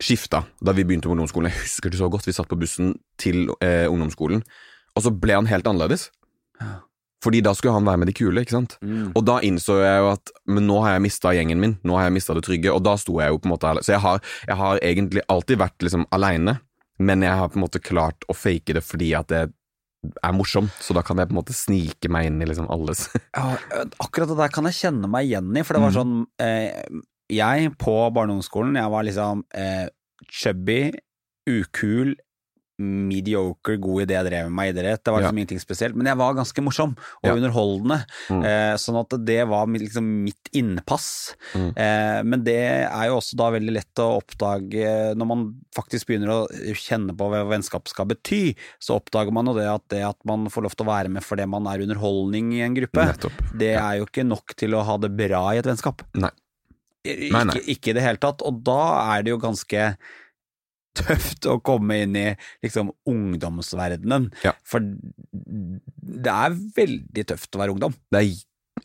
skifta 0.03 0.45
da 0.61 0.75
vi 0.77 0.85
begynte 0.85 1.09
på 1.09 1.17
ungdomsskolen. 1.17 1.51
Jeg 1.51 1.65
husker 1.65 1.93
det 1.93 2.01
så 2.01 2.11
godt. 2.13 2.27
Vi 2.29 2.35
satt 2.37 2.51
på 2.51 2.59
bussen 2.61 2.95
til 3.21 3.49
eh, 3.65 3.87
ungdomsskolen, 3.89 4.45
og 4.97 5.05
så 5.05 5.13
ble 5.13 5.39
han 5.39 5.49
helt 5.51 5.67
annerledes. 5.67 6.11
Fordi 7.25 7.41
da 7.43 7.55
skulle 7.57 7.75
han 7.75 7.87
være 7.87 8.01
med 8.03 8.11
de 8.11 8.15
kule, 8.17 8.43
ikke 8.45 8.55
sant. 8.55 8.77
Mm. 8.85 9.11
Og 9.17 9.25
da 9.27 9.39
innså 9.45 9.79
jeg 9.81 10.03
jo 10.05 10.11
at 10.13 10.31
Men 10.53 10.67
nå 10.69 10.77
har 10.85 10.95
jeg 10.95 11.05
mista 11.07 11.33
gjengen 11.35 11.61
min, 11.63 11.75
nå 11.83 11.97
har 11.97 12.07
jeg 12.07 12.17
mista 12.19 12.37
det 12.37 12.45
trygge, 12.47 12.73
og 12.73 12.85
da 12.85 12.95
sto 13.01 13.17
jeg 13.23 13.33
jo 13.33 13.41
på 13.41 13.49
en 13.49 13.55
måte 13.55 13.73
Så 13.83 13.97
jeg 13.97 14.03
har, 14.05 14.21
jeg 14.47 14.57
har 14.61 14.81
egentlig 14.85 15.25
alltid 15.33 15.61
vært 15.65 15.87
liksom 15.87 16.07
aleine, 16.15 16.59
men 16.99 17.25
jeg 17.25 17.41
har 17.41 17.49
på 17.51 17.59
en 17.59 17.65
måte 17.65 17.83
klart 17.83 18.29
å 18.29 18.37
fake 18.37 18.77
det 18.77 18.85
fordi 18.85 19.11
at 19.17 19.33
det 19.33 19.47
er 20.23 20.33
morsomt, 20.37 20.71
så 20.81 20.95
da 20.97 21.03
kan 21.03 21.17
jeg 21.19 21.29
på 21.29 21.35
en 21.37 21.41
måte 21.43 21.55
snike 21.57 22.11
meg 22.13 22.27
inn 22.31 22.41
i 22.43 22.47
liksom 22.49 22.69
alles 22.71 23.07
Ja, 23.37 23.57
akkurat 24.03 24.29
det 24.33 24.39
der 24.39 24.49
kan 24.55 24.65
jeg 24.71 24.79
kjenne 24.81 25.09
meg 25.11 25.29
igjen 25.29 25.51
i, 25.57 25.63
for 25.67 25.75
det 25.79 25.83
var 25.87 25.93
Mhm. 25.95 25.99
sånn 26.01 26.27
eh, 26.41 27.03
Jeg 27.31 27.73
på 27.79 27.95
barne- 28.15 28.31
og 28.31 28.39
ungdomsskolen, 28.39 28.77
jeg 28.79 28.91
var 28.93 29.03
liksom 29.09 29.43
eh, 29.55 29.89
chubby, 30.31 30.93
ukul, 31.49 32.15
mediocre, 32.79 33.77
god 33.81 34.03
idé 34.05 34.17
jeg 34.19 34.27
drev 34.29 34.49
med 34.51 34.55
meg 34.59 34.71
idrett. 34.75 35.01
Det 35.05 35.13
var 35.15 35.23
liksom 35.23 35.39
ingenting 35.41 35.61
spesielt, 35.63 35.97
men 35.97 36.07
jeg 36.11 36.19
var 36.21 36.35
ganske 36.37 36.63
morsom 36.65 36.93
og 36.97 37.25
Ja. 37.29 37.35
underholdende. 37.35 37.99
Mm. 38.29 38.43
Eh, 38.45 38.75
sånn 38.77 38.99
at 39.01 39.17
det 39.25 39.39
var 39.49 39.67
liksom 39.67 40.05
mitt 40.25 40.51
innpass. 40.53 41.35
Mm. 41.55 41.71
Eh, 41.77 42.23
men 42.23 42.45
det 42.45 42.59
er 42.91 43.07
jo 43.09 43.17
også 43.17 43.37
da 43.41 43.51
veldig 43.51 43.73
lett 43.73 43.95
å 44.05 44.21
oppdage 44.21 45.15
når 45.17 45.27
man 45.27 45.47
faktisk 45.75 46.07
begynner 46.07 46.29
å 46.29 46.75
kjenne 46.77 47.17
på 47.17 47.31
hva 47.31 47.45
vennskap 47.49 47.89
skal 47.89 48.07
bety, 48.07 48.55
så 48.79 49.01
oppdager 49.01 49.33
man 49.33 49.47
jo 49.47 49.55
det 49.55 49.67
at 49.73 49.89
det 49.89 50.03
at 50.05 50.17
man 50.29 50.47
får 50.53 50.63
lov 50.69 50.77
til 50.77 50.87
å 50.87 50.93
være 50.93 51.09
med 51.11 51.23
fordi 51.25 51.47
man 51.49 51.67
er 51.67 51.81
underholdning 51.87 52.53
i 52.53 52.61
en 52.67 52.75
gruppe, 52.77 53.07
Nettopp. 53.07 53.33
det 53.57 53.75
er 53.77 53.99
jo 53.99 54.05
ikke 54.07 54.27
nok 54.27 54.55
til 54.57 54.77
å 54.77 54.85
ha 54.85 54.97
det 54.99 55.17
bra 55.17 55.47
i 55.55 55.59
et 55.59 55.65
vennskap. 55.65 56.03
Nei. 56.15 56.31
Nei, 57.07 57.45
nei. 57.45 57.55
Ikke, 57.55 57.67
ikke 57.71 57.91
i 57.91 57.93
det 57.95 58.03
hele 58.03 58.19
tatt. 58.19 58.43
Og 58.43 58.65
da 58.67 59.15
er 59.17 59.23
det 59.23 59.31
jo 59.31 59.39
ganske 59.39 59.97
tøft 61.03 61.47
å 61.51 61.59
komme 61.65 62.01
inn 62.05 62.17
i 62.19 62.27
liksom 62.65 62.91
ungdomsverdenen. 63.09 64.31
Ja. 64.45 64.53
For 64.67 64.83
det 64.83 66.33
er 66.33 66.59
veldig 66.77 67.27
tøft 67.33 67.57
å 67.57 67.63
være 67.63 67.77
ungdom. 67.77 67.97
Det 68.13 68.23
er 68.23 68.35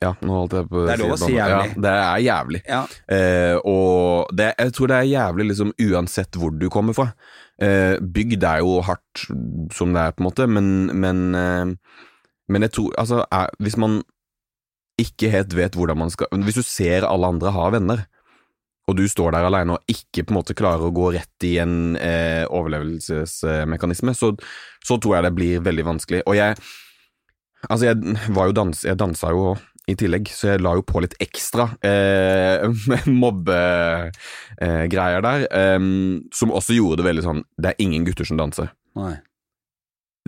Ja, 0.01 0.13
nå 0.23 0.33
holdt 0.39 0.53
jeg 0.55 0.69
på 0.71 0.85
Det 0.87 0.93
er 0.93 1.01
lov 1.03 1.11
å 1.13 1.17
si 1.19 1.33
Ja, 1.35 1.47
jævlig. 1.51 1.81
det 1.83 1.91
er 1.91 2.21
jævlig. 2.25 2.61
Ja. 2.67 2.81
Eh, 3.11 3.55
og 3.67 4.31
det, 4.33 4.53
jeg 4.57 4.73
tror 4.77 4.87
det 4.91 4.97
er 5.01 5.09
jævlig 5.11 5.47
liksom 5.51 5.73
uansett 5.89 6.39
hvor 6.39 6.55
du 6.57 6.69
kommer 6.73 6.95
fra. 6.97 7.09
Eh, 7.61 7.97
bygd 7.99 8.45
er 8.47 8.63
jo 8.63 8.79
hardt 8.87 9.25
som 9.75 9.91
det 9.93 10.01
er, 10.07 10.15
på 10.15 10.23
en 10.23 10.29
måte, 10.29 10.47
men, 10.49 10.71
men, 10.97 11.19
eh, 11.35 11.99
men 12.49 12.65
jeg 12.65 12.73
tror 12.77 12.95
Altså, 12.97 13.19
er, 13.29 13.51
hvis 13.61 13.77
man 13.77 13.99
ikke 15.01 15.29
helt 15.33 15.53
vet 15.57 15.75
hvordan 15.77 15.97
man 15.97 16.11
skal 16.13 16.27
Hvis 16.45 16.57
du 16.59 16.65
ser 16.65 17.05
alle 17.07 17.29
andre 17.35 17.51
har 17.53 17.71
venner, 17.75 18.01
og 18.91 18.99
du 18.99 19.05
står 19.09 19.33
der 19.35 19.47
alene 19.47 19.77
og 19.77 19.91
ikke 19.91 20.25
på 20.27 20.33
en 20.33 20.39
måte 20.41 20.57
klarer 20.57 20.83
å 20.87 20.93
gå 20.95 21.13
rett 21.15 21.47
i 21.47 21.55
en 21.63 21.95
eh, 21.95 22.43
overlevelsesmekanisme, 22.51 24.13
så, 24.17 24.33
så 24.83 24.99
tror 24.99 25.17
jeg 25.17 25.27
det 25.27 25.35
blir 25.37 25.65
veldig 25.65 25.89
vanskelig. 25.93 26.23
Og 26.27 26.39
jeg 26.39 26.59
Altså, 27.69 27.91
jeg 27.91 28.15
var 28.33 28.47
jo 28.49 28.55
dans, 28.57 28.79
jeg 28.81 28.97
dansa 28.97 29.29
jo 29.29 29.51
i 29.85 29.95
tillegg, 29.97 30.29
så 30.33 30.47
jeg 30.51 30.61
la 30.65 30.71
jo 30.77 30.83
på 30.85 31.01
litt 31.03 31.13
ekstra 31.21 31.67
eh, 31.85 32.65
mobbegreier 33.21 34.11
eh, 35.19 35.25
der, 35.27 35.45
eh, 35.45 35.79
som 36.33 36.53
også 36.57 36.73
gjorde 36.77 37.01
det 37.01 37.07
veldig 37.09 37.25
sånn 37.25 37.43
Det 37.57 37.69
er 37.71 37.83
ingen 37.85 38.07
gutter 38.07 38.25
som 38.27 38.39
danser. 38.41 38.71
Nei. 38.97 39.15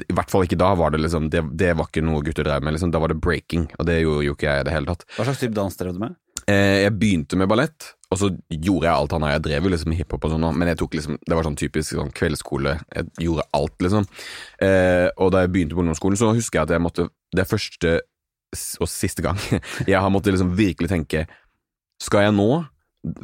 I 0.01 0.13
hvert 0.17 0.31
fall 0.33 0.45
ikke 0.47 0.57
da 0.57 0.71
var 0.73 0.89
det 0.93 1.03
liksom 1.03 1.27
Det, 1.29 1.43
det 1.59 1.75
var 1.77 1.85
ikke 1.89 2.01
noe 2.05 2.23
gutter 2.25 2.45
drev 2.47 2.63
med, 2.65 2.73
liksom. 2.73 2.93
Da 2.93 3.01
var 3.01 3.13
det 3.13 3.21
breaking, 3.21 3.67
og 3.77 3.89
det 3.89 3.99
gjorde 4.01 4.25
jo 4.25 4.33
ikke 4.37 4.49
jeg 4.49 4.63
i 4.63 4.67
det 4.69 4.73
hele 4.73 4.89
tatt. 4.89 5.05
Hva 5.17 5.27
slags 5.27 5.41
type 5.43 5.57
dans 5.57 5.77
drev 5.79 5.93
du 5.97 6.01
med? 6.01 6.17
Eh, 6.49 6.83
jeg 6.83 6.93
begynte 6.99 7.37
med 7.39 7.47
ballett, 7.47 7.93
og 8.11 8.17
så 8.19 8.27
gjorde 8.51 8.85
jeg 8.85 8.93
alt 8.93 9.13
han 9.15 9.23
har 9.25 9.31
Jeg 9.37 9.43
drev 9.47 9.63
jo 9.67 9.69
liksom 9.73 9.93
hiphop 9.95 10.25
og 10.27 10.33
sånn, 10.35 10.47
men 10.57 10.67
jeg 10.67 10.77
tok 10.81 10.93
liksom, 10.97 11.17
det 11.25 11.37
var 11.37 11.45
sånn 11.47 11.55
typisk 11.59 11.95
sånn 11.95 12.11
kveldsskole. 12.13 12.73
Jeg 12.93 13.07
gjorde 13.25 13.45
alt, 13.57 13.75
liksom. 13.81 14.07
Eh, 14.61 15.07
og 15.17 15.31
da 15.33 15.41
jeg 15.45 15.53
begynte 15.55 15.77
på 15.77 15.81
ungdomsskolen, 15.85 16.19
så 16.19 16.33
husker 16.35 16.59
jeg 16.59 16.67
at 16.67 16.75
jeg 16.75 16.83
måtte 16.83 17.07
Det 17.33 17.41
er 17.45 17.49
første 17.49 17.93
og 18.83 18.85
siste 18.91 19.23
gang 19.25 19.39
jeg 19.89 19.97
har 19.97 20.11
måttet 20.13 20.35
liksom 20.35 20.51
virkelig 20.53 20.91
tenke 20.91 21.23
Skal 21.97 22.27
jeg 22.27 22.35
nå 22.37 22.45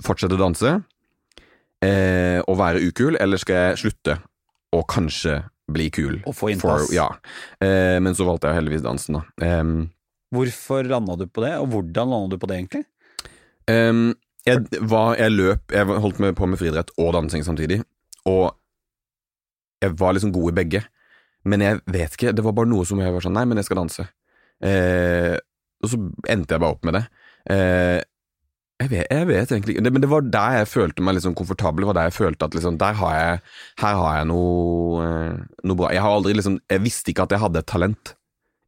fortsette 0.02 0.34
å 0.34 0.42
danse 0.42 0.72
eh, 1.86 2.40
og 2.48 2.58
være 2.60 2.82
ukul, 2.90 3.16
eller 3.22 3.38
skal 3.38 3.56
jeg 3.70 3.78
slutte 3.84 4.16
og 4.76 4.88
kanskje 4.90 5.38
bli 5.70 5.88
kul? 5.94 6.18
Og 6.26 6.34
få 6.36 6.50
innpass. 6.52 6.88
For- 6.88 6.96
ja. 6.96 7.06
Eh, 7.62 8.00
men 8.02 8.18
så 8.18 8.26
valgte 8.28 8.50
jeg 8.50 8.58
heldigvis 8.60 8.84
dansen, 8.84 9.20
da. 9.20 9.24
Hvorfor 10.34 10.86
landa 10.86 11.16
du 11.18 11.26
på 11.30 11.42
det, 11.46 11.54
og 11.62 11.70
hvordan 11.72 12.10
landa 12.12 12.36
du 12.36 12.42
på 12.42 12.50
det, 12.50 12.58
egentlig? 12.60 12.84
Ehm, 13.70 14.14
jeg, 14.48 14.64
var, 14.90 15.18
jeg 15.20 15.36
løp 15.36 15.74
Jeg 15.76 15.86
holdt 15.86 16.22
med 16.24 16.36
på 16.38 16.48
med 16.50 16.58
friidrett 16.62 16.94
og 16.98 17.12
dansing 17.14 17.44
samtidig, 17.46 17.82
og 18.30 18.56
jeg 19.84 19.96
var 20.00 20.16
liksom 20.16 20.34
god 20.36 20.52
i 20.52 20.58
begge. 20.60 20.84
Men 21.48 21.64
jeg 21.64 21.80
vet 21.88 22.16
ikke, 22.16 22.34
det 22.36 22.44
var 22.44 22.56
bare 22.58 22.68
noe 22.68 22.86
som 22.88 23.00
jeg 23.00 23.14
var 23.16 23.24
sånn 23.24 23.38
Nei, 23.38 23.46
men 23.48 23.60
jeg 23.62 23.70
skal 23.70 23.80
danse. 23.80 24.06
Eh, 24.60 25.38
og 25.80 25.92
så 25.92 26.00
endte 26.28 26.56
jeg 26.56 26.64
bare 26.64 26.76
opp 26.76 26.88
med 26.88 26.98
det. 26.98 27.04
Eh, 27.54 28.00
jeg, 28.80 28.92
vet, 28.92 29.06
jeg 29.08 29.28
vet 29.30 29.54
egentlig 29.54 29.76
ikke 29.76 29.92
Men 29.96 30.04
det 30.04 30.10
var 30.12 30.26
der 30.28 30.58
jeg 30.58 30.68
følte 30.72 31.06
meg 31.06 31.16
liksom 31.16 31.36
komfortabel. 31.40 31.84
Det 31.84 31.92
var 31.92 32.00
der 32.02 32.10
jeg 32.10 32.18
følte 32.18 32.50
at 32.50 32.58
liksom, 32.58 32.80
der 32.82 33.00
har 33.00 33.16
jeg, 33.16 33.42
her 33.84 34.02
har 34.02 34.18
jeg 34.20 34.30
noe, 34.34 35.08
eh, 35.08 35.40
noe 35.64 35.80
bra. 35.80 35.94
Jeg 35.96 36.04
har 36.04 36.18
aldri 36.18 36.36
liksom 36.36 36.60
Jeg 36.70 36.84
visste 36.84 37.14
ikke 37.14 37.28
at 37.28 37.36
jeg 37.36 37.44
hadde 37.46 37.64
et 37.64 37.72
talent. 37.72 38.14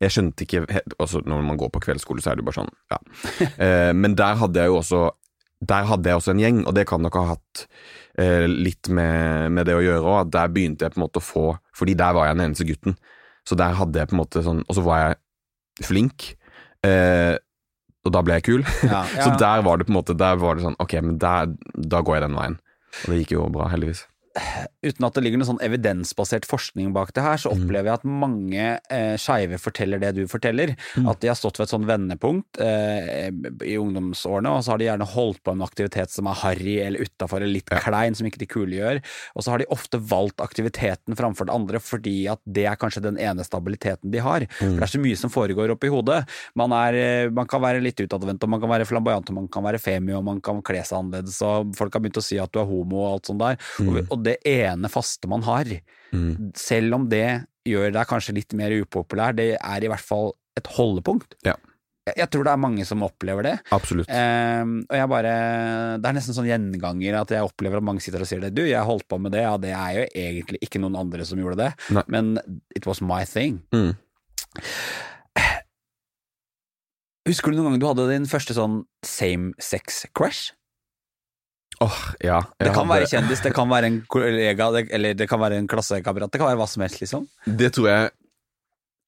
Jeg 0.02 0.14
skjønte 0.16 0.46
ikke 0.46 0.64
altså 0.98 1.22
Når 1.26 1.44
man 1.46 1.60
går 1.62 1.70
på 1.74 1.82
kveldsskole, 1.86 2.24
så 2.24 2.32
er 2.32 2.38
det 2.38 2.44
jo 2.44 2.50
bare 2.50 2.60
sånn, 2.62 2.72
ja. 2.92 3.00
Eh, 3.66 3.92
men 3.94 4.16
der 4.18 4.40
hadde 4.40 4.64
jeg 4.64 4.72
jo 4.72 4.80
også 4.80 5.02
Der 5.74 5.86
hadde 5.90 6.10
jeg 6.10 6.18
også 6.18 6.34
en 6.34 6.42
gjeng, 6.42 6.62
og 6.66 6.74
det 6.78 6.88
kan 6.90 7.04
nok 7.06 7.18
ha 7.20 7.26
hatt 7.36 7.66
eh, 8.18 8.48
litt 8.50 8.90
med, 8.90 9.52
med 9.54 9.70
det 9.70 9.78
å 9.78 9.84
gjøre 9.86 10.16
òg. 10.16 10.32
Der 10.34 10.50
begynte 10.54 10.88
jeg 10.88 10.96
på 10.96 11.02
en 11.02 11.06
måte 11.06 11.22
å 11.22 11.26
få 11.26 11.46
Fordi 11.78 11.96
der 12.00 12.18
var 12.18 12.30
jeg 12.30 12.40
den 12.40 12.46
eneste 12.48 12.68
gutten. 12.70 12.98
Så 13.48 13.58
der 13.60 13.78
hadde 13.78 14.02
jeg 14.02 14.10
på 14.10 14.18
en 14.18 14.24
måte 14.24 14.44
sånn 14.46 14.66
Og 14.68 14.78
så 14.78 14.86
var 14.86 15.04
jeg 15.04 15.88
flink. 15.88 16.32
Eh, 16.86 17.38
og 18.02 18.14
da 18.16 18.24
ble 18.26 18.40
jeg 18.40 18.48
kul. 18.50 18.66
Ja, 18.88 19.04
Så 19.26 19.36
der 19.38 19.62
var 19.66 19.78
det 19.78 19.86
på 19.88 19.94
en 19.94 20.00
måte 20.00 20.18
Der 20.18 20.40
var 20.42 20.58
det 20.58 20.66
sånn 20.66 20.80
Ok, 20.82 20.98
men 21.06 21.20
der, 21.22 21.54
da 21.78 22.02
går 22.02 22.18
jeg 22.18 22.26
den 22.26 22.40
veien. 22.40 22.58
Og 23.04 23.14
det 23.14 23.22
gikk 23.22 23.36
jo 23.38 23.46
bra, 23.54 23.70
heldigvis. 23.72 24.08
Uten 24.82 25.06
at 25.06 25.14
det 25.18 25.24
ligger 25.26 25.42
noe 25.42 25.48
sånn 25.50 25.62
evidensbasert 25.64 26.46
forskning 26.48 26.94
bak 26.96 27.12
det 27.14 27.24
her, 27.26 27.38
så 27.42 27.52
Mm. 27.52 27.64
opplever 27.66 27.90
jeg 27.90 27.94
at 28.00 28.06
mange 28.08 28.66
eh, 28.90 29.16
skeive 29.20 29.58
forteller 29.60 30.00
det 30.00 30.14
du 30.16 30.22
forteller. 30.28 30.76
Mm. 30.96 31.10
At 31.12 31.20
de 31.20 31.28
har 31.28 31.36
stått 31.36 31.58
ved 31.60 31.68
et 31.68 31.74
sånn 31.74 31.86
vendepunkt 31.90 32.60
eh, 32.64 33.28
i 33.68 33.76
ungdomsårene, 33.78 34.50
og 34.56 34.64
så 34.64 34.72
har 34.74 34.80
de 34.82 34.88
gjerne 34.88 35.08
holdt 35.12 35.42
på 35.44 35.54
med 35.54 35.62
en 35.62 35.68
aktivitet 35.68 36.10
som 36.14 36.28
er 36.32 36.40
harry 36.42 36.78
eller 36.80 37.04
utafor 37.04 37.42
eller 37.42 37.54
litt 37.60 37.70
klein, 37.84 38.16
som 38.16 38.26
ikke 38.30 38.40
de 38.42 38.48
kule 38.50 38.78
gjør. 38.80 39.02
Og 39.36 39.44
så 39.44 39.52
har 39.54 39.60
de 39.64 39.68
ofte 39.74 40.00
valgt 40.00 40.40
aktiviteten 40.44 41.18
framfor 41.20 41.46
det 41.50 41.56
andre 41.56 41.80
fordi 41.84 42.16
at 42.32 42.40
det 42.48 42.66
er 42.72 42.80
kanskje 42.80 43.04
den 43.04 43.18
ene 43.22 43.44
stabiliteten 43.44 44.12
de 44.14 44.24
har. 44.24 44.48
For 44.58 44.80
det 44.80 44.88
er 44.88 44.94
så 44.96 45.02
mye 45.04 45.18
som 45.20 45.30
foregår 45.34 45.74
oppi 45.76 45.92
hodet. 45.92 46.22
Man, 46.56 46.72
er, 46.72 46.94
eh, 46.96 47.30
man 47.30 47.48
kan 47.52 47.62
være 47.62 47.84
litt 47.84 48.00
utadvendt, 48.00 48.44
og 48.44 48.50
man 48.56 48.62
kan 48.64 48.70
være 48.72 48.88
flamboyant, 48.90 49.30
og 49.30 49.36
man 49.42 49.48
kan 49.52 49.64
være 49.68 49.82
femi, 49.82 50.14
og 50.18 50.24
man 50.24 50.40
kan 50.42 50.62
kle 50.66 50.82
seg 50.88 51.00
annerledes, 51.02 51.42
og 51.46 51.76
folk 51.76 51.94
har 51.94 52.02
begynt 52.06 52.22
å 52.22 52.26
si 52.26 52.40
at 52.42 52.52
du 52.56 52.60
er 52.64 52.70
homo 52.70 53.04
og 53.04 53.10
alt 53.18 53.32
sånt 53.32 53.44
der. 53.44 53.60
Og, 53.82 54.02
og 54.10 54.21
det 54.24 54.38
ene 54.48 54.90
faste 54.92 55.28
man 55.32 55.44
har, 55.48 55.66
Mm. 56.12 56.52
selv 56.60 56.94
om 56.98 57.06
det 57.08 57.46
gjør 57.64 57.94
deg 57.96 58.08
kanskje 58.10 58.34
litt 58.36 58.54
mer 58.60 58.74
upopulær, 58.82 59.32
det 59.34 59.54
er 59.56 59.84
i 59.86 59.88
hvert 59.88 60.04
fall 60.04 60.34
et 60.60 60.68
holdepunkt. 60.76 61.38
Ja. 61.48 61.54
Jeg, 62.10 62.16
jeg 62.18 62.28
tror 62.34 62.44
det 62.44 62.52
er 62.52 62.58
mange 62.60 62.84
som 62.90 63.04
opplever 63.06 63.44
det. 63.46 63.54
Absolutt. 63.72 64.10
Eh, 64.10 64.64
og 64.90 64.96
jeg 64.98 65.08
bare 65.08 65.34
Det 66.02 66.10
er 66.10 66.16
nesten 66.18 66.34
sånn 66.36 66.50
gjenganger 66.50 67.20
at 67.22 67.30
jeg 67.30 67.46
opplever 67.46 67.78
at 67.78 67.84
mange 67.86 68.02
sitter 68.04 68.20
og 68.26 68.28
sier 68.28 68.42
det. 68.42 68.50
Du, 68.58 68.64
jeg 68.66 68.84
holdt 68.84 69.08
på 69.08 69.20
med 69.22 69.32
det, 69.32 69.44
ja, 69.46 69.54
det 69.62 69.72
er 69.72 69.94
jo 70.02 70.06
egentlig 70.18 70.60
ikke 70.66 70.82
noen 70.82 70.98
andre 71.00 71.24
som 71.30 71.40
gjorde 71.40 71.62
det, 71.62 71.70
Nei. 71.96 72.04
men 72.10 72.34
it 72.76 72.86
was 72.90 73.00
my 73.06 73.24
thing. 73.24 73.62
Mm. 73.72 73.94
Husker 77.30 77.54
du 77.54 77.60
noen 77.62 77.76
gang 77.76 77.80
du 77.82 77.86
hadde 77.88 78.08
din 78.12 78.26
første 78.30 78.56
sånn 78.58 78.82
same 79.06 79.54
sex 79.62 80.06
crush? 80.18 80.52
Åh, 81.82 82.00
ja. 82.22 82.40
Det 82.60 82.70
kan 82.76 82.86
hadde- 82.86 82.94
være 82.94 83.10
kjendis, 83.10 83.42
det 83.42 83.54
kan 83.58 83.70
være 83.70 83.88
en 83.90 84.02
kollega, 84.08 84.68
det, 84.76 84.84
eller 84.94 85.14
det 85.18 85.28
kan 85.30 85.40
være 85.42 85.58
en 85.58 85.68
klassekamerat, 85.68 86.32
det 86.32 86.40
kan 86.42 86.48
være 86.52 86.60
hva 86.62 86.68
som 86.70 86.84
helst, 86.86 87.02
liksom. 87.02 87.28
Det 87.46 87.72
tror 87.74 87.88
jeg 87.90 88.10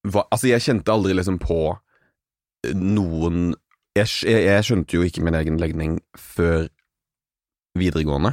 var 0.03 0.25
Altså, 0.31 0.47
jeg 0.49 0.61
kjente 0.65 0.91
aldri 0.91 1.13
liksom 1.15 1.37
på 1.39 1.77
noen 2.73 3.53
Jeg, 3.95 4.07
jeg, 4.25 4.45
jeg 4.47 4.63
skjønte 4.65 4.97
jo 4.97 5.03
ikke 5.05 5.21
min 5.23 5.35
egen 5.37 5.59
legning 5.61 5.99
før 6.17 6.67
videregående. 7.77 8.31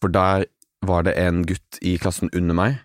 For 0.00 0.08
der 0.08 0.46
var 0.88 1.04
det 1.04 1.12
en 1.20 1.42
gutt 1.44 1.76
i 1.84 1.98
klassen 2.00 2.30
under 2.32 2.56
meg, 2.56 2.78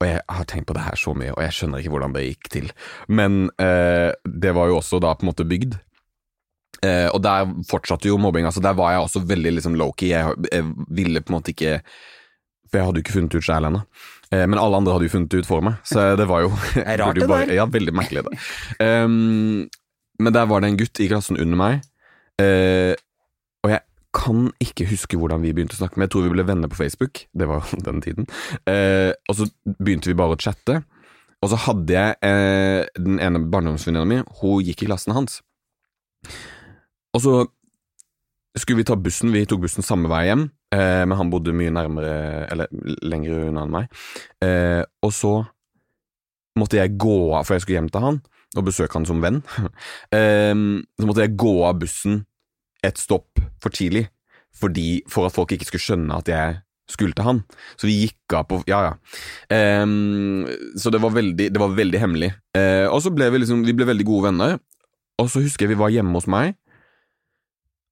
og 0.00 0.06
jeg 0.08 0.22
har 0.28 0.46
tenkt 0.48 0.66
på 0.70 0.76
det 0.76 0.86
her 0.86 0.96
så 0.96 1.12
mye, 1.16 1.34
og 1.36 1.42
jeg 1.44 1.52
skjønner 1.52 1.82
ikke 1.82 1.92
hvordan 1.92 2.14
det 2.16 2.24
gikk 2.24 2.48
til. 2.54 2.70
Men 3.12 3.50
eh, 3.60 4.12
det 4.24 4.54
var 4.56 4.68
jo 4.72 4.78
også 4.80 5.00
da 5.04 5.12
på 5.12 5.26
en 5.26 5.30
måte 5.34 5.44
bygd. 5.48 5.76
Eh, 6.84 7.08
og 7.08 7.22
der 7.24 7.48
fortsatte 7.68 8.10
jo 8.10 8.18
mobbing. 8.20 8.46
Altså 8.48 8.60
Der 8.64 8.76
var 8.76 8.92
jeg 8.92 9.06
også 9.06 9.24
veldig 9.28 9.56
liksom 9.56 9.78
low-key. 9.78 10.10
Jeg, 10.12 10.36
jeg 10.52 10.66
ville 10.88 11.22
på 11.22 11.32
en 11.32 11.38
måte 11.38 11.54
ikke 11.54 11.80
For 12.66 12.78
jeg 12.78 12.86
hadde 12.88 13.00
jo 13.00 13.04
ikke 13.06 13.16
funnet 13.16 13.38
ut 13.38 13.46
sjæl 13.46 13.68
ennå. 13.68 13.82
Eh, 14.34 14.44
men 14.44 14.58
alle 14.58 14.80
andre 14.80 14.96
hadde 14.96 15.08
jo 15.08 15.14
funnet 15.14 15.32
det 15.32 15.44
ut 15.44 15.48
for 15.48 15.64
meg, 15.64 15.80
så 15.86 16.08
det 16.20 16.28
var 16.28 16.46
jo 16.46 16.52
er 16.82 16.98
rart, 17.02 17.18
det 17.18 17.28
der. 17.30 17.52
Ja, 17.60 17.66
veldig 17.70 17.94
merkelig, 17.94 18.26
det. 18.26 18.40
Um, 18.82 19.68
men 20.18 20.34
der 20.34 20.48
var 20.50 20.62
det 20.62 20.72
en 20.72 20.80
gutt 20.80 21.00
i 21.00 21.08
klassen 21.10 21.38
under 21.38 21.60
meg, 21.60 21.86
eh, 22.42 22.96
og 23.62 23.70
jeg 23.70 23.84
kan 24.16 24.48
ikke 24.64 24.88
huske 24.88 25.18
hvordan 25.20 25.44
vi 25.44 25.52
begynte 25.54 25.76
å 25.76 25.82
snakke, 25.82 25.98
men 25.98 26.06
jeg 26.06 26.14
tror 26.14 26.26
vi 26.26 26.34
ble 26.34 26.46
venner 26.48 26.72
på 26.72 26.78
Facebook. 26.78 27.26
Det 27.36 27.48
var 27.50 27.66
den 27.88 28.02
tiden. 28.04 28.28
Eh, 28.66 29.12
og 29.28 29.40
så 29.40 29.48
begynte 29.76 30.10
vi 30.10 30.18
bare 30.18 30.36
å 30.36 30.40
chatte. 30.40 30.80
Og 31.44 31.52
så 31.52 31.58
hadde 31.66 31.92
jeg 31.92 32.16
eh, 32.24 32.86
den 32.96 33.20
ene 33.22 33.44
barndomsvenninna 33.52 34.08
mi, 34.08 34.22
hun 34.40 34.64
gikk 34.64 34.86
i 34.86 34.88
klassen 34.88 35.14
hans. 35.14 35.42
Og 37.14 37.22
så 37.22 37.34
skulle 38.56 38.80
vi 38.80 38.86
ta 38.88 38.96
bussen, 38.96 39.32
vi 39.34 39.44
tok 39.48 39.66
bussen 39.66 39.84
samme 39.84 40.08
vei 40.10 40.26
hjem, 40.30 40.46
eh, 40.74 41.04
men 41.04 41.18
han 41.18 41.30
bodde 41.32 41.54
mye 41.56 41.72
nærmere, 41.74 42.14
eller 42.52 42.70
lenger 43.04 43.50
unna 43.50 43.66
enn 43.66 43.74
meg. 43.74 44.00
Eh, 44.44 44.82
og 45.04 45.12
så 45.12 45.34
måtte 46.56 46.80
jeg 46.80 46.96
gå 46.96 47.16
av, 47.36 47.44
for 47.44 47.56
jeg 47.56 47.66
skulle 47.66 47.82
hjem 47.82 47.92
til 47.92 48.06
han, 48.06 48.20
og 48.56 48.68
besøke 48.68 48.96
han 48.96 49.08
som 49.08 49.20
venn. 49.24 49.42
eh, 50.16 50.54
så 50.96 51.08
måtte 51.08 51.26
jeg 51.26 51.36
gå 51.36 51.56
av 51.68 51.82
bussen 51.82 52.22
et 52.86 53.00
stopp 53.00 53.42
for 53.62 53.74
tidlig, 53.74 54.06
fordi, 54.56 55.02
for 55.12 55.28
at 55.28 55.36
folk 55.36 55.52
ikke 55.52 55.68
skulle 55.68 55.84
skjønne 55.84 56.16
at 56.16 56.32
jeg 56.32 56.60
skulle 56.88 57.16
til 57.16 57.26
han. 57.26 57.42
Så 57.76 57.88
vi 57.88 57.96
gikk 58.04 58.36
av 58.38 58.46
på 58.48 58.60
Ja, 58.70 58.78
ja. 58.86 59.82
Um, 59.82 60.46
så 60.78 60.92
det 60.94 61.00
var 61.02 61.12
veldig, 61.16 61.48
det 61.52 61.60
var 61.60 61.74
veldig 61.74 62.00
hemmelig. 62.00 62.30
Uh, 62.56 62.86
og 62.88 63.00
så 63.02 63.10
ble 63.10 63.26
vi 63.34 63.42
liksom 63.42 63.64
Vi 63.66 63.74
ble 63.76 63.88
veldig 63.88 64.06
gode 64.06 64.30
venner. 64.30 64.54
Og 65.18 65.28
så 65.32 65.42
husker 65.42 65.66
jeg 65.66 65.74
vi 65.74 65.80
var 65.80 65.92
hjemme 65.92 66.14
hos 66.14 66.28
meg 66.30 66.54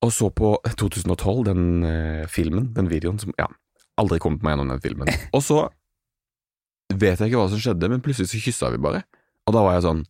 og 0.05 0.13
så 0.13 0.29
på 0.35 0.55
2012, 0.69 1.45
den 1.49 1.65
eh, 1.89 2.25
filmen, 2.31 2.69
den 2.77 2.91
videoen 2.93 3.21
som 3.23 3.33
Ja, 3.41 3.49
aldri 4.01 4.21
kommet 4.23 4.45
meg 4.45 4.55
gjennom 4.55 4.75
den 4.75 4.83
filmen. 4.85 5.11
Og 5.37 5.43
så 5.45 5.65
vet 6.93 7.21
jeg 7.21 7.31
ikke 7.31 7.41
hva 7.41 7.51
som 7.53 7.61
skjedde, 7.63 7.91
men 7.91 8.03
plutselig 8.05 8.31
så 8.31 8.41
kyssa 8.43 8.73
vi 8.75 8.83
bare. 8.83 9.05
Og 9.49 9.55
da 9.57 9.63
var 9.65 9.77
jeg 9.77 9.85
sånn 9.87 10.03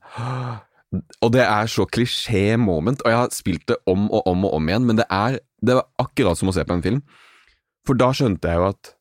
Og 1.25 1.31
det 1.35 1.43
er 1.43 1.71
så 1.71 1.87
klisjé 1.91 2.57
moment, 2.61 3.03
og 3.03 3.11
jeg 3.11 3.19
har 3.19 3.33
spilt 3.35 3.65
det 3.71 3.77
om 3.91 4.07
og 4.15 4.29
om 4.31 4.45
og 4.47 4.57
om 4.61 4.69
igjen, 4.71 4.85
men 4.87 5.01
det 5.01 5.07
er, 5.11 5.41
det 5.59 5.79
var 5.81 5.89
akkurat 6.03 6.39
som 6.39 6.53
å 6.53 6.55
se 6.55 6.63
på 6.67 6.77
en 6.77 6.85
film. 6.85 7.01
For 7.85 7.99
da 7.99 8.13
skjønte 8.15 8.51
jeg 8.51 8.63
jo 8.63 8.69
at 8.71 8.95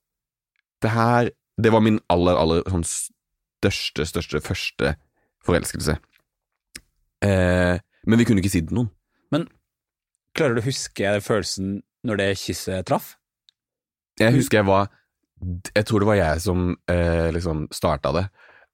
det 0.83 0.91
her 0.91 1.29
Det 1.61 1.69
var 1.69 1.83
min 1.85 1.99
aller, 2.09 2.33
aller 2.33 2.63
sånn 2.65 2.81
største, 2.83 4.07
største, 4.09 4.39
første 4.41 4.95
forelskelse. 5.45 5.93
Eh, 7.21 7.77
men 8.09 8.19
vi 8.19 8.25
kunne 8.25 8.41
ikke 8.41 8.49
si 8.49 8.63
det 8.63 8.71
til 8.71 8.79
noen. 8.79 8.89
Klarer 10.33 10.57
du 10.57 10.63
å 10.63 10.65
huske 10.65 11.17
følelsen 11.21 11.77
når 12.07 12.19
det 12.19 12.29
kysset 12.41 12.87
traff? 12.89 13.13
Jeg 14.19 14.35
husker 14.35 14.61
jeg 14.61 14.69
var 14.69 14.89
Jeg 15.75 15.85
tror 15.89 16.03
det 16.03 16.09
var 16.09 16.19
jeg 16.19 16.41
som 16.43 16.73
eh, 16.91 17.29
liksom 17.33 17.67
starta 17.73 18.11
det, 18.15 18.27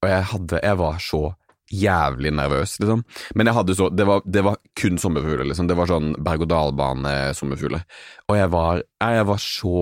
og 0.04 0.10
jeg 0.12 0.26
hadde 0.34 0.64
Jeg 0.64 0.80
var 0.80 0.98
så 1.04 1.22
jævlig 1.70 2.32
nervøs, 2.34 2.80
liksom. 2.82 3.04
Men 3.36 3.50
jeg 3.50 3.56
hadde 3.56 3.76
så 3.78 3.90
Det 3.94 4.06
var, 4.08 4.24
det 4.26 4.44
var 4.46 4.58
kun 4.80 4.98
sommerfugler, 4.98 5.46
liksom. 5.46 5.68
Det 5.70 5.78
var 5.78 5.90
sånn 5.90 6.16
berg-og-dal-bane-sommerfugler. 6.26 7.84
Og 8.30 8.40
jeg 8.40 8.52
var 8.54 8.82
Jeg 8.82 9.28
var 9.30 9.44
så 9.44 9.76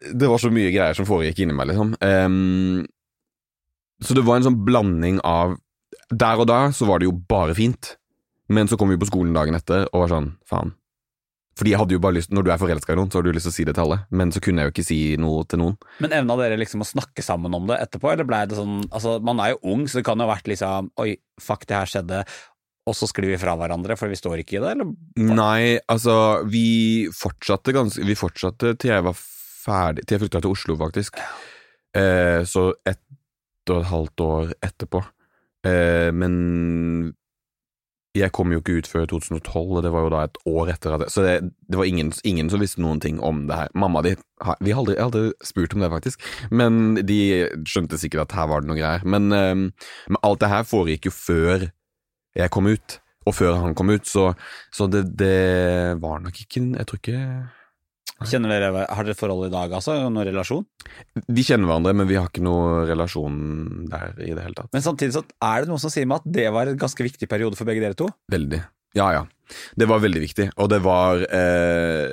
Det 0.00 0.30
var 0.30 0.42
så 0.42 0.50
mye 0.50 0.72
greier 0.74 0.98
som 0.98 1.08
foregikk 1.08 1.44
inni 1.44 1.56
meg, 1.56 1.70
liksom. 1.70 1.94
Um, 2.00 2.86
så 4.02 4.16
det 4.16 4.26
var 4.26 4.38
en 4.38 4.50
sånn 4.50 4.64
blanding 4.66 5.22
av 5.24 5.56
Der 6.12 6.42
og 6.42 6.50
da 6.50 6.66
så 6.74 6.86
var 6.86 7.00
det 7.00 7.08
jo 7.08 7.14
bare 7.30 7.54
fint, 7.56 7.96
men 8.48 8.68
så 8.70 8.78
kom 8.78 8.92
vi 8.92 8.98
på 9.00 9.08
skolen 9.08 9.34
dagen 9.36 9.56
etter 9.58 9.88
og 9.92 10.04
var 10.04 10.12
sånn, 10.14 10.34
faen. 10.48 10.74
Fordi 11.56 11.72
jeg 11.72 11.80
hadde 11.80 11.94
jo 11.96 12.00
bare 12.04 12.18
lyst, 12.18 12.32
Når 12.36 12.44
du 12.44 12.50
er 12.52 12.58
forelska 12.60 12.92
i 12.92 12.96
noen, 12.98 13.08
så 13.10 13.18
har 13.18 13.24
du 13.24 13.32
lyst 13.32 13.48
til 13.48 13.54
å 13.54 13.56
si 13.56 13.64
det 13.64 13.74
til 13.78 13.86
alle, 13.86 13.96
men 14.12 14.32
så 14.34 14.42
kunne 14.44 14.60
jeg 14.60 14.68
jo 14.68 14.74
ikke 14.74 14.84
si 14.84 14.98
noe 15.20 15.46
til 15.48 15.62
noen. 15.62 15.78
Men 16.04 16.12
evna 16.18 16.36
dere 16.36 16.58
liksom 16.60 16.84
å 16.84 16.88
snakke 16.88 17.24
sammen 17.24 17.54
om 17.56 17.70
det 17.70 17.78
etterpå, 17.80 18.10
eller 18.12 18.28
blei 18.28 18.42
det 18.48 18.58
sånn 18.58 18.82
Altså, 18.90 19.16
man 19.24 19.40
er 19.40 19.54
jo 19.54 19.72
ung, 19.72 19.86
så 19.88 19.98
det 19.98 20.04
kan 20.04 20.20
jo 20.20 20.26
ha 20.26 20.34
vært 20.34 20.50
liksom 20.52 20.90
Oi, 21.00 21.16
fuck, 21.40 21.64
det 21.64 21.78
her 21.78 21.88
skjedde, 21.88 22.20
og 22.86 22.94
så 22.94 23.08
sklir 23.10 23.32
vi 23.32 23.40
fra 23.40 23.56
hverandre, 23.58 23.96
for 23.98 24.12
vi 24.12 24.20
står 24.20 24.44
ikke 24.44 24.58
i 24.58 24.62
det, 24.62 24.74
eller? 24.76 24.92
Nei, 25.32 25.78
altså, 25.90 26.44
vi 26.46 27.08
fortsatte 27.16 27.74
ganske 27.74 28.04
Vi 28.04 28.18
fortsatte 28.18 28.76
til 28.76 28.92
jeg 28.92 29.06
var 29.08 29.16
ferdig 29.16 30.04
Til 30.04 30.18
jeg 30.18 30.26
flytta 30.26 30.44
til 30.44 30.52
Oslo, 30.52 30.76
faktisk. 30.78 31.16
Eh, 31.96 32.44
så 32.46 32.68
ett 32.86 33.00
og 33.72 33.80
et 33.80 33.88
halvt 33.90 34.22
år 34.22 34.50
etterpå. 34.62 35.00
Eh, 35.66 36.12
men 36.14 36.34
jeg 38.16 38.32
kom 38.34 38.52
jo 38.52 38.60
ikke 38.62 38.78
ut 38.80 38.88
før 38.90 39.06
2012, 39.10 39.76
og 39.78 39.82
det 39.84 39.92
var 39.94 40.06
jo 40.06 40.12
da 40.14 40.22
et 40.26 40.38
år 40.48 40.72
etter 40.74 40.94
at 40.94 41.04
det, 41.04 41.10
Så 41.12 41.24
det, 41.24 41.34
det 41.68 41.78
var 41.80 41.88
ingen, 41.88 42.12
ingen, 42.24 42.50
som 42.52 42.62
visste 42.62 42.82
noen 42.82 43.00
ting 43.02 43.20
om 43.24 43.44
det 43.50 43.58
her. 43.60 43.72
Mamma 43.74 44.02
di 44.06 44.14
Vi 44.60 44.72
har 44.72 44.82
aldri, 44.82 44.96
aldri, 45.00 45.30
spurt 45.44 45.74
om 45.74 45.84
det, 45.84 45.90
faktisk, 45.92 46.22
men 46.50 47.00
de 47.08 47.20
skjønte 47.68 47.98
sikkert 48.00 48.26
at 48.26 48.36
her 48.36 48.50
var 48.52 48.62
det 48.62 48.70
noe 48.70 48.78
greier. 48.78 49.04
Men, 49.04 49.32
eh, 49.32 49.54
men 50.08 50.22
alt 50.22 50.42
det 50.42 50.52
her 50.52 50.68
foregikk 50.68 51.10
jo 51.10 51.14
før 51.14 51.68
jeg 52.36 52.52
kom 52.52 52.68
ut, 52.68 52.98
og 53.26 53.34
før 53.34 53.60
han 53.64 53.74
kom 53.74 53.90
ut, 53.90 54.06
så, 54.06 54.30
så 54.74 54.86
det, 54.90 55.06
det 55.18 55.98
var 56.02 56.20
nok 56.22 56.36
ikke 56.44 56.62
Jeg 56.76 56.86
tror 56.86 57.00
ikke 57.00 57.22
Kjenner 58.24 58.48
dere, 58.48 58.86
Har 58.88 59.04
dere 59.04 59.16
forhold 59.18 59.50
i 59.50 59.52
dag, 59.52 59.72
altså? 59.76 59.98
Noen 60.08 60.24
relasjon? 60.30 60.64
Vi 61.28 61.44
kjenner 61.44 61.68
hverandre, 61.68 61.92
men 62.00 62.08
vi 62.08 62.16
har 62.16 62.30
ikke 62.30 62.44
noen 62.44 62.86
relasjon 62.88 63.36
der 63.92 64.14
i 64.24 64.30
det 64.32 64.46
hele 64.46 64.56
tatt. 64.56 64.70
Men 64.72 64.84
samtidig 64.84 65.18
så 65.18 65.22
er 65.44 65.64
det 65.64 65.70
noen 65.70 65.82
som 65.82 65.92
sier 65.92 66.08
meg 66.08 66.22
at 66.22 66.30
det 66.38 66.46
var 66.54 66.70
en 66.70 66.80
ganske 66.80 67.06
viktig 67.06 67.28
periode 67.28 67.58
for 67.58 67.68
begge 67.68 67.84
dere 67.84 67.98
to? 67.98 68.08
Veldig. 68.32 68.62
Ja, 68.96 69.10
ja. 69.12 69.26
Det 69.76 69.88
var 69.90 70.00
veldig 70.00 70.22
viktig, 70.24 70.48
og 70.56 70.70
det 70.72 70.80
var 70.82 71.20
eh, 71.22 72.08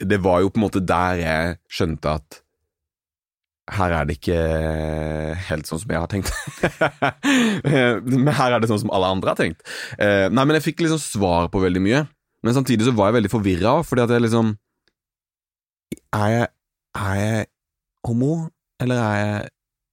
Det 0.00 0.18
var 0.22 0.40
jo 0.40 0.48
på 0.48 0.60
en 0.60 0.64
måte 0.64 0.80
der 0.86 1.18
jeg 1.20 1.58
skjønte 1.68 2.14
at 2.20 2.38
her 3.72 3.92
er 3.94 4.06
det 4.08 4.16
ikke 4.18 4.38
helt 5.48 5.68
sånn 5.68 5.80
som 5.80 5.92
jeg 5.94 6.00
har 6.02 6.10
tenkt. 6.10 6.32
men 8.10 8.32
her 8.34 8.56
er 8.56 8.62
det 8.62 8.68
sånn 8.68 8.82
som 8.82 8.90
alle 8.92 9.12
andre 9.14 9.32
har 9.32 9.38
tenkt. 9.38 9.62
Eh, 10.02 10.26
nei, 10.34 10.44
men 10.44 10.58
jeg 10.58 10.66
fikk 10.66 10.82
liksom 10.82 10.98
svar 11.00 11.46
på 11.52 11.62
veldig 11.62 11.82
mye. 11.84 12.02
Men 12.42 12.56
samtidig 12.56 12.88
så 12.88 12.94
var 12.98 13.10
jeg 13.10 13.20
veldig 13.20 13.30
forvirra, 13.32 13.76
fordi 13.86 14.02
at 14.02 14.12
jeg 14.12 14.24
liksom 14.26 14.50
er 16.14 16.28
jeg, 16.32 16.46
er 16.98 17.18
jeg 17.20 17.46
homo, 18.06 18.32
eller 18.82 19.00
er 19.00 19.18
jeg 19.20 19.50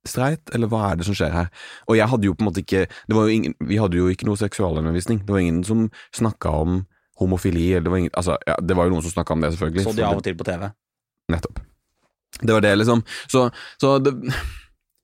streit, 0.09 0.51
eller 0.55 0.69
hva 0.71 0.83
er 0.89 0.99
det 0.99 1.07
som 1.07 1.17
skjer 1.17 1.33
her? 1.33 1.49
Og 1.89 1.97
jeg 1.99 2.09
hadde 2.11 2.29
jo 2.29 2.35
på 2.35 2.43
en 2.43 2.49
måte 2.49 2.63
ikke 2.63 2.85
ingen, 3.33 3.55
Vi 3.59 3.79
hadde 3.81 3.99
jo 3.99 4.07
ikke 4.11 4.27
noe 4.29 4.39
seksualundervisning. 4.39 5.25
Det 5.25 5.35
var 5.35 5.43
ingen 5.43 5.63
som 5.63 5.89
snakka 6.15 6.53
om 6.63 6.85
homofili, 7.19 7.73
eller 7.73 7.87
det 7.87 7.91
var, 7.91 7.97
ingen, 7.97 8.15
altså, 8.15 8.37
ja, 8.47 8.55
det 8.63 8.77
var 8.77 8.87
jo 8.87 8.95
noen 8.95 9.03
som 9.03 9.11
snakka 9.17 9.35
om 9.35 9.41
det, 9.43 9.51
selvfølgelig. 9.53 9.83
Så 9.83 9.95
de 9.97 10.07
av 10.07 10.21
og 10.21 10.23
til 10.23 10.37
på 10.39 10.47
TV? 10.47 10.69
Nettopp. 11.29 11.59
Det 12.39 12.55
var 12.55 12.63
det, 12.63 12.73
liksom. 12.79 13.03
Så, 13.27 13.49
så 13.81 13.97
det, 13.99 14.13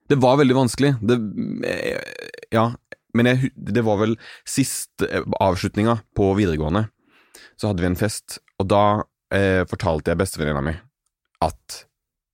det, 0.09 0.19
var 0.23 0.39
veldig 0.39 0.55
vanskelig. 0.55 0.95
Det 1.01 1.19
Ja, 2.55 2.69
men 3.15 3.29
jeg, 3.31 3.51
det 3.55 3.83
var 3.83 3.99
vel 3.99 4.15
siste 4.47 5.09
avslutninga 5.43 5.99
på 6.15 6.31
videregående. 6.39 6.87
Så 7.59 7.71
hadde 7.71 7.83
vi 7.83 7.91
en 7.91 7.99
fest, 7.99 8.39
og 8.59 8.69
da 8.71 8.85
eh, 9.35 9.63
fortalte 9.67 10.13
jeg 10.13 10.23
bestevenninna 10.23 10.63
mi 10.63 10.75
at 11.43 11.79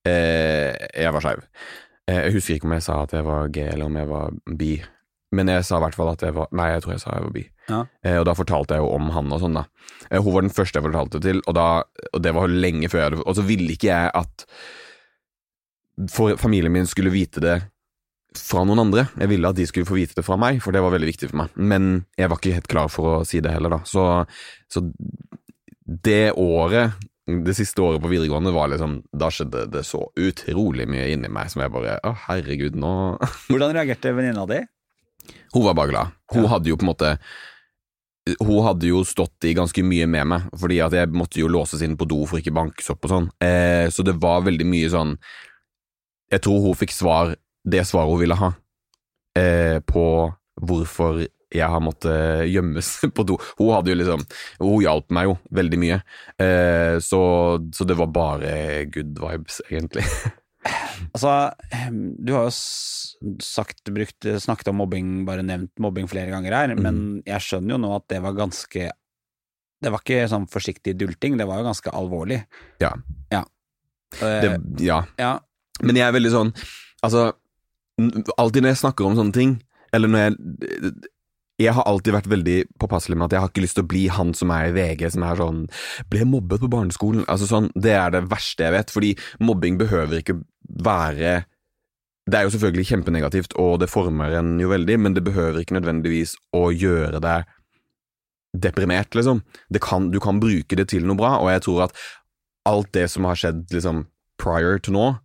eh, 0.07 0.73
jeg 0.97 1.13
var 1.15 1.23
skeiv. 1.23 1.45
Eh, 2.09 2.23
jeg 2.27 2.35
husker 2.37 2.57
ikke 2.57 2.69
om 2.69 2.75
jeg 2.77 2.85
sa 2.87 3.01
at 3.05 3.15
jeg 3.15 3.27
var 3.27 3.53
gay, 3.53 3.69
eller 3.73 3.89
om 3.89 3.99
jeg 3.99 4.09
var 4.09 4.35
bi. 4.59 4.73
Men 5.31 5.47
jeg 5.47 5.63
sa 5.63 5.79
i 5.79 5.85
hvert 5.85 5.95
fall 5.95 6.11
at 6.11 6.23
jeg 6.25 6.35
var 6.35 6.49
Nei, 6.59 6.73
jeg 6.73 6.83
tror 6.83 6.95
jeg 6.97 7.03
sa 7.05 7.15
jeg 7.15 7.25
var 7.25 7.35
bi. 7.35 7.45
Ja. 7.71 7.81
Eh, 8.03 8.19
og 8.19 8.27
da 8.27 8.35
fortalte 8.35 8.77
jeg 8.77 8.83
jo 8.83 8.91
om 8.97 9.11
han 9.15 9.31
og 9.31 9.43
sånn, 9.43 9.59
da. 9.61 9.65
Eh, 10.09 10.19
hun 10.19 10.35
var 10.35 10.45
den 10.45 10.53
første 10.53 10.79
jeg 10.79 10.87
fortalte 10.89 11.21
til, 11.23 11.43
og, 11.45 11.55
da, 11.57 11.67
og 12.11 12.23
det 12.23 12.35
var 12.35 12.51
lenge 12.51 12.91
før 12.91 13.03
jeg 13.03 13.11
hadde 13.11 13.27
Og 13.27 13.37
så 13.37 13.45
ville 13.47 13.75
ikke 13.75 13.91
jeg 13.91 14.15
at 14.21 14.47
familien 16.41 16.73
min 16.73 16.87
skulle 16.89 17.13
vite 17.13 17.43
det 17.43 17.59
fra 18.37 18.63
noen 18.65 18.79
andre. 18.85 19.05
Jeg 19.19 19.29
ville 19.31 19.49
at 19.49 19.57
de 19.57 19.65
skulle 19.67 19.87
få 19.87 19.97
vite 19.97 20.15
det 20.17 20.23
fra 20.25 20.37
meg, 20.39 20.61
for 20.63 20.75
det 20.75 20.81
var 20.83 20.93
veldig 20.93 21.09
viktig 21.09 21.29
for 21.31 21.43
meg. 21.43 21.55
Men 21.55 22.05
jeg 22.19 22.31
var 22.31 22.39
ikke 22.39 22.55
helt 22.55 22.69
klar 22.71 22.91
for 22.91 23.09
å 23.09 23.23
si 23.27 23.41
det 23.43 23.51
heller, 23.53 23.75
da. 23.75 23.81
Så, 23.87 24.05
så 24.71 24.83
det 26.07 26.31
året 26.39 26.95
det 27.27 27.53
siste 27.53 27.81
året 27.81 28.01
på 28.01 28.09
videregående 28.09 28.53
var 28.53 28.71
liksom 28.71 28.97
Da 29.13 29.29
skjedde 29.31 29.67
det 29.71 29.83
så 29.85 30.01
utrolig 30.17 30.87
mye 30.89 31.11
inni 31.13 31.29
meg 31.29 31.51
som 31.53 31.61
jeg 31.61 31.73
bare 31.73 31.99
Å, 32.07 32.15
herregud, 32.27 32.77
nå 32.79 32.93
Hvordan 33.51 33.75
reagerte 33.77 34.13
venninna 34.17 34.47
di? 34.49 34.61
Hun 35.53 35.65
var 35.67 35.75
bare 35.77 35.91
glad. 35.91 36.15
Hun 36.33 36.45
ja. 36.47 36.51
hadde 36.55 36.71
jo 36.71 36.77
på 36.79 36.85
en 36.85 36.91
måte 36.91 37.11
Hun 38.39 38.63
hadde 38.65 38.89
jo 38.89 39.03
stått 39.05 39.45
i 39.49 39.53
ganske 39.57 39.83
mye 39.85 40.07
med 40.09 40.27
meg, 40.33 40.49
fordi 40.61 40.79
at 40.81 40.95
jeg 40.97 41.13
måtte 41.13 41.41
jo 41.41 41.51
låses 41.51 41.83
inn 41.85 41.97
på 41.97 42.07
do 42.09 42.23
for 42.29 42.41
ikke 42.41 42.53
bankesopp 42.53 43.05
og 43.07 43.13
sånn. 43.13 43.29
Eh, 43.41 43.87
så 43.93 44.05
det 44.05 44.13
var 44.21 44.45
veldig 44.45 44.67
mye 44.69 44.91
sånn 44.93 45.15
Jeg 46.31 46.43
tror 46.45 46.61
hun 46.65 46.77
fikk 46.77 46.93
svar, 46.95 47.35
det 47.65 47.85
svaret 47.89 48.13
hun 48.13 48.21
ville 48.21 48.37
ha, 48.37 48.51
eh, 49.37 49.77
på 49.85 50.05
hvorfor 50.61 51.25
jeg 51.51 51.67
har 51.67 51.83
måttet 51.83 52.47
gjemmes 52.49 52.91
på 53.15 53.25
do. 53.27 53.37
Hun 53.59 53.73
hadde 53.75 53.91
jo 53.91 53.97
liksom 53.99 54.23
Hun 54.61 54.83
hjalp 54.83 55.09
meg 55.13 55.29
jo 55.29 55.37
veldig 55.59 55.81
mye, 55.81 55.97
eh, 56.41 56.95
så, 57.03 57.21
så, 57.75 57.87
det 57.87 57.97
var 57.99 58.13
bare 58.13 58.53
good 58.91 59.17
vibes, 59.19 59.59
egentlig. 59.69 60.05
altså, 61.13 61.35
du 61.91 62.33
har 62.37 62.47
jo 62.47 62.55
sagt, 63.41 63.83
brukt, 63.91 64.27
snakket 64.45 64.71
om 64.71 64.81
mobbing, 64.81 65.13
bare 65.27 65.45
nevnt 65.45 65.73
mobbing 65.81 66.09
flere 66.11 66.31
ganger 66.33 66.55
her, 66.55 66.75
mm. 66.75 66.83
men 66.85 66.99
jeg 67.27 67.47
skjønner 67.47 67.75
jo 67.75 67.81
nå 67.83 67.93
at 67.97 68.07
det 68.13 68.21
var 68.23 68.37
ganske 68.37 68.89
Det 69.81 69.89
var 69.89 70.03
ikke 70.03 70.29
sånn 70.29 70.45
forsiktig 70.49 70.93
dulting, 70.93 71.39
det 71.39 71.47
var 71.49 71.61
jo 71.61 71.69
ganske 71.71 71.93
alvorlig. 71.97 72.43
Ja. 72.83 72.93
Ja. 73.33 73.45
Det, 74.19 74.57
ja. 74.83 75.01
ja. 75.17 75.37
Men 75.81 75.97
jeg 75.97 76.03
er 76.03 76.11
veldig 76.11 76.31
sånn 76.33 76.49
Altså, 77.01 77.21
alltid 78.35 78.61
når 78.61 78.73
jeg 78.73 78.79
snakker 78.81 79.07
om 79.07 79.15
sånne 79.17 79.33
ting, 79.33 79.53
eller 79.95 80.11
når 80.11 80.21
jeg 80.25 80.91
jeg 81.61 81.75
har 81.77 81.87
alltid 81.89 82.15
vært 82.15 82.29
veldig 82.31 82.57
påpasselig 82.81 83.17
med 83.17 83.27
at 83.27 83.35
jeg 83.35 83.43
har 83.43 83.51
ikke 83.51 83.63
lyst 83.65 83.77
til 83.77 83.85
å 83.85 83.91
bli 83.91 84.03
han 84.11 84.33
som 84.37 84.51
er 84.55 84.69
i 84.69 84.75
VG, 84.75 85.05
som 85.13 85.23
er 85.27 85.39
sånn 85.39 85.61
'ble 86.09 86.25
mobbet 86.25 86.61
på 86.63 86.71
barneskolen'. 86.71 87.25
Altså 87.27 87.47
sånn, 87.47 87.71
Det 87.75 87.93
er 87.93 88.11
det 88.11 88.29
verste 88.29 88.63
jeg 88.63 88.73
vet, 88.73 88.91
fordi 88.91 89.15
mobbing 89.39 89.77
behøver 89.77 90.21
ikke 90.21 90.41
være 90.67 91.45
Det 92.29 92.37
er 92.37 92.43
jo 92.45 92.51
selvfølgelig 92.53 92.85
kjempenegativt, 92.85 93.53
og 93.57 93.79
det 93.79 93.89
former 93.89 94.31
en 94.37 94.59
jo 94.59 94.69
veldig, 94.69 94.99
men 94.99 95.13
det 95.13 95.23
behøver 95.23 95.59
ikke 95.59 95.81
nødvendigvis 95.81 96.35
å 96.53 96.69
gjøre 96.69 97.19
deg 97.19 97.45
deprimert, 98.53 99.15
liksom. 99.15 99.41
Kan, 99.81 100.11
du 100.11 100.19
kan 100.19 100.39
bruke 100.39 100.75
det 100.75 100.89
til 100.89 101.03
noe 101.07 101.17
bra, 101.17 101.39
og 101.41 101.49
jeg 101.49 101.61
tror 101.63 101.83
at 101.87 101.97
alt 102.69 102.91
det 102.93 103.09
som 103.09 103.25
har 103.25 103.35
skjedd 103.35 103.65
liksom 103.73 104.05
prior 104.37 104.77
to 104.77 104.91
nå, 104.91 105.17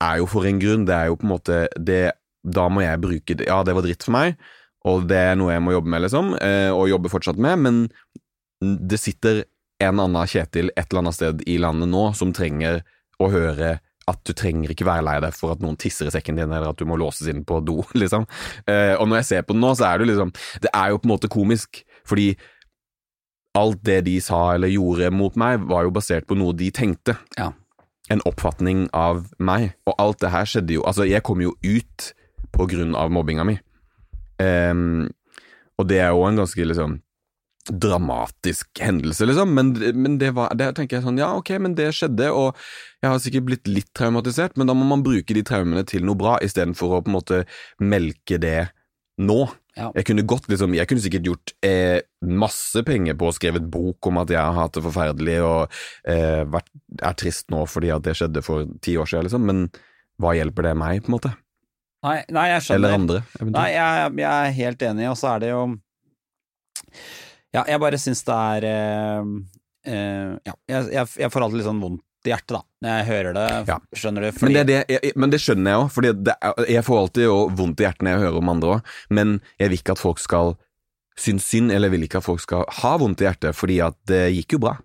er 0.00 0.16
jo 0.18 0.26
for 0.26 0.48
en 0.48 0.58
grunn. 0.58 0.86
Det 0.86 0.94
er 0.94 1.06
jo 1.06 1.18
på 1.20 1.28
en 1.28 1.34
måte 1.36 1.68
det 1.78 2.12
Da 2.42 2.66
må 2.68 2.82
jeg 2.82 2.98
bruke 2.98 3.36
det 3.38 3.46
Ja, 3.46 3.62
det 3.62 3.74
var 3.76 3.82
dritt 3.82 4.02
for 4.02 4.16
meg 4.16 4.34
og 4.88 5.06
det 5.10 5.18
er 5.18 5.38
noe 5.38 5.54
jeg 5.54 5.62
må 5.62 5.74
jobbe 5.76 5.92
med, 5.94 6.04
liksom, 6.06 6.34
eh, 6.42 6.70
og 6.74 6.90
jobbe 6.90 7.12
fortsatt 7.12 7.38
med, 7.38 7.62
men 7.62 7.82
det 8.62 8.98
sitter 9.02 9.44
en 9.82 10.02
annen 10.02 10.28
Kjetil 10.30 10.70
et 10.76 10.86
eller 10.88 11.02
annet 11.02 11.18
sted 11.18 11.42
i 11.50 11.56
landet 11.62 11.90
nå 11.90 12.04
som 12.14 12.34
trenger 12.34 12.82
å 13.22 13.30
høre 13.32 13.76
at 14.10 14.18
du 14.26 14.32
trenger 14.34 14.72
ikke 14.72 14.86
være 14.86 15.04
lei 15.06 15.16
deg 15.22 15.34
for 15.36 15.54
at 15.54 15.62
noen 15.62 15.78
tisser 15.78 16.08
i 16.08 16.14
sekken 16.14 16.38
din, 16.38 16.50
eller 16.50 16.72
at 16.72 16.80
du 16.80 16.86
må 16.88 16.98
låses 16.98 17.28
inn 17.30 17.44
på 17.46 17.60
do, 17.62 17.80
liksom. 18.02 18.26
Eh, 18.66 18.94
og 18.98 19.06
når 19.08 19.22
jeg 19.22 19.30
ser 19.30 19.46
på 19.46 19.56
det 19.56 19.62
nå, 19.62 19.72
så 19.78 19.92
er 19.92 20.02
det 20.02 20.10
liksom 20.10 20.34
Det 20.62 20.72
er 20.74 20.90
jo 20.90 20.98
på 20.98 21.08
en 21.08 21.14
måte 21.14 21.30
komisk, 21.32 21.84
fordi 22.08 22.32
alt 23.58 23.82
det 23.84 24.00
de 24.08 24.16
sa 24.24 24.54
eller 24.56 24.72
gjorde 24.72 25.10
mot 25.14 25.34
meg, 25.38 25.66
var 25.68 25.84
jo 25.86 25.94
basert 25.94 26.26
på 26.26 26.38
noe 26.40 26.56
de 26.56 26.70
tenkte. 26.74 27.18
Ja. 27.38 27.52
En 28.10 28.22
oppfatning 28.28 28.86
av 28.96 29.26
meg. 29.38 29.74
Og 29.86 29.94
alt 30.00 30.22
det 30.24 30.32
her 30.32 30.48
skjedde 30.48 30.74
jo 30.78 30.86
Altså, 30.88 31.04
jeg 31.06 31.22
kom 31.22 31.42
jo 31.44 31.52
ut 31.60 32.08
på 32.52 32.66
grunn 32.68 32.96
av 32.98 33.12
mobbinga 33.12 33.44
mi. 33.46 33.58
Um, 34.40 35.10
og 35.80 35.88
det 35.90 36.00
er 36.02 36.12
jo 36.12 36.26
en 36.28 36.38
ganske 36.40 36.68
liksom 36.68 37.00
dramatisk 37.70 38.80
hendelse, 38.82 39.26
liksom, 39.28 39.52
men, 39.54 39.70
men 39.94 40.16
det 40.18 40.32
var 40.34 40.50
det 40.58 40.72
tenker 40.74 40.98
jeg 40.98 41.04
sånn, 41.04 41.20
ja, 41.20 41.28
ok, 41.38 41.52
men 41.62 41.76
det 41.78 41.92
skjedde, 41.94 42.32
og 42.34 42.58
jeg 42.98 43.06
har 43.12 43.20
sikkert 43.22 43.46
blitt 43.46 43.70
litt 43.70 43.90
traumatisert, 43.94 44.56
men 44.58 44.66
da 44.66 44.74
må 44.74 44.86
man 44.88 45.04
bruke 45.06 45.36
de 45.36 45.44
traumene 45.46 45.84
til 45.86 46.02
noe 46.06 46.18
bra, 46.18 46.40
istedenfor 46.42 46.96
å 46.96 47.02
på 47.04 47.12
en 47.12 47.16
måte 47.20 47.42
melke 47.78 48.40
det 48.42 48.72
nå. 49.22 49.44
Ja. 49.78 49.92
Jeg 49.94 50.08
kunne 50.10 50.26
godt 50.28 50.50
liksom, 50.50 50.74
jeg 50.76 50.90
kunne 50.90 51.04
sikkert 51.04 51.28
gjort 51.30 51.54
eh, 51.64 52.02
masse 52.26 52.82
penger 52.84 53.14
på 53.20 53.30
å 53.30 53.36
skrive 53.36 53.62
et 53.62 53.70
bok 53.72 54.10
om 54.10 54.18
at 54.20 54.34
jeg 54.34 54.42
har 54.42 54.58
hatt 54.58 54.74
det 54.76 54.82
forferdelig 54.84 55.38
og 55.46 55.78
eh, 56.10 56.42
vært, 56.50 56.68
er 56.98 57.16
trist 57.22 57.46
nå 57.54 57.62
fordi 57.70 57.94
at 57.94 58.04
det 58.04 58.18
skjedde 58.18 58.42
for 58.44 58.66
ti 58.84 58.98
år 58.98 59.08
siden, 59.08 59.30
liksom, 59.30 59.46
men 59.48 59.64
hva 60.20 60.34
hjelper 60.36 60.66
det 60.66 60.74
meg, 60.82 61.06
på 61.06 61.12
en 61.12 61.16
måte? 61.20 61.32
Nei, 62.02 62.18
nei, 62.34 62.46
jeg 62.50 62.62
skjønner. 62.66 62.78
Eller 62.80 62.98
andre. 62.98 63.18
Eventuelt. 63.38 63.56
Nei, 63.56 63.66
jeg, 63.76 64.14
jeg, 64.18 64.30
er 64.30 64.56
helt 64.58 64.86
enig, 64.88 65.10
og 65.12 65.18
så 65.20 65.28
er 65.34 65.44
det 65.44 65.50
jo 65.52 65.60
Ja, 67.52 67.62
jeg 67.68 67.82
bare 67.84 68.00
syns 68.00 68.24
det 68.26 68.38
er 68.38 68.66
eh, 68.70 69.28
eh, 69.92 70.32
Ja, 70.48 70.56
jeg, 70.72 71.06
jeg, 71.20 71.30
får 71.30 71.46
alltid 71.46 71.60
litt 71.60 71.68
sånn 71.68 71.84
vondt 71.84 72.02
i 72.22 72.30
hjertet, 72.30 72.54
da. 72.54 72.62
Når 72.82 72.92
jeg 72.92 73.06
hører 73.08 73.34
det, 73.34 73.46
Ja. 73.66 73.76
skjønner 73.98 74.26
du? 74.26 74.42
Men 74.42 74.52
det, 74.54 74.60
er 74.60 74.68
det, 74.68 74.80
jeg, 74.94 75.14
men 75.18 75.32
det 75.32 75.40
skjønner 75.42 75.72
jeg 75.72 75.80
òg, 75.80 75.88
for 75.90 76.66
jeg 76.70 76.84
får 76.86 77.00
alltid 77.00 77.24
jo 77.26 77.38
vondt 77.58 77.82
i 77.82 77.86
hjertet 77.86 78.06
når 78.06 78.14
jeg 78.14 78.22
hører 78.26 78.38
om 78.38 78.52
andre 78.52 78.76
òg. 78.76 78.92
Men 79.10 79.32
jeg 79.58 79.72
vil 79.72 79.80
ikke 79.80 79.96
at 79.96 80.02
folk 80.02 80.22
skal 80.22 80.54
synes 81.18 81.46
synd, 81.50 81.74
eller 81.74 81.90
jeg 81.90 81.96
vil 81.96 82.06
ikke 82.06 82.22
at 82.22 82.26
folk 82.26 82.42
skal 82.42 82.62
ha 82.78 82.92
vondt 83.02 83.22
i 83.22 83.26
hjertet, 83.26 83.58
fordi 83.58 83.80
at 83.84 83.98
det 84.08 84.22
gikk 84.36 84.56
jo 84.56 84.62
bra. 84.66 84.76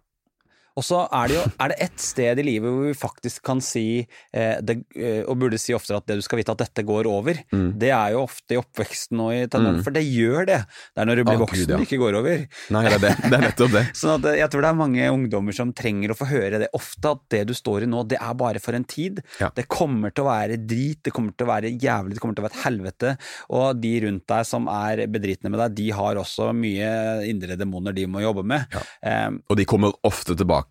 Og 0.77 0.85
så 0.85 0.99
er 1.09 1.27
det 1.31 1.37
jo 1.39 1.43
er 1.63 1.71
det 1.73 1.77
ett 1.87 1.99
sted 2.03 2.39
i 2.39 2.45
livet 2.45 2.69
hvor 2.69 2.85
vi 2.85 2.93
faktisk 2.97 3.41
kan 3.47 3.61
si, 3.65 3.85
eh, 4.33 4.59
det, 4.61 4.75
eh, 4.95 5.23
og 5.25 5.39
burde 5.41 5.57
si 5.61 5.73
oftere 5.73 5.97
at 5.97 6.05
det 6.09 6.19
du 6.19 6.23
skal 6.25 6.37
vite 6.41 6.53
at 6.53 6.61
dette 6.61 6.83
går 6.85 7.09
over, 7.09 7.39
Mm. 7.51 7.71
det 7.79 7.89
er 7.95 8.11
jo 8.13 8.21
ofte 8.25 8.53
i 8.53 8.59
oppveksten 8.59 9.19
og 9.23 9.31
i 9.33 9.47
tenårene, 9.47 9.81
for 9.83 9.91
det 9.95 10.03
gjør 10.05 10.45
det. 10.45 10.59
Det 10.93 11.01
er 11.01 11.07
når 11.09 11.15
du 11.15 11.23
blir 11.23 11.37
Å, 11.37 11.41
voksen 11.45 11.63
Gud, 11.65 11.69
ja. 11.71 11.77
det 11.77 11.87
ikke 11.87 11.99
går 12.01 12.17
over. 12.19 12.43
Nei, 12.75 12.81
det 12.85 12.93
er, 12.93 12.99
det. 13.03 13.13
det 13.23 13.33
er 13.37 13.43
nettopp 13.47 13.71
det. 13.73 13.83
Sånn 14.01 14.13
at 14.17 14.27
eh, 14.31 14.37
jeg 14.41 14.49
tror 14.53 14.61
det 14.65 14.69
er 14.69 14.77
mange 14.83 15.09
ungdommer 15.13 15.55
som 15.57 15.71
trenger 15.73 16.13
å 16.13 16.17
få 16.19 16.27
høre 16.29 16.59
det 16.61 16.69
ofte, 16.77 17.13
at 17.15 17.23
det 17.33 17.41
du 17.49 17.53
står 17.57 17.85
i 17.87 17.89
nå, 17.89 18.03
det 18.11 18.19
er 18.21 18.33
bare 18.37 18.61
for 18.63 18.77
en 18.77 18.85
tid. 18.87 19.21
Ja. 19.41 19.49
Det 19.55 19.65
kommer 19.71 20.13
til 20.13 20.25
å 20.25 20.29
være 20.29 20.59
drit, 20.61 21.01
det 21.07 21.13
kommer 21.15 21.33
til 21.33 21.47
å 21.47 21.51
være 21.53 21.71
jævlig, 21.73 22.13
det 22.17 22.21
kommer 22.23 22.35
til 22.37 22.43
å 22.43 22.47
være 22.49 22.57
et 22.59 22.65
helvete. 22.67 23.15
Og 23.49 23.81
de 23.81 23.93
rundt 24.05 24.27
deg 24.29 24.45
som 24.45 24.67
er 24.69 25.05
bedritne 25.07 25.49
med 25.53 25.59
deg, 25.63 25.75
de 25.81 25.89
har 25.97 26.19
også 26.21 26.51
mye 26.57 26.91
indre 27.31 27.57
demoner 27.57 27.95
de 27.97 28.05
må 28.11 28.21
jobbe 28.21 28.43
med. 28.45 28.67
Ja. 28.75 29.27
Um, 29.31 29.41
Og 29.49 29.57
de 29.57 29.65
kommer 29.65 29.95
ofte 30.05 30.35
tilbake 30.37 30.66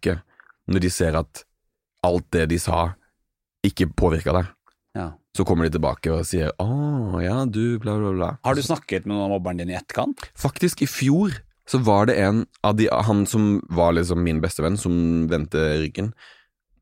når 0.67 0.83
de 0.83 0.91
ser 0.91 1.17
at 1.19 1.45
alt 2.07 2.27
det 2.35 2.49
de 2.51 2.59
sa, 2.59 2.95
ikke 3.67 3.91
påvirka 3.95 4.33
deg. 4.33 4.53
ja. 4.95 5.13
Så 5.37 5.45
kommer 5.45 5.67
de 5.67 5.77
tilbake 5.77 6.09
og 6.09 6.25
sier 6.25 6.49
'Å, 6.57 7.21
ja, 7.21 7.45
du, 7.45 7.79
bla, 7.79 7.99
bla, 8.01 8.13
bla'. 8.17 8.39
Har 8.43 8.55
du 8.55 8.63
snakket 8.63 9.05
med 9.05 9.17
noen 9.17 9.25
av 9.27 9.31
mobberen 9.37 9.59
din 9.59 9.69
i 9.69 9.77
etterkant? 9.77 10.17
Faktisk, 10.33 10.81
i 10.81 10.87
fjor 10.89 11.43
så 11.69 11.79
var 11.85 12.07
det 12.07 12.17
en 12.17 12.47
av 12.65 12.77
de 12.77 12.89
Han 12.89 13.27
som 13.27 13.61
var 13.69 13.93
liksom 13.93 14.23
min 14.23 14.41
bestevenn, 14.41 14.79
som 14.79 15.29
vendte 15.29 15.59
ryggen, 15.83 16.15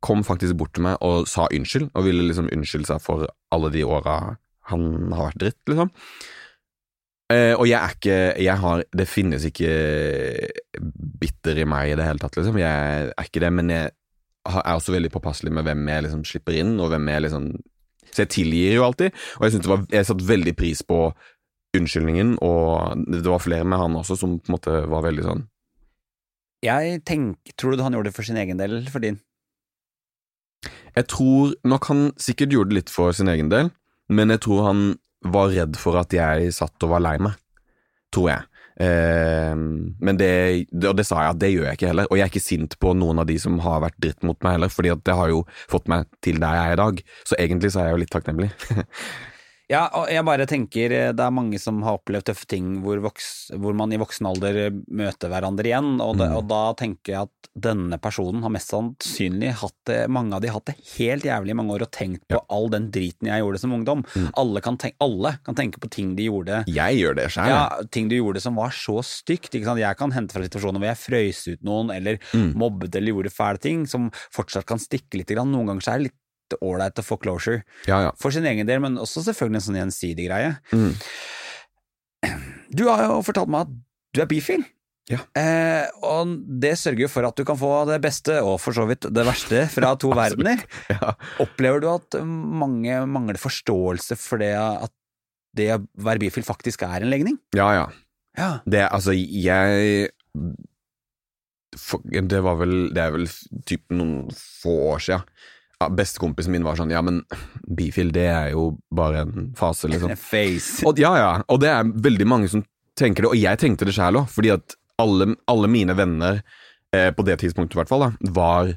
kom 0.00 0.22
faktisk 0.22 0.54
bort 0.54 0.74
til 0.74 0.84
meg 0.84 0.98
og 1.00 1.26
sa 1.26 1.48
unnskyld, 1.50 1.90
og 1.94 2.04
ville 2.04 2.28
liksom 2.28 2.50
unnskylde 2.52 2.86
seg 2.86 3.00
for 3.00 3.26
alle 3.50 3.70
de 3.70 3.82
åra 3.82 4.36
han 4.70 5.12
har 5.12 5.32
vært 5.32 5.40
dritt, 5.40 5.60
liksom. 5.66 5.90
Eh, 7.32 7.54
og 7.56 7.64
jeg 7.64 7.78
er 7.80 7.92
ikke 7.94 8.16
Jeg 8.44 8.60
har 8.60 8.82
Det 8.92 9.06
finnes 9.08 9.44
ikke 9.48 9.68
bitter 11.22 11.62
i 11.62 11.64
meg 11.64 11.92
i 11.92 11.96
det 11.96 12.04
hele 12.04 12.20
tatt, 12.20 12.36
liksom. 12.36 12.58
Jeg 12.60 13.12
er 13.14 13.24
ikke 13.24 13.40
det, 13.40 13.52
men 13.52 13.70
jeg 13.72 13.92
er 14.44 14.74
også 14.74 14.92
veldig 14.92 15.08
påpasselig 15.14 15.52
med 15.56 15.64
hvem 15.64 15.88
jeg 15.88 16.04
liksom 16.04 16.24
slipper 16.28 16.58
inn, 16.60 16.74
og 16.80 16.90
hvem 16.92 17.08
jeg 17.08 17.24
liksom 17.24 17.46
Så 18.10 18.24
jeg 18.24 18.32
tilgir 18.34 18.76
jo 18.76 18.84
alltid, 18.84 19.16
og 19.38 19.46
jeg 19.48 19.64
var 19.64 19.86
Jeg 19.90 20.06
satte 20.06 20.28
veldig 20.28 20.56
pris 20.56 20.82
på 20.84 20.98
unnskyldningen, 21.74 22.36
og 22.44 23.00
det 23.10 23.24
var 23.26 23.42
flere 23.42 23.64
med 23.64 23.80
han 23.80 23.96
også 23.98 24.18
som 24.20 24.38
på 24.38 24.52
en 24.52 24.54
måte 24.54 24.74
var 24.90 25.06
veldig 25.08 25.24
sånn 25.24 25.46
Jeg 26.62 27.00
tenk, 27.08 27.38
Tror 27.56 27.72
du 27.74 27.82
han 27.82 27.96
gjorde 27.96 28.12
det 28.12 28.18
for 28.18 28.28
sin 28.28 28.36
egen 28.36 28.60
del 28.60 28.76
eller 28.76 28.92
for 28.92 29.00
din? 29.00 29.18
Jeg 30.94 31.08
tror 31.10 31.56
nok 31.64 31.88
han 31.90 32.04
sikkert 32.20 32.52
gjorde 32.52 32.70
det 32.70 32.78
litt 32.78 32.92
for 32.92 33.12
sin 33.12 33.28
egen 33.28 33.48
del, 33.50 33.72
men 34.08 34.30
jeg 34.30 34.44
tror 34.44 34.68
han 34.68 34.84
var 35.24 35.52
redd 35.54 35.78
for 35.80 36.00
at 36.00 36.12
jeg 36.14 36.52
satt 36.56 36.86
og 36.86 36.94
var 36.96 37.04
lei 37.04 37.16
meg. 37.22 37.38
Tror 38.14 38.30
jeg. 38.30 38.48
Eh, 38.74 39.54
men 39.54 40.18
det, 40.18 40.30
og 40.74 40.96
det 40.98 41.06
sa 41.06 41.22
jeg 41.22 41.34
at 41.36 41.42
det 41.42 41.52
gjør 41.52 41.68
jeg 41.68 41.78
ikke 41.78 41.90
heller, 41.92 42.08
og 42.10 42.18
jeg 42.18 42.26
er 42.26 42.32
ikke 42.32 42.42
sint 42.42 42.78
på 42.82 42.94
noen 42.98 43.22
av 43.22 43.28
de 43.30 43.36
som 43.42 43.60
har 43.62 43.84
vært 43.84 44.00
dritt 44.02 44.26
mot 44.26 44.38
meg 44.44 44.58
heller, 44.58 44.72
fordi 44.72 44.90
at 44.94 45.04
det 45.06 45.18
har 45.18 45.30
jo 45.30 45.44
fått 45.70 45.90
meg 45.90 46.08
til 46.24 46.40
der 46.42 46.58
jeg 46.58 46.72
er 46.72 46.76
i 46.76 46.82
dag, 46.82 47.04
så 47.30 47.38
egentlig 47.38 47.70
så 47.70 47.82
er 47.82 47.90
jeg 47.90 47.96
jo 47.96 48.02
litt 48.02 48.14
takknemlig. 48.14 48.50
Ja, 49.70 49.86
og 49.96 50.10
jeg 50.12 50.24
bare 50.28 50.44
tenker 50.44 50.92
eh, 50.92 51.12
det 51.16 51.24
er 51.24 51.32
mange 51.32 51.56
som 51.62 51.78
har 51.86 51.96
opplevd 51.96 52.26
tøffe 52.28 52.44
ting 52.50 52.82
hvor, 52.84 52.98
voks, 53.00 53.50
hvor 53.56 53.72
man 53.72 53.92
i 53.94 53.98
voksen 54.00 54.26
alder 54.28 54.58
eh, 54.66 54.74
møter 54.92 55.30
hverandre 55.32 55.64
igjen, 55.70 55.94
og, 56.04 56.18
det, 56.20 56.26
Mm. 56.28 56.36
og 56.36 56.48
da 56.50 56.58
tenker 56.76 57.12
jeg 57.14 57.22
at 57.28 57.48
denne 57.64 57.96
personen 58.02 58.42
har 58.42 58.50
mest 58.52 58.72
sannsynlig 58.72 59.52
hatt 59.60 59.76
det, 59.86 59.98
mange 60.10 60.34
av 60.36 60.42
de 60.42 60.48
har 60.50 60.58
hatt 60.58 60.66
det 60.72 60.76
helt 60.98 61.24
jævlig 61.24 61.54
i 61.54 61.56
mange 61.56 61.72
år 61.76 61.84
og 61.86 61.90
tenkt 61.94 62.24
på 62.28 62.40
all 62.52 62.68
den 62.72 62.90
driten 62.92 63.28
jeg 63.30 63.40
gjorde 63.44 63.60
som 63.62 63.72
ungdom. 63.76 64.02
Mm. 64.16 64.28
Alle, 64.42 64.62
kan 64.64 64.76
tenke, 64.80 64.96
alle 65.04 65.34
kan 65.46 65.54
tenke 65.58 65.80
på 65.80 65.90
ting 65.94 66.12
de 66.18 66.26
gjorde 66.28 66.64
Jeg 66.68 66.98
gjør 67.00 67.14
det 67.20 67.28
sjøl. 67.32 67.48
ja, 67.52 67.62
ting 67.94 68.08
du 68.10 68.16
gjorde 68.18 68.42
som 68.44 68.56
var 68.58 68.74
så 68.74 68.98
stygt. 69.06 69.54
Jeg 69.54 69.96
kan 70.00 70.12
hente 70.16 70.34
fra 70.34 70.42
situasjoner 70.44 70.82
hvor 70.82 70.90
jeg 70.90 71.02
frøys 71.04 71.44
ut 71.54 71.62
noen, 71.64 71.94
eller 71.94 72.18
Mm. 72.34 72.52
mobbet 72.58 72.96
eller 72.96 73.12
gjorde 73.14 73.30
fæle 73.30 73.60
ting, 73.60 73.86
som 73.86 74.10
fortsatt 74.34 74.66
kan 74.66 74.78
stikke 74.82 75.20
litt. 75.20 75.30
Noen 75.30 75.66
ganger 75.68 75.80
så 75.84 75.92
er 75.94 75.98
det 76.02 76.08
litt 76.10 76.20
ålreit 76.60 77.00
å 77.00 77.04
få 77.06 77.16
closure. 77.22 77.62
Ja, 77.88 78.02
ja. 78.08 78.12
For 78.20 78.34
sin 78.34 78.46
egen 78.46 78.66
del, 78.68 78.82
men 78.84 78.98
også 79.00 79.22
selvfølgelig 79.26 79.60
en 79.62 79.66
sånn 79.68 79.80
gjensidig 79.80 80.28
greie. 80.28 80.54
Mm. 80.74 80.92
Du 82.74 82.86
har 82.88 83.04
jo 83.06 83.20
fortalt 83.24 83.50
meg 83.52 83.66
at 83.66 83.74
du 84.14 84.22
er 84.24 84.30
bifil. 84.30 84.64
Ja. 85.10 85.18
Eh, 85.36 85.84
og 86.06 86.30
det 86.62 86.78
sørger 86.80 87.04
jo 87.04 87.10
for 87.12 87.26
at 87.28 87.36
du 87.36 87.44
kan 87.44 87.58
få 87.60 87.70
det 87.90 87.98
beste, 88.04 88.38
og 88.40 88.56
for 88.62 88.76
så 88.76 88.86
vidt 88.88 89.04
det 89.12 89.24
verste, 89.26 89.66
fra 89.72 89.92
to 90.00 90.12
verdener. 90.16 90.62
ja. 90.92 91.12
Opplever 91.44 91.82
du 91.84 91.88
at 91.92 92.16
mange 92.24 93.02
mangler 93.10 93.40
forståelse 93.40 94.16
for 94.20 94.40
det 94.40 94.54
at 94.56 94.92
det 95.54 95.68
å 95.76 95.82
være 96.02 96.24
bifil 96.24 96.42
faktisk 96.46 96.82
er 96.86 97.04
en 97.04 97.12
legning? 97.12 97.38
ja, 97.56 97.68
ja. 97.82 97.84
Ja. 98.34 98.48
Det, 98.66 98.80
altså, 98.90 99.12
jeg 99.14 100.08
for, 101.78 102.00
Det 102.02 102.40
var 102.42 102.56
vel 102.58 102.88
Det 102.90 102.98
er 102.98 103.12
vel 103.14 103.28
typ 103.62 103.84
noen 103.94 104.24
få 104.34 104.72
år 104.90 105.04
siden. 105.04 105.28
Ja, 105.84 105.90
Bestekompisen 105.92 106.54
min 106.54 106.64
var 106.64 106.78
sånn 106.80 106.92
Ja, 106.94 107.02
men 107.04 107.22
bifil, 107.64 108.12
det 108.14 108.28
er 108.32 108.52
jo 108.54 108.70
bare 108.94 109.24
en 109.24 109.50
fase, 109.58 109.90
liksom. 109.92 110.14
Face. 110.32 110.84
Og, 110.88 111.00
ja, 111.00 111.12
ja. 111.20 111.32
Og 111.52 111.60
det 111.62 111.72
er 111.72 111.90
veldig 112.06 112.28
mange 112.30 112.50
som 112.52 112.64
tenker 112.98 113.24
det, 113.24 113.32
og 113.34 113.40
jeg 113.40 113.60
tenkte 113.60 113.88
det 113.88 113.96
sjæl 113.96 114.20
òg, 114.20 114.30
fordi 114.30 114.54
at 114.54 114.76
alle, 115.02 115.34
alle 115.50 115.68
mine 115.70 115.96
venner, 115.98 116.40
eh, 116.94 117.10
på 117.14 117.24
det 117.26 117.40
tidspunktet 117.42 117.74
i 117.74 117.80
hvert 117.80 117.90
fall, 117.90 118.06
da, 118.06 118.32
var 118.36 118.74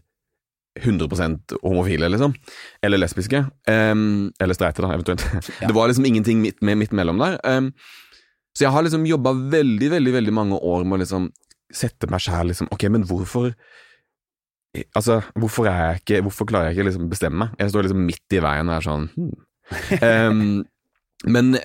100% 0.82 1.58
homofile, 1.63 2.10
liksom. 2.13 2.34
Eller 2.86 3.02
lesbiske. 3.02 3.43
Um, 3.70 4.32
eller 4.41 4.58
streite, 4.58 4.84
da, 4.86 4.93
eventuelt. 4.93 5.26
Ja. 5.62 5.70
Det 5.70 5.76
var 5.78 5.89
liksom 5.89 6.06
ingenting 6.06 6.41
midt, 6.41 6.62
midt 6.62 6.93
mellom 6.96 7.22
der. 7.22 7.39
Um, 7.46 7.72
så 8.58 8.65
jeg 8.65 8.74
har 8.74 8.86
liksom 8.86 9.06
jobba 9.06 9.34
veldig, 9.54 9.91
veldig 9.93 10.13
veldig 10.13 10.34
mange 10.34 10.58
år 10.58 10.86
med 10.86 10.98
å 10.98 11.02
liksom 11.04 11.30
sette 11.74 12.08
meg 12.10 12.24
sjæl 12.24 12.48
liksom 12.50 12.70
Ok, 12.72 12.86
men 12.89 13.04
hvorfor 13.06 13.52
Altså, 14.95 15.21
hvorfor 15.39 15.67
er 15.69 15.77
jeg 15.77 16.01
ikke 16.01 16.21
Hvorfor 16.27 16.47
klarer 16.49 16.69
jeg 16.69 16.77
ikke 16.77 16.89
liksom 16.89 17.10
bestemme 17.12 17.45
meg? 17.45 17.53
Jeg 17.60 17.71
står 17.73 17.88
liksom 17.88 18.03
midt 18.06 18.36
i 18.36 18.41
veien 18.43 18.69
og 18.69 18.75
er 18.75 18.86
sånn 18.86 19.08
hmm. 19.15 19.32
um, 20.03 20.41
men, 21.34 21.56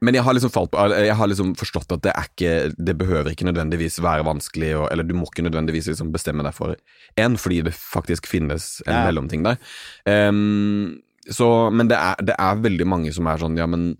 men 0.00 0.16
jeg 0.16 0.24
har 0.24 0.36
liksom 0.36 0.52
på 0.54 0.84
Jeg 0.94 1.16
har 1.18 1.30
liksom 1.30 1.52
forstått 1.58 1.92
at 1.96 2.04
det 2.06 2.14
er 2.14 2.30
ikke 2.30 2.54
Det 2.78 2.96
behøver 3.00 3.32
ikke 3.32 3.48
nødvendigvis 3.50 4.00
være 4.04 4.24
vanskelig, 4.28 4.70
og, 4.78 4.86
eller 4.92 5.04
du 5.04 5.14
må 5.18 5.28
ikke 5.28 5.44
nødvendigvis 5.48 5.90
liksom 5.90 6.12
bestemme 6.14 6.46
deg 6.46 6.56
for 6.56 6.76
én, 7.20 7.36
fordi 7.36 7.60
det 7.68 7.74
faktisk 7.74 8.30
finnes 8.30 8.78
en 8.86 8.94
Ja. 8.94 9.04
mellomting 9.04 9.44
der. 9.44 9.58
Um, 10.06 11.00
så, 11.28 11.68
men 11.70 11.90
det 11.90 11.98
er, 11.98 12.14
det 12.24 12.36
er 12.38 12.62
veldig 12.64 12.86
mange 12.88 13.12
som 13.12 13.26
er 13.28 13.42
sånn 13.42 13.58
Ja, 13.58 13.66
men 13.68 13.96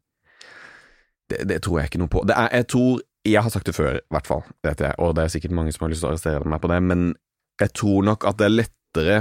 det, 1.29 1.43
det 1.51 1.63
tror 1.63 1.83
jeg 1.83 1.91
ikke 1.91 2.01
noe 2.01 2.09
på. 2.09 2.25
Det 2.25 2.33
er, 2.39 2.49
jeg 2.63 2.69
tror 2.73 3.01
Jeg 3.27 3.43
har 3.45 3.53
sagt 3.53 3.67
det 3.67 3.75
før, 3.77 3.99
i 3.99 4.15
hvert 4.15 4.27
fall, 4.27 4.45
og 4.97 5.11
det 5.19 5.25
er 5.25 5.29
sikkert 5.29 5.53
mange 5.53 5.73
som 5.75 5.85
har 5.85 5.91
lyst 5.93 6.01
til 6.01 6.09
å 6.09 6.13
arrestere 6.15 6.49
meg 6.49 6.63
på 6.63 6.71
det, 6.71 6.79
men 6.81 7.11
jeg 7.61 7.73
tror 7.75 8.05
nok 8.05 8.25
at 8.25 8.39
det 8.39 8.47
er 8.47 8.57
lettere 8.63 9.19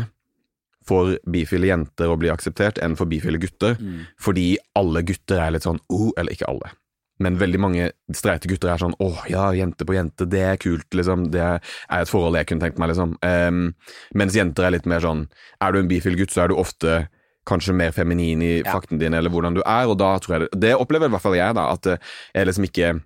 for 0.87 1.17
bifile 1.27 1.67
jenter 1.67 2.07
å 2.07 2.17
bli 2.19 2.29
akseptert 2.31 2.77
enn 2.79 2.95
for 2.95 3.05
bifile 3.11 3.39
gutter, 3.43 3.75
Mm. 3.75 4.05
fordi 4.19 4.57
alle 4.75 5.01
gutter 5.03 5.39
er 5.43 5.51
litt 5.51 5.63
sånn 5.67 5.79
oh, 5.91 6.11
eller 6.17 6.31
ikke 6.31 6.47
alle. 6.47 6.71
Men 7.19 7.35
veldig 7.37 7.59
mange 7.59 7.91
streite 8.13 8.47
gutter 8.47 8.69
er 8.69 8.77
sånn 8.77 8.93
åh, 9.01 9.23
ja, 9.27 9.49
jente 9.51 9.83
på 9.83 9.95
jente, 9.97 10.27
det 10.29 10.39
er 10.39 10.55
kult, 10.61 10.85
liksom. 10.93 11.31
Det 11.33 11.41
er 11.41 11.59
et 11.89 12.07
forhold 12.07 12.35
jeg 12.37 12.45
kunne 12.47 12.61
tenkt 12.61 12.77
meg, 12.79 12.89
liksom. 12.93 13.17
Um, 13.25 13.73
mens 14.13 14.35
jenter 14.37 14.67
er 14.67 14.71
litt 14.77 14.85
mer 14.85 14.99
sånn 15.01 15.27
Er 15.59 15.71
du 15.73 15.79
en 15.79 15.87
bifil 15.89 16.15
gutt, 16.15 16.29
så 16.31 16.43
er 16.45 16.47
du 16.49 16.55
ofte 16.55 17.07
kanskje 17.47 17.73
mer 17.73 17.91
feminin 17.91 18.41
i 18.43 18.61
Ja. 18.63 18.71
fakten 18.71 18.99
din, 18.99 19.13
eller 19.13 19.29
hvordan 19.31 19.55
du 19.55 19.61
er, 19.65 19.87
og 19.87 19.97
da 19.97 20.19
tror 20.19 20.37
jeg 20.39 20.49
det 20.51 20.59
Det 20.59 20.75
opplever 20.77 21.07
i 21.07 21.09
hvert 21.09 21.21
fall 21.21 21.33
jeg, 21.35 21.55
da, 21.55 21.71
at 21.73 21.83
jeg 22.35 22.45
liksom 22.45 22.63
ikke 22.69 23.01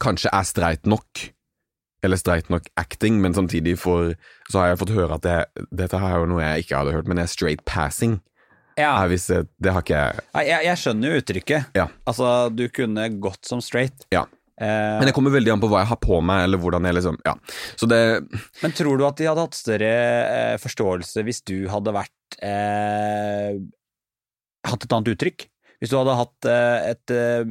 kanskje 0.00 0.28
er 0.32 0.42
streit 0.44 0.84
nok. 0.86 1.30
Eller 2.02 2.18
streit 2.18 2.48
nok 2.50 2.66
acting, 2.80 3.20
men 3.22 3.34
samtidig 3.36 3.76
for, 3.78 4.14
så 4.50 4.58
har 4.58 4.72
jeg 4.72 4.80
fått 4.82 4.94
høre 4.96 5.14
at 5.20 5.22
det, 5.26 5.66
dette 5.70 6.00
er 6.00 6.16
jo 6.18 6.28
noe 6.32 6.42
jeg 6.42 6.64
ikke 6.64 6.80
hadde 6.80 6.94
hørt, 6.96 7.06
men 7.10 7.20
det 7.20 7.28
er 7.28 7.32
straight 7.32 7.64
passing. 7.68 8.18
Ja. 8.80 8.94
Jeg, 9.06 9.46
det 9.60 9.72
har 9.74 9.82
ikke 9.84 9.98
jeg 9.98 10.22
Nei, 10.32 10.42
Jeg, 10.48 10.64
jeg 10.64 10.80
skjønner 10.80 11.10
jo 11.12 11.20
uttrykket. 11.20 11.74
Ja. 11.76 11.84
Altså, 12.08 12.28
du 12.56 12.64
kunne 12.72 13.04
gått 13.22 13.44
som 13.46 13.60
straight. 13.64 14.06
Ja. 14.14 14.24
Eh, 14.60 14.96
Men 14.98 15.08
det 15.08 15.14
kommer 15.16 15.34
veldig 15.34 15.52
an 15.54 15.62
på 15.62 15.68
hva 15.72 15.82
jeg 15.82 15.90
har 15.92 16.00
på 16.00 16.18
meg, 16.24 16.46
eller 16.46 16.60
hvordan 16.60 16.88
jeg 16.88 16.96
liksom 16.98 17.18
Ja. 17.26 17.36
Så 17.76 17.88
det 17.88 18.00
Men 18.62 18.74
tror 18.76 18.98
du 19.00 19.06
at 19.08 19.20
de 19.20 19.28
hadde 19.28 19.44
hatt 19.46 19.56
større 19.58 19.92
eh, 19.92 20.56
forståelse 20.62 21.24
hvis 21.26 21.42
du 21.48 21.56
hadde 21.72 21.94
vært 21.96 22.36
eh, 22.44 23.56
Hatt 24.68 24.84
et 24.86 24.92
annet 24.94 25.12
uttrykk? 25.16 25.48
Hvis 25.82 25.90
du 25.90 25.96
hadde 25.98 26.14
hatt 26.14 26.46
eh, 26.46 26.90
et 26.92 27.10
eh, 27.10 27.42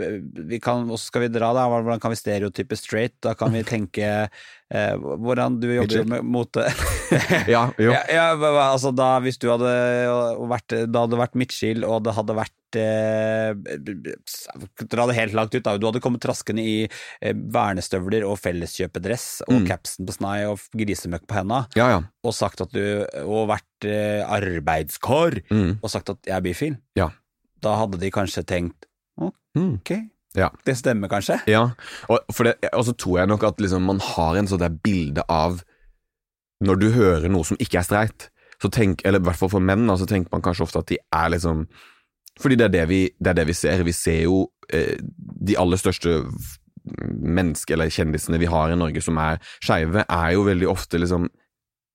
vi 0.47 0.57
kan, 0.63 0.87
skal 0.95 1.25
vi 1.25 1.31
dra, 1.35 1.49
da? 1.57 1.65
Hvordan 1.67 1.99
kan 1.99 2.13
vi 2.13 2.19
stereotype 2.21 2.77
straight? 2.79 3.17
Da 3.19 3.33
kan 3.35 3.51
vi 3.51 3.59
tenke 3.75 4.07
eh, 4.31 4.95
hvordan 4.95 5.59
Du 5.59 5.67
jobber 5.67 5.97
jo 5.99 6.05
med 6.07 6.23
mote. 6.23 6.63
Ja, 7.51 7.65
jo. 7.75 7.91
ja, 7.91 8.05
ja, 8.07 8.29
altså 8.71 8.93
da, 8.95 9.17
hvis 9.19 9.35
du 9.41 9.49
hadde 9.51 9.67
vært 10.47 10.71
Da 10.87 11.03
hadde 11.03 11.19
vært 11.19 11.35
Mitchell, 11.35 11.83
og 11.83 12.05
det 12.07 12.13
hadde 12.15 12.37
vært 12.39 12.79
eh, 12.79 13.51
Dra 14.95 15.09
det 15.09 15.17
helt 15.17 15.35
langt 15.35 15.51
ut, 15.57 15.63
da. 15.67 15.75
Du 15.75 15.89
hadde 15.89 15.99
kommet 16.03 16.23
traskende 16.23 16.63
i 16.63 16.77
eh, 16.87 17.35
vernestøvler 17.35 18.23
og 18.27 18.39
felleskjøpedress 18.39 19.41
og 19.49 19.57
Mm. 19.61 19.65
capsen 19.67 20.07
på 20.07 20.15
snei 20.15 20.37
og 20.47 20.63
grisemøkk 20.79 21.27
på 21.27 21.35
henda, 21.41 21.65
Ja, 21.75 21.89
ja. 21.97 21.99
og 22.23 22.33
sagt 22.33 22.63
at 22.63 22.71
du 22.71 23.03
Og 23.27 23.49
vært 23.51 23.67
arbeidskår 24.31 25.41
Mm. 25.51 25.79
og 25.83 25.89
sagt 25.91 26.09
at 26.15 26.17
jeg 26.27 26.35
er 26.37 26.41
bifil. 26.45 26.77
Ja. 26.95 27.09
Da 27.61 27.75
hadde 27.81 27.99
de 28.01 28.11
kanskje 28.11 28.43
tenkt 28.47 28.87
Mm. 29.55 29.73
ok, 29.81 29.89
Ja. 30.39 30.47
det 30.65 30.77
stemmer 30.79 31.09
kanskje. 31.11 31.35
Ja, 31.51 31.73
og, 32.09 32.19
for 32.33 32.47
det, 32.47 32.53
og 32.73 32.85
så 32.87 32.93
tror 32.95 33.17
jeg 33.19 33.27
nok 33.27 33.43
at 33.43 33.57
liksom 33.59 33.83
man 33.83 33.99
har 33.99 34.37
en 34.39 34.47
sånn 34.47 34.61
der 34.63 34.69
bilde 34.71 35.23
av 35.29 35.61
Når 36.63 36.79
du 36.79 36.91
hører 36.93 37.27
noe 37.29 37.43
som 37.43 37.57
ikke 37.59 37.79
er 37.79 37.83
streit, 37.83 38.29
så 38.61 38.69
tenk, 38.71 39.01
eller 39.03 39.19
i 39.19 39.23
hvert 39.25 39.35
fall 39.39 39.49
for 39.49 39.59
menn, 39.59 39.87
da, 39.89 39.95
så 39.97 40.05
tenker 40.07 40.29
man 40.31 40.41
kanskje 40.45 40.63
ofte 40.63 40.79
at 40.79 40.87
de 40.87 40.97
er 41.11 41.29
liksom 41.33 41.65
Fordi 42.39 42.55
det 42.55 42.65
er 42.69 42.73
det 42.77 42.87
vi, 42.89 42.99
det 43.19 43.27
er 43.33 43.33
det 43.41 43.47
vi 43.47 43.53
ser. 43.57 43.83
Vi 43.83 43.91
ser 43.91 44.21
jo 44.23 44.45
eh, 44.71 44.95
de 45.45 45.57
aller 45.59 45.77
største 45.77 46.21
mennesker 46.85 47.75
eller 47.75 47.91
kjendisene 47.93 48.39
vi 48.41 48.49
har 48.49 48.71
i 48.71 48.77
Norge 48.79 49.01
som 49.03 49.17
er 49.21 49.41
skeive, 49.61 50.05
er 50.07 50.31
jo 50.33 50.45
veldig 50.47 50.69
ofte 50.71 50.97
liksom 51.01 51.27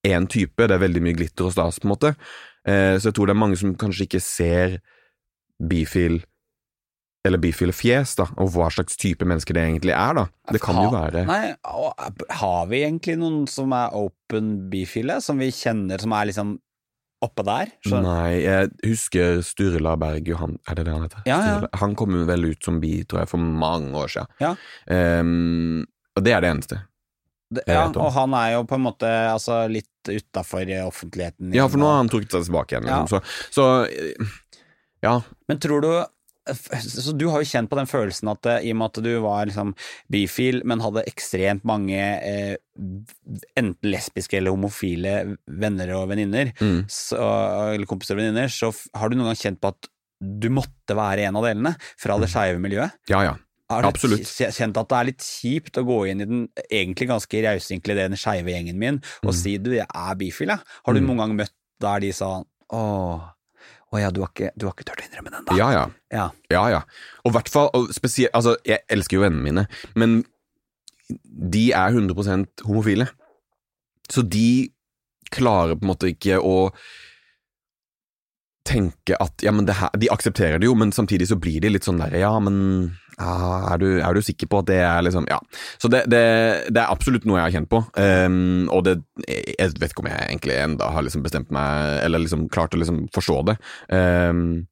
én 0.07 0.27
type. 0.31 0.61
Det 0.69 0.75
er 0.77 0.83
veldig 0.83 1.03
mye 1.03 1.17
glitter 1.19 1.49
og 1.49 1.53
stas, 1.57 1.81
på 1.81 1.89
en 1.89 1.95
måte. 1.95 2.13
Eh, 2.69 2.99
så 2.99 3.09
jeg 3.09 3.17
tror 3.17 3.27
det 3.27 3.35
er 3.35 3.41
mange 3.43 3.57
som 3.59 3.75
kanskje 3.75 4.07
ikke 4.07 4.21
ser 4.23 4.77
bifil 5.63 6.21
eller 7.27 7.41
bifile 7.43 7.73
fjes, 7.75 8.13
da, 8.21 8.29
og 8.39 8.53
hva 8.55 8.69
slags 8.71 8.95
type 9.03 9.27
mennesker 9.27 9.57
det 9.57 9.65
egentlig 9.65 9.91
er, 9.97 10.13
da. 10.15 10.27
Det 10.55 10.61
kan 10.63 10.77
jo 10.79 10.93
være 10.95 11.25
Nei, 11.27 11.57
har 12.39 12.69
vi 12.71 12.85
egentlig 12.87 13.17
noen 13.19 13.49
som 13.51 13.73
er 13.75 13.91
open 13.99 14.53
bifile, 14.71 15.17
som 15.25 15.41
vi 15.43 15.49
kjenner, 15.51 15.99
som 15.99 16.15
er 16.15 16.29
liksom 16.31 16.53
oppe 17.27 17.43
der? 17.49 17.73
Skjønner- 17.83 18.07
Nei, 18.07 18.33
jeg 18.45 18.71
husker 18.85 19.41
Sturla 19.43 19.97
Berg 19.99 20.29
Johan 20.29 20.59
Er 20.69 20.75
det 20.79 20.85
det 20.87 20.93
han 20.95 21.03
heter? 21.09 21.23
Ja, 21.27 21.39
ja. 21.49 21.69
Han 21.83 21.97
kom 21.99 22.15
vel 22.29 22.45
ut 22.53 22.63
som 22.63 22.79
bi, 22.79 23.03
tror 23.09 23.25
jeg, 23.25 23.29
for 23.33 23.39
mange 23.43 23.91
år 23.97 24.13
siden. 24.13 24.29
Ja. 24.39 24.55
Um, 24.87 25.87
og 26.15 26.23
det 26.23 26.33
er 26.37 26.41
det 26.47 26.51
eneste. 26.55 26.79
Det- 27.51 27.65
Ja, 27.67 27.87
og 27.91 28.13
han 28.13 28.35
er 28.35 28.53
jo 28.53 28.65
på 28.65 28.75
en 28.75 28.83
måte 28.87 29.07
altså, 29.33 29.67
litt 29.71 29.87
utafor 30.07 30.63
offentligheten. 30.87 31.53
Ja, 31.55 31.67
for 31.69 31.79
nå 31.79 31.87
har 31.91 31.97
han 32.05 32.09
trukket 32.09 32.31
seg 32.31 32.45
tilbake 32.47 32.75
igjen. 32.77 32.87
Ja. 32.87 33.03
Liksom. 33.03 33.23
Så, 33.51 33.51
så 33.51 33.67
eh, 33.91 34.37
ja. 35.07 35.17
Men 35.49 35.63
tror 35.63 35.83
du 35.87 35.91
så 36.47 37.11
Du 37.19 37.25
har 37.33 37.41
jo 37.43 37.49
kjent 37.51 37.67
på 37.67 37.75
den 37.75 37.89
følelsen 37.91 38.29
at 38.31 38.47
eh, 38.47 38.69
i 38.69 38.71
og 38.71 38.77
med 38.79 38.93
at 38.93 39.01
du 39.03 39.09
var 39.25 39.49
liksom 39.49 39.73
bifil, 40.15 40.61
men 40.65 40.79
hadde 40.85 41.03
ekstremt 41.11 41.65
mange 41.67 41.99
eh, 41.99 42.55
enten 43.59 43.91
lesbiske 43.91 44.39
eller 44.39 44.55
homofile 44.55 45.15
venner 45.51 45.91
og 45.97 46.09
venninner, 46.13 46.53
Mm. 46.61 46.85
eller 46.87 47.87
kompiser 47.91 48.15
og 48.15 48.21
venninner, 48.23 48.47
så 48.53 48.71
har 48.95 49.11
du 49.11 49.17
noen 49.19 49.33
gang 49.33 49.41
kjent 49.43 49.61
på 49.61 49.73
at 49.75 49.91
du 50.23 50.49
måtte 50.55 50.95
være 50.97 51.27
en 51.27 51.37
av 51.37 51.45
delene 51.49 51.75
fra 51.99 52.17
det 52.23 52.31
skeive 52.33 52.63
miljøet? 52.63 52.95
Ja, 53.11 53.23
ja. 53.27 53.35
Har 53.69 53.83
du 53.83 53.89
Mm. 53.89 53.93
Absolutt. 53.97 54.23
kjent 54.55 54.77
at 54.79 54.89
det 54.89 54.97
er 55.01 55.05
litt 55.11 55.25
kjipt 55.27 55.75
å 55.83 55.85
gå 55.85 56.09
inn 56.09 56.21
i 56.23 56.25
den 56.31 56.49
egentlig 56.71 57.09
ganske 57.11 57.43
rause, 57.43 57.75
inkluderende 57.75 58.17
skeive 58.17 58.55
gjengen 58.55 58.79
min 58.79 59.03
og 59.25 59.33
Mm. 59.35 59.41
si 59.43 59.59
du, 59.59 59.73
jeg 59.73 59.87
er 59.93 60.15
bifil, 60.15 60.47
jeg? 60.55 60.61
Har 60.87 60.95
du 60.95 61.01
Mm. 61.01 61.07
noen 61.09 61.17
gang 61.19 61.37
møtt 61.37 61.51
der 61.81 61.99
de 62.01 62.13
sa 62.13 62.45
åh, 62.73 63.33
å 63.95 64.01
ja, 64.03 64.11
du 64.11 64.23
har 64.25 64.31
ikke, 64.33 64.51
du 64.59 64.67
har 64.67 64.75
ikke 64.75 64.87
turt 64.89 65.03
å 65.03 65.07
innrømme 65.07 65.33
den, 65.33 65.45
da? 65.47 65.57
Ja, 65.59 65.69
ja. 65.75 65.85
Ja. 66.13 66.27
Ja, 66.53 66.63
ja. 66.73 66.81
Og 67.27 67.35
hvert 67.37 67.51
fall, 67.53 67.71
og 67.77 67.93
spesielt 67.95 68.35
Altså, 68.35 68.57
jeg 68.67 68.83
elsker 68.93 69.19
jo 69.19 69.25
vennene 69.27 69.45
mine, 69.47 69.67
men 69.99 70.21
de 71.09 71.69
er 71.77 71.95
100% 71.95 72.67
homofile. 72.67 73.07
Så 74.11 74.25
de 74.27 74.73
klarer 75.31 75.79
på 75.79 75.87
en 75.87 75.93
måte 75.93 76.11
ikke 76.11 76.41
å 76.43 76.71
tenke 78.67 79.15
at 79.23 79.45
ja, 79.47 79.53
men 79.55 79.67
det 79.69 79.77
her, 79.79 79.93
De 79.95 80.11
aksepterer 80.11 80.59
det 80.59 80.67
jo, 80.67 80.75
men 80.79 80.91
samtidig 80.95 81.29
så 81.31 81.39
blir 81.39 81.61
de 81.63 81.71
litt 81.71 81.87
sånn 81.87 82.01
der 82.03 82.17
Ja, 82.19 82.33
men 82.43 82.97
ja, 83.19 83.73
er, 83.73 83.79
du, 83.81 83.87
er 84.05 84.13
du 84.15 84.21
sikker 84.21 84.49
på 84.53 84.59
at 84.61 84.69
det 84.69 84.79
er 84.85 85.03
liksom 85.07 85.27
Ja. 85.31 85.39
Så 85.81 85.89
det, 85.89 86.05
det, 86.13 86.23
det 86.69 86.83
er 86.83 86.93
absolutt 86.93 87.25
noe 87.25 87.39
jeg 87.41 87.47
har 87.47 87.55
kjent 87.57 87.71
på. 87.73 87.83
Um, 87.97 88.69
og 88.69 88.85
det 88.85 88.99
Jeg 89.25 89.73
vet 89.81 89.91
ikke 89.91 90.05
om 90.05 90.11
jeg 90.11 90.29
egentlig 90.29 90.57
enda 90.61 90.91
har 90.93 91.07
liksom 91.07 91.25
bestemt 91.25 91.53
meg, 91.55 92.03
eller 92.05 92.21
liksom 92.25 92.49
klart 92.53 92.77
å 92.77 92.81
liksom 92.83 93.07
forstå 93.17 93.39
det. 93.49 93.57
Um, 93.89 94.67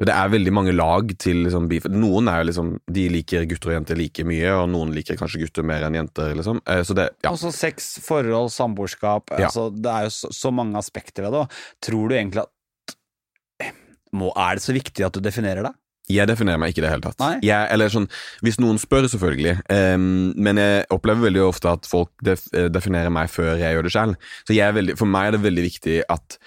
det 0.00 0.14
er 0.16 0.30
veldig 0.32 0.52
mange 0.56 0.72
lag 0.72 1.10
til 1.20 1.42
liksom, 1.44 1.66
beef. 1.68 1.84
Noen 1.92 2.28
er 2.32 2.40
jo 2.40 2.46
liksom 2.48 2.68
De 2.88 3.02
liker 3.12 3.44
gutter 3.50 3.72
og 3.72 3.74
jenter 3.76 3.98
like 4.00 4.24
mye, 4.24 4.54
og 4.56 4.70
noen 4.72 4.94
liker 4.96 5.18
kanskje 5.20 5.42
gutter 5.42 5.66
mer 5.66 5.84
enn 5.84 5.98
jenter, 5.98 6.32
liksom. 6.38 6.62
Eh, 6.64 6.80
Så 6.88 6.96
det 6.96 7.10
Ja. 7.22 7.34
Også 7.34 7.52
sex, 7.52 7.98
forhold, 8.06 8.48
samboerskap 8.54 9.30
Ja. 9.36 9.50
altså, 9.50 9.68
Det 9.70 9.92
er 9.92 10.08
jo 10.08 10.14
så, 10.16 10.32
så 10.32 10.50
mange 10.50 10.80
aspekter 10.80 11.28
ved 11.28 11.36
det. 11.36 11.44
Tror 11.84 12.08
du 12.08 12.16
egentlig 12.16 12.46
at 12.46 13.76
må, 14.16 14.32
Er 14.34 14.56
det 14.56 14.64
så 14.64 14.72
viktig 14.74 15.04
at 15.06 15.12
du 15.12 15.20
definerer 15.20 15.62
det? 15.68 15.74
Jeg 16.10 16.26
definerer 16.26 16.58
meg 16.58 16.72
ikke 16.72 16.82
i 16.82 16.84
det 16.86 16.90
hele 16.90 17.04
tatt. 17.04 17.22
Jeg, 17.46 17.68
eller 17.70 17.92
sånn, 17.92 18.08
hvis 18.42 18.58
noen 18.62 18.80
spør, 18.82 19.06
selvfølgelig. 19.12 19.60
Um, 19.70 20.32
men 20.40 20.58
jeg 20.58 20.88
opplever 20.94 21.28
veldig 21.28 21.44
ofte 21.46 21.70
at 21.70 21.86
folk 21.86 22.10
def, 22.26 22.48
eh, 22.56 22.66
definerer 22.72 23.12
meg 23.14 23.30
før 23.30 23.52
jeg 23.60 23.76
gjør 23.76 23.86
det 23.86 23.94
selv. 23.94 24.30
Så 24.48 24.56
veldig, 24.80 24.96
for 24.98 25.10
meg 25.10 25.28
er 25.28 25.36
det 25.36 25.44
veldig 25.44 25.66
viktig 25.68 26.00
at 26.10 26.38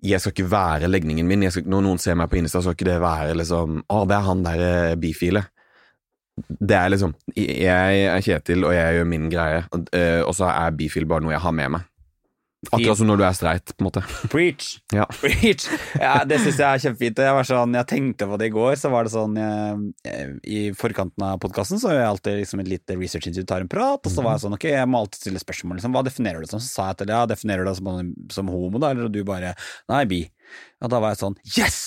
jeg 0.00 0.20
skal 0.20 0.32
ikke 0.32 0.50
være 0.50 0.88
legningen 0.88 1.28
min. 1.28 1.44
Jeg 1.44 1.54
skal, 1.56 1.68
når 1.68 1.84
noen 1.84 2.00
ser 2.00 2.16
meg 2.16 2.30
på 2.32 2.40
Insta, 2.40 2.60
så 2.60 2.70
skal 2.70 2.78
ikke 2.78 2.88
det 2.88 3.00
være 3.02 3.36
liksom 3.36 3.82
Å, 3.84 4.04
det 4.08 4.16
er 4.16 4.28
han 4.28 4.44
der 4.46 4.66
eh, 4.66 4.98
bifile. 5.00 5.44
Det 6.40 6.76
er 6.76 6.88
liksom 6.92 7.12
Jeg 7.36 8.06
er 8.08 8.24
Kjetil, 8.24 8.64
og 8.64 8.72
jeg 8.72 8.96
gjør 8.96 9.08
min 9.08 9.28
greie, 9.32 9.64
og, 9.76 9.90
eh, 9.96 10.22
og 10.24 10.32
så 10.36 10.48
er 10.52 10.76
bifil 10.76 11.08
bare 11.08 11.24
noe 11.24 11.34
jeg 11.34 11.44
har 11.44 11.56
med 11.56 11.76
meg. 11.76 11.89
Akkurat 12.68 12.98
som 12.98 13.08
når 13.08 13.16
du 13.16 13.22
er 13.24 13.36
streit, 13.38 13.72
på 13.72 13.80
en 13.80 13.86
måte. 13.86 14.02
Preach! 14.28 14.66
Ja. 14.98 15.06
Preach! 15.08 15.64
Ja, 15.96 16.18
det 16.28 16.42
syns 16.42 16.58
jeg 16.60 16.66
er 16.66 16.82
kjempefint. 16.82 17.22
Jeg, 17.24 17.32
var 17.32 17.46
sånn, 17.48 17.76
jeg 17.78 17.88
tenkte 17.88 18.28
på 18.28 18.36
det 18.40 18.50
i 18.50 18.52
går, 18.52 18.74
så 18.76 18.90
var 18.92 19.06
det 19.08 19.12
sånn 19.14 19.38
jeg, 19.40 20.26
I 20.44 20.60
forkanten 20.76 21.24
av 21.24 21.40
podkasten 21.40 21.80
så 21.80 21.94
gjør 21.94 22.02
jeg 22.02 22.10
alltid 22.10 22.40
liksom 22.42 22.62
et 22.64 22.72
lite 22.74 22.98
research-intervju, 23.00 23.48
tar 23.48 23.64
en 23.64 23.70
prat, 23.72 24.04
og 24.04 24.12
så 24.12 24.24
var 24.26 24.36
jeg 24.36 24.44
sånn 24.44 24.58
ok, 24.58 24.66
jeg 24.74 24.90
må 24.92 25.00
alltid 25.00 25.22
stille 25.22 25.42
spørsmål. 25.42 25.80
Liksom, 25.80 25.96
hva 25.96 26.04
definerer 26.04 26.42
du 26.42 26.48
det 26.48 26.52
som? 26.52 26.60
Så 26.60 26.74
sa 26.74 26.90
jeg 26.90 27.00
til 27.00 27.08
deg, 27.08 27.16
ja, 27.16 27.30
definerer 27.32 27.64
du 27.64 27.70
det 27.72 27.78
som, 27.80 28.12
som 28.36 28.52
homo, 28.52 28.82
da? 28.82 28.92
Eller 28.92 29.08
du 29.08 29.22
bare 29.24 29.54
nei, 29.88 30.02
bi. 30.10 30.24
Og 30.84 30.92
da 30.92 31.00
var 31.00 31.14
jeg 31.14 31.22
sånn 31.24 31.40
yes! 31.56 31.80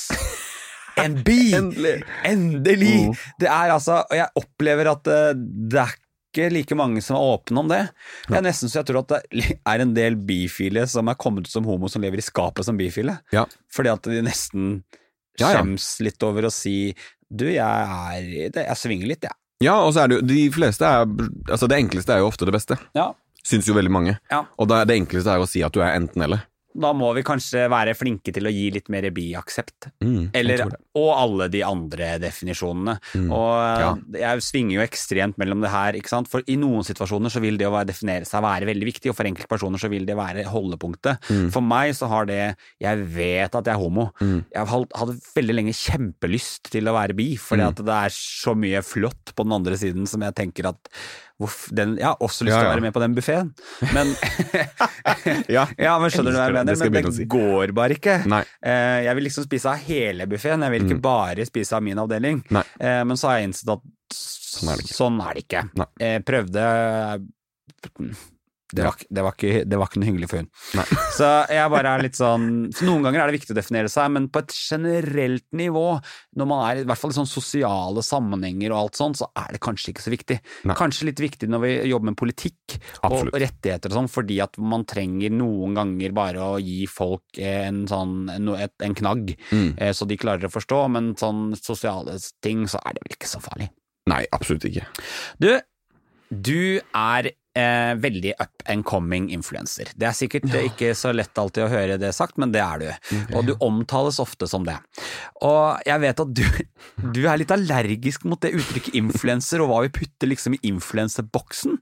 En 1.01 1.19
bi! 1.25 1.51
Endelig! 1.59 1.99
Endelig! 2.25 2.95
Mm. 3.09 3.21
Det 3.41 3.49
er 3.49 3.73
altså 3.73 4.03
Og 4.05 4.17
jeg 4.17 4.29
opplever 4.39 4.89
at 4.91 5.09
eh, 5.09 5.31
det 5.35 5.81
er 5.81 5.95
ikke 6.33 6.49
like 6.51 6.75
mange 6.75 7.01
som 7.05 7.15
er 7.15 7.27
åpne 7.37 7.61
om 7.61 7.69
det. 7.69 7.81
Det 8.27 8.35
er 8.39 8.45
nesten 8.47 8.67
så 8.73 8.81
jeg 8.81 8.89
tror 8.89 9.03
at 9.03 9.13
det 9.31 9.57
er 9.69 9.83
en 9.85 9.93
del 9.93 10.15
bifile 10.17 10.83
som 10.89 11.07
er 11.07 11.15
kommet 11.21 11.45
ut 11.45 11.53
som 11.53 11.63
homo, 11.69 11.87
som 11.87 12.01
lever 12.01 12.17
i 12.17 12.25
skapet 12.25 12.65
som 12.65 12.75
bifile. 12.77 13.19
Ja. 13.31 13.45
Fordi 13.71 13.93
at 13.93 14.09
de 14.09 14.21
nesten 14.25 14.83
Ja, 15.39 15.47
ja. 15.49 15.61
skjems 15.63 15.99
litt 16.05 16.21
over 16.25 16.45
å 16.45 16.51
si 16.53 16.93
Du, 17.33 17.45
jeg 17.49 17.57
er 17.65 18.49
det- 18.53 18.67
Jeg 18.67 18.77
svinger 18.77 19.07
litt, 19.07 19.21
jeg. 19.23 19.31
Ja, 19.61 19.79
og 19.81 19.93
så 19.95 20.03
er 20.03 20.07
det 20.11 20.19
jo 20.19 20.25
De 20.27 20.49
fleste 20.51 20.81
er 20.85 21.05
Altså, 21.49 21.67
det 21.67 21.77
enkleste 21.79 22.09
er 22.13 22.19
jo 22.19 22.27
ofte 22.29 22.45
det 22.45 22.53
beste. 22.53 22.77
Ja. 22.93 23.13
Syns 23.43 23.65
jo 23.67 23.73
veldig 23.73 23.91
mange. 23.91 24.19
Ja. 24.31 24.45
Og 24.59 24.67
det, 24.69 24.87
det 24.87 24.97
enkleste 25.01 25.27
er 25.33 25.39
å 25.41 25.47
si 25.49 25.63
at 25.63 25.73
du 25.73 25.81
er 25.81 25.95
enten-eller. 25.97 26.43
Da 26.75 26.89
må 26.97 27.11
vi 27.13 27.21
kanskje 27.21 27.67
være 27.69 27.93
flinke 27.95 28.33
til 28.33 28.47
å 28.49 28.51
gi 28.53 28.71
litt 28.73 28.87
mer 28.89 29.05
biaksept. 29.13 29.91
Mm, 30.01 30.31
Eller, 30.33 30.63
og 30.97 31.09
alle 31.13 31.47
de 31.53 31.61
andre 31.63 32.17
definisjonene. 32.19 32.95
Mm. 33.13 33.27
Og 33.31 33.79
Ja. 33.83 33.95
jeg 34.33 34.41
svinger 34.41 34.73
jo 34.79 34.81
ekstremt 34.87 35.37
mellom 35.37 35.61
det 35.61 35.69
her, 35.69 35.93
ikke 35.93 36.09
sant. 36.09 36.27
For 36.27 36.41
i 36.47 36.55
noen 36.57 36.81
situasjoner 36.83 37.29
så 37.29 37.39
vil 37.41 37.57
det 37.57 37.67
å 37.67 37.85
definere 37.85 38.25
seg 38.25 38.41
være 38.41 38.65
veldig 38.65 38.87
viktig, 38.89 39.09
og 39.11 39.15
for 39.15 39.23
enkeltpersoner 39.29 39.77
så 39.79 39.89
vil 39.89 40.05
det 40.05 40.15
være 40.17 40.45
holdepunktet. 40.49 41.21
Mm. 41.29 41.51
For 41.53 41.61
meg 41.61 41.93
så 41.93 42.07
har 42.09 42.25
det 42.25 42.55
Jeg 42.81 42.97
vet 43.05 43.53
at 43.55 43.65
jeg 43.65 43.73
er 43.75 43.79
homo. 43.79 44.11
Mm. 44.19 44.45
Jeg 44.53 44.65
hadde 44.67 45.19
veldig 45.35 45.55
lenge 45.55 45.73
kjempelyst 45.73 46.69
til 46.73 46.89
å 46.89 46.93
være 46.97 47.15
bi, 47.15 47.35
fordi 47.37 47.61
Mm. 47.63 47.67
at 47.69 47.75
det 47.85 47.93
er 47.93 48.09
så 48.09 48.55
mye 48.55 48.81
flott 48.83 49.33
på 49.35 49.43
den 49.43 49.53
andre 49.53 49.75
siden 49.77 50.07
som 50.07 50.21
jeg 50.21 50.33
tenker 50.35 50.67
at 50.69 50.89
den, 51.73 51.95
Jeg 51.97 52.05
har 52.05 52.17
også 52.21 52.45
lyst 52.45 52.53
Ja, 52.53 52.59
til 52.61 52.67
å 52.67 52.73
være 52.75 52.81
med 52.85 52.93
på 52.93 53.01
den 53.03 53.15
buffeen, 53.17 53.49
men 53.93 54.13
Ja. 55.57 55.65
Ja, 55.85 55.95
men 55.99 56.09
skjønner 56.13 56.31
du 56.31 56.37
hva 56.37 56.45
jeg 56.47 56.53
mener? 56.59 56.75
Det 56.77 56.91
Men 56.93 57.03
det 57.09 57.13
si. 57.17 57.25
går 57.25 57.73
bare 57.75 57.97
ikke. 57.97 58.17
Nei. 58.29 58.43
Eh, 58.63 58.99
jeg 59.07 59.15
vil 59.17 59.27
liksom 59.27 59.43
spise 59.47 59.69
av 59.73 59.81
hele 59.87 60.27
buffeen, 60.29 60.61
jeg 60.63 60.71
vil 60.75 60.85
ikke 60.87 60.99
Mm. 60.99 61.01
bare 61.01 61.45
spise 61.49 61.73
av 61.75 61.83
min 61.83 61.97
avdeling. 61.99 62.43
Nei. 62.53 62.63
Eh, 62.79 63.03
men 63.03 63.17
så 63.17 63.27
har 63.31 63.39
jeg 63.39 63.49
innsett 63.49 63.73
at 63.75 63.81
Sånn 64.13 64.69
er 64.69 64.77
det 64.77 64.85
ikke. 64.85 64.93
sånn 64.93 65.19
er 65.25 65.33
det 65.33 65.43
ikke. 65.47 65.63
Eh, 65.99 66.19
prøvde 66.21 66.63
Det 68.73 68.83
var, 68.87 68.95
det, 69.09 69.23
var 69.25 69.35
ikke, 69.37 69.63
det 69.69 69.77
var 69.79 69.89
ikke 69.91 69.99
noe 70.01 70.09
hyggelig 70.09 70.29
for 70.31 70.41
hun. 70.41 70.47
Nei. 70.79 70.85
Så 71.17 71.27
jeg 71.53 71.71
bare 71.73 71.91
er 71.93 72.03
litt 72.07 72.17
sånn 72.17 72.45
så 72.73 72.87
Noen 72.87 73.03
ganger 73.05 73.21
er 73.21 73.29
det 73.31 73.35
viktig 73.37 73.53
å 73.53 73.57
definere 73.59 73.91
seg, 73.93 74.09
men 74.15 74.27
på 74.33 74.41
et 74.41 74.53
generelt 74.57 75.45
nivå, 75.53 75.83
når 76.39 76.49
man 76.49 76.63
er 76.71 76.81
i 76.81 76.85
hvert 76.89 76.99
fall 77.01 77.13
i 77.13 77.17
sånn 77.19 77.29
sosiale 77.29 78.01
sammenhenger 78.05 78.73
og 78.73 78.79
alt 78.79 78.97
sånt, 78.99 79.19
så 79.21 79.27
er 79.37 79.53
det 79.55 79.61
kanskje 79.63 79.93
ikke 79.93 80.05
så 80.07 80.13
viktig. 80.13 80.39
Nei. 80.69 80.77
Kanskje 80.79 81.07
litt 81.11 81.21
viktig 81.21 81.49
når 81.53 81.63
vi 81.67 81.71
jobber 81.91 82.09
med 82.11 82.17
politikk 82.19 82.77
og 83.03 83.07
Absolutt. 83.11 83.37
rettigheter 83.45 83.93
og 83.93 83.99
sånn, 83.99 84.09
fordi 84.11 84.39
at 84.43 84.57
man 84.57 84.85
trenger 84.89 85.33
noen 85.37 85.77
ganger 85.77 86.15
bare 86.17 86.49
å 86.55 86.57
gi 86.63 86.83
folk 86.89 87.37
en 87.43 87.83
sånn 87.89 88.15
en, 88.33 88.95
knagg, 88.97 89.35
Mm. 89.53 89.73
eh, 89.77 89.91
så 89.93 90.07
de 90.09 90.17
klarer 90.17 90.47
å 90.47 90.51
forstå, 90.53 90.79
men 90.91 91.13
sånn 91.19 91.53
sosiale 91.59 92.17
ting, 92.41 92.65
så 92.67 92.79
er 92.85 92.93
det 92.97 93.03
vel 93.05 93.15
ikke 93.17 93.29
så 93.29 93.41
farlig. 93.43 93.69
Nei, 94.09 94.23
absolutt 94.35 94.65
ikke. 94.67 94.83
Du, 95.39 95.51
du 96.33 96.79
er 96.95 97.29
eh, 97.57 97.93
veldig 98.01 98.33
up 98.39 98.63
and 98.69 98.85
coming 98.87 99.29
influencer. 99.33 99.91
Det 99.95 100.07
er 100.09 100.17
sikkert 100.17 100.47
ja. 100.51 100.63
ikke 100.69 100.93
så 100.97 101.13
lett 101.15 101.37
alltid 101.37 101.65
å 101.65 101.71
høre 101.71 101.97
det 102.01 102.13
sagt, 102.15 102.37
men 102.41 102.53
det 102.53 102.61
er 102.63 102.83
du. 102.83 103.15
Og 103.37 103.47
du 103.47 103.53
omtales 103.63 104.19
ofte 104.23 104.49
som 104.49 104.65
det. 104.67 104.77
Og 105.45 105.81
jeg 105.87 106.03
vet 106.03 106.23
at 106.25 106.35
du, 106.39 106.43
du 107.13 107.23
er 107.27 107.41
litt 107.41 107.53
allergisk 107.53 108.27
mot 108.29 108.41
det 108.43 108.53
uttrykket 108.57 108.97
influencer, 108.99 109.63
og 109.63 109.71
hva 109.71 109.81
vi 109.85 109.93
putter 110.01 110.31
liksom 110.31 110.57
i 110.57 110.63
influenserboksen. 110.73 111.79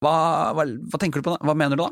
Hva, 0.00 0.14
hva, 0.56 0.64
hva 0.64 1.00
tenker 1.00 1.20
du 1.20 1.28
på 1.28 1.34
da? 1.34 1.42
Hva 1.44 1.56
mener 1.58 1.76
du 1.76 1.84
da? 1.84 1.90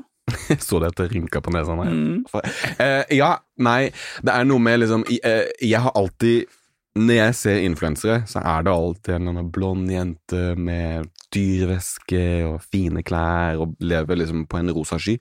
Jeg 0.49 0.61
så 0.69 0.81
det 0.81 0.93
at 0.93 1.01
det 1.01 1.11
rynka 1.15 1.41
på 1.45 1.53
nesa. 1.55 1.73
Mm. 1.73 2.25
Uh, 2.29 3.05
ja, 3.17 3.35
nei, 3.65 3.91
det 4.25 4.35
er 4.35 4.49
noe 4.49 4.61
med 4.61 4.83
liksom 4.83 5.07
i- 5.09 5.21
eh, 5.25 5.49
Jeg 5.65 5.81
har 5.85 5.97
alltid 5.97 6.49
Når 6.97 7.15
jeg 7.15 7.35
ser 7.39 7.63
influensere, 7.63 8.23
så 8.27 8.41
er 8.41 8.65
det 8.67 8.73
alltid 8.73 9.15
en 9.19 9.51
blond 9.53 9.91
jente 9.93 10.55
med 10.59 11.11
dyr 11.35 11.77
og 11.77 12.61
fine 12.65 13.03
klær 13.07 13.61
og 13.63 13.77
lever 13.85 14.23
liksom 14.23 14.47
på 14.51 14.59
en 14.59 14.73
rosa 14.75 14.99
sky. 14.99 15.19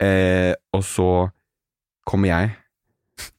Eh, 0.00 0.52
og 0.76 0.84
så 0.86 1.10
kommer 2.06 2.30
jeg, 2.30 2.52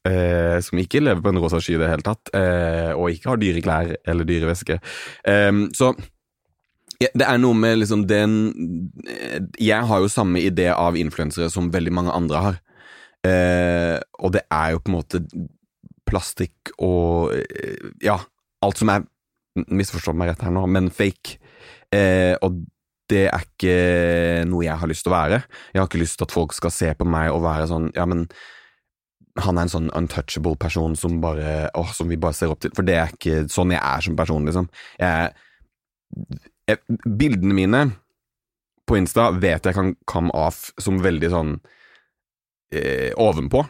eh, 0.05 0.57
som 0.62 0.82
ikke 0.82 1.03
lever 1.03 1.22
på 1.22 1.32
en 1.32 1.41
rosa 1.41 1.62
sky 1.62 1.78
i 1.78 1.82
det 1.82 1.91
hele 1.93 2.05
tatt, 2.05 2.34
eh, 2.38 2.91
og 2.93 3.14
ikke 3.14 3.32
har 3.32 3.41
dyre 3.41 3.64
klær 3.64 3.93
eller 4.05 4.28
dyre 4.28 4.51
veske. 4.51 4.80
Eh, 5.26 5.51
så 5.78 5.93
ja, 7.01 7.09
det 7.18 7.26
er 7.26 7.39
noe 7.41 7.57
med 7.57 7.80
liksom 7.82 8.03
den 8.05 8.36
eh, 9.09 9.39
Jeg 9.57 9.88
har 9.89 10.03
jo 10.03 10.12
samme 10.12 10.41
idé 10.43 10.68
av 10.74 10.97
influensere 10.99 11.49
som 11.49 11.72
veldig 11.74 11.93
mange 11.97 12.14
andre 12.14 12.43
har. 12.45 12.59
Eh, 13.26 13.97
og 14.20 14.34
det 14.36 14.43
er 14.49 14.76
jo 14.76 14.82
på 14.82 14.91
en 14.91 14.97
måte 14.99 15.24
plastikk 16.12 16.74
og 16.78 17.34
eh, 17.38 17.89
Ja, 18.03 18.20
alt 18.66 18.82
som 18.82 18.93
er 18.93 19.07
Misforstå 19.51 20.14
meg 20.16 20.30
rett 20.30 20.43
her 20.45 20.53
nå, 20.55 20.62
men 20.72 20.86
fake. 20.95 21.34
Eh, 21.91 22.38
og 22.39 22.62
det 23.12 23.26
er 23.28 23.43
ikke 23.43 23.76
noe 24.47 24.64
jeg 24.64 24.80
har 24.80 24.88
lyst 24.88 25.03
til 25.03 25.12
å 25.12 25.18
være. 25.18 25.41
Jeg 25.74 25.82
har 25.82 25.89
ikke 25.89 25.99
lyst 25.99 26.16
til 26.20 26.28
at 26.28 26.32
folk 26.32 26.55
skal 26.55 26.72
se 26.72 26.91
på 26.95 27.07
meg 27.07 27.34
og 27.34 27.43
være 27.43 27.68
sånn 27.68 27.89
Ja, 27.97 28.05
men 28.07 28.30
han 29.39 29.57
er 29.57 29.68
en 29.68 29.72
sånn 29.72 29.91
untouchable 29.95 30.57
person 30.59 30.95
som 30.99 31.20
bare 31.24 31.70
Åh, 31.78 31.91
som 31.95 32.09
vi 32.12 32.20
bare 32.20 32.36
ser 32.38 32.51
opp 32.53 32.64
til. 32.64 32.74
For 32.76 32.88
det 32.88 32.97
er 32.99 33.12
ikke 33.12 33.43
sånn 33.51 33.76
jeg 33.76 33.82
er 33.82 34.07
som 34.07 34.16
person, 34.20 34.47
liksom. 34.47 34.70
Jeg, 34.99 35.34
jeg, 36.72 36.99
bildene 37.05 37.57
mine 37.57 37.84
på 38.88 38.97
Insta 38.99 39.30
vet 39.36 39.68
jeg 39.68 39.78
kan 39.78 39.93
come 40.09 40.34
off 40.36 40.70
som 40.82 40.99
veldig 41.03 41.30
sånn 41.32 41.53
eh, 42.76 43.12
ovenpå. 43.20 43.64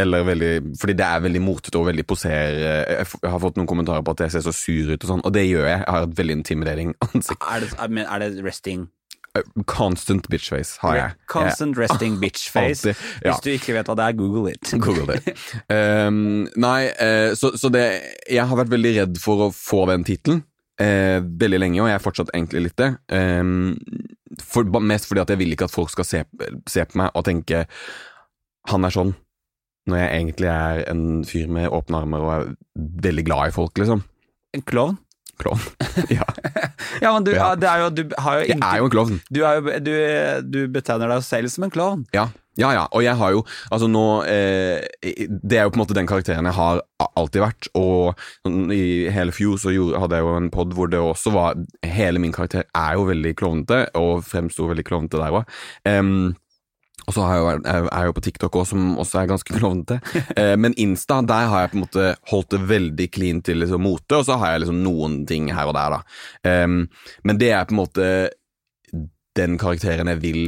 Eller 0.00 0.24
veldig 0.24 0.52
Fordi 0.80 0.94
det 0.96 1.04
er 1.04 1.20
veldig 1.20 1.42
motete 1.44 1.76
og 1.76 1.90
veldig 1.90 2.06
poser... 2.08 2.56
Jeg 2.56 3.06
har 3.28 3.42
fått 3.42 3.58
noen 3.60 3.68
kommentarer 3.68 4.04
på 4.04 4.14
at 4.14 4.24
jeg 4.24 4.36
ser 4.36 4.46
så 4.46 4.54
sur 4.56 4.94
ut 4.94 5.04
og 5.04 5.10
sånn, 5.10 5.22
og 5.26 5.34
det 5.36 5.44
gjør 5.44 5.68
jeg. 5.68 5.78
Jeg 5.82 5.94
har 5.94 6.08
et 6.08 6.18
veldig 6.22 6.36
intimidating 6.40 6.94
ansikt. 7.08 7.48
Er 7.48 7.64
det, 7.64 7.72
er, 7.76 7.92
men 7.92 8.08
er 8.08 8.24
det 8.24 8.44
resting? 8.46 8.88
Constant 9.64 10.26
bitchface 10.28 10.76
har 10.82 10.96
jeg. 10.96 11.18
Constant 11.32 11.78
resting 11.80 12.18
bitch 12.22 12.50
face. 12.52 12.88
Alltid, 12.88 13.04
ja. 13.24 13.32
Hvis 13.32 13.44
du 13.44 13.50
ikke 13.54 13.76
vet 13.78 13.88
hva 13.88 13.96
det 14.00 14.06
er, 14.06 14.16
google 14.16 14.52
it. 14.52 14.72
Google 14.86 15.16
det. 15.16 15.36
Um, 15.72 16.46
nei, 16.60 16.80
uh, 16.96 17.32
så, 17.38 17.54
så 17.56 17.72
det 17.72 17.86
Jeg 18.28 18.44
har 18.48 18.60
vært 18.60 18.72
veldig 18.72 18.96
redd 18.98 19.20
for 19.20 19.48
å 19.48 19.52
få 19.56 19.86
den 19.92 20.04
tittelen 20.08 20.44
eh, 20.80 21.18
veldig 21.20 21.60
lenge, 21.60 21.82
og 21.82 21.90
jeg 21.90 21.98
er 21.98 22.04
fortsatt 22.04 22.32
egentlig 22.34 22.66
litt 22.68 22.78
det. 22.80 22.90
Um, 23.12 23.76
for, 24.42 24.68
mest 24.80 25.08
fordi 25.08 25.24
at 25.24 25.32
jeg 25.32 25.40
vil 25.42 25.54
ikke 25.54 25.68
at 25.68 25.74
folk 25.74 25.92
skal 25.92 26.08
se, 26.08 26.22
se 26.70 26.86
på 26.88 27.00
meg 27.00 27.12
og 27.18 27.26
tenke 27.28 27.66
han 28.70 28.86
er 28.86 28.94
sånn, 28.94 29.12
når 29.90 29.98
jeg 29.98 30.10
egentlig 30.20 30.50
er 30.52 30.82
en 30.92 31.06
fyr 31.28 31.48
med 31.50 31.70
åpne 31.74 32.02
armer 32.04 32.26
og 32.26 32.32
er 32.34 32.52
veldig 33.06 33.24
glad 33.26 33.48
i 33.50 33.56
folk, 33.56 33.74
liksom. 33.82 34.04
En 34.54 34.62
klovn? 34.68 34.98
Klovn. 35.40 35.62
ja. 36.18 36.26
Ja, 37.00 37.10
men 37.14 37.24
du, 37.24 37.32
Ja. 37.34 37.54
det 37.58 37.66
er 37.68 37.82
jo, 37.82 37.88
du 37.90 38.02
har 38.20 38.38
jo 38.42 38.46
Jeg 38.52 38.60
er 38.62 38.78
jo 38.78 38.84
en 38.86 38.94
klovn. 38.94 39.18
Du, 39.32 39.40
du, 39.82 39.92
du 40.54 40.60
betegner 40.70 41.08
deg 41.10 41.24
selv 41.26 41.50
som 41.50 41.64
en 41.66 41.72
klovn. 41.72 42.04
Ja, 42.14 42.28
ja, 42.60 42.68
ja. 42.76 42.82
Og 42.92 43.00
jeg 43.00 43.16
har 43.16 43.30
jo 43.32 43.40
Altså 43.72 43.86
nå 43.88 44.02
eh, 44.28 44.84
Det 45.00 45.56
er 45.56 45.64
jo 45.64 45.70
på 45.72 45.78
en 45.78 45.82
måte 45.86 45.96
den 45.96 46.06
karakteren 46.10 46.44
jeg 46.50 46.56
har 46.58 46.82
alltid 47.16 47.40
vært. 47.46 47.68
Og 47.80 48.20
sånn 48.44 48.68
i 48.76 49.08
hele 49.10 49.32
fjor 49.34 49.56
så 49.62 49.72
hadde 49.72 50.20
jeg 50.20 50.26
jo 50.26 50.36
en 50.36 50.50
pod 50.52 50.76
hvor 50.76 50.92
det 50.92 51.00
også 51.00 51.32
var 51.34 51.56
Hele 51.96 52.20
min 52.22 52.34
karakter 52.36 52.68
er 52.76 52.98
jo 53.00 53.08
veldig 53.08 53.32
klovnete, 53.40 53.80
og 53.98 54.22
fremsto 54.28 54.68
veldig 54.68 54.84
klovnete 54.86 55.18
der 55.22 55.40
òg. 55.40 55.56
Og 57.06 57.14
så 57.16 57.24
har 57.26 57.34
jeg 57.34 57.42
jo, 57.42 57.52
er 57.66 57.86
jeg 57.88 58.08
jo 58.08 58.14
på 58.16 58.24
TikTok 58.28 58.56
også, 58.60 58.70
som 58.76 58.98
også 59.02 59.20
er 59.20 59.30
ganske 59.32 59.54
klovnete. 59.58 59.98
Eh, 60.36 60.54
men 60.60 60.76
Insta, 60.80 61.20
der 61.26 61.48
har 61.50 61.64
jeg 61.64 61.72
på 61.72 61.78
en 61.80 61.84
måte 61.86 62.08
holdt 62.30 62.50
det 62.54 62.60
veldig 62.70 63.08
clean 63.14 63.42
til 63.42 63.62
liksom, 63.62 63.82
mote, 63.82 64.20
og 64.20 64.26
så 64.28 64.36
har 64.40 64.54
jeg 64.54 64.64
liksom 64.64 64.82
noen 64.84 65.20
ting 65.26 65.50
her 65.54 65.70
og 65.70 65.76
der, 65.78 65.96
da. 65.96 66.00
Em, 66.48 66.84
men 67.26 67.40
det 67.42 67.50
er 67.56 67.66
på 67.66 67.74
en 67.76 67.82
måte 67.82 68.08
den 69.38 69.56
karakteren 69.60 70.10
jeg 70.12 70.20
vil 70.22 70.42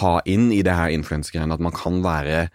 ha 0.00 0.18
inn 0.28 0.50
i 0.52 0.62
det 0.64 0.74
her 0.76 0.92
influensegreiene, 0.94 1.56
at 1.56 1.64
man 1.64 1.74
kan 1.76 2.00
være 2.04 2.46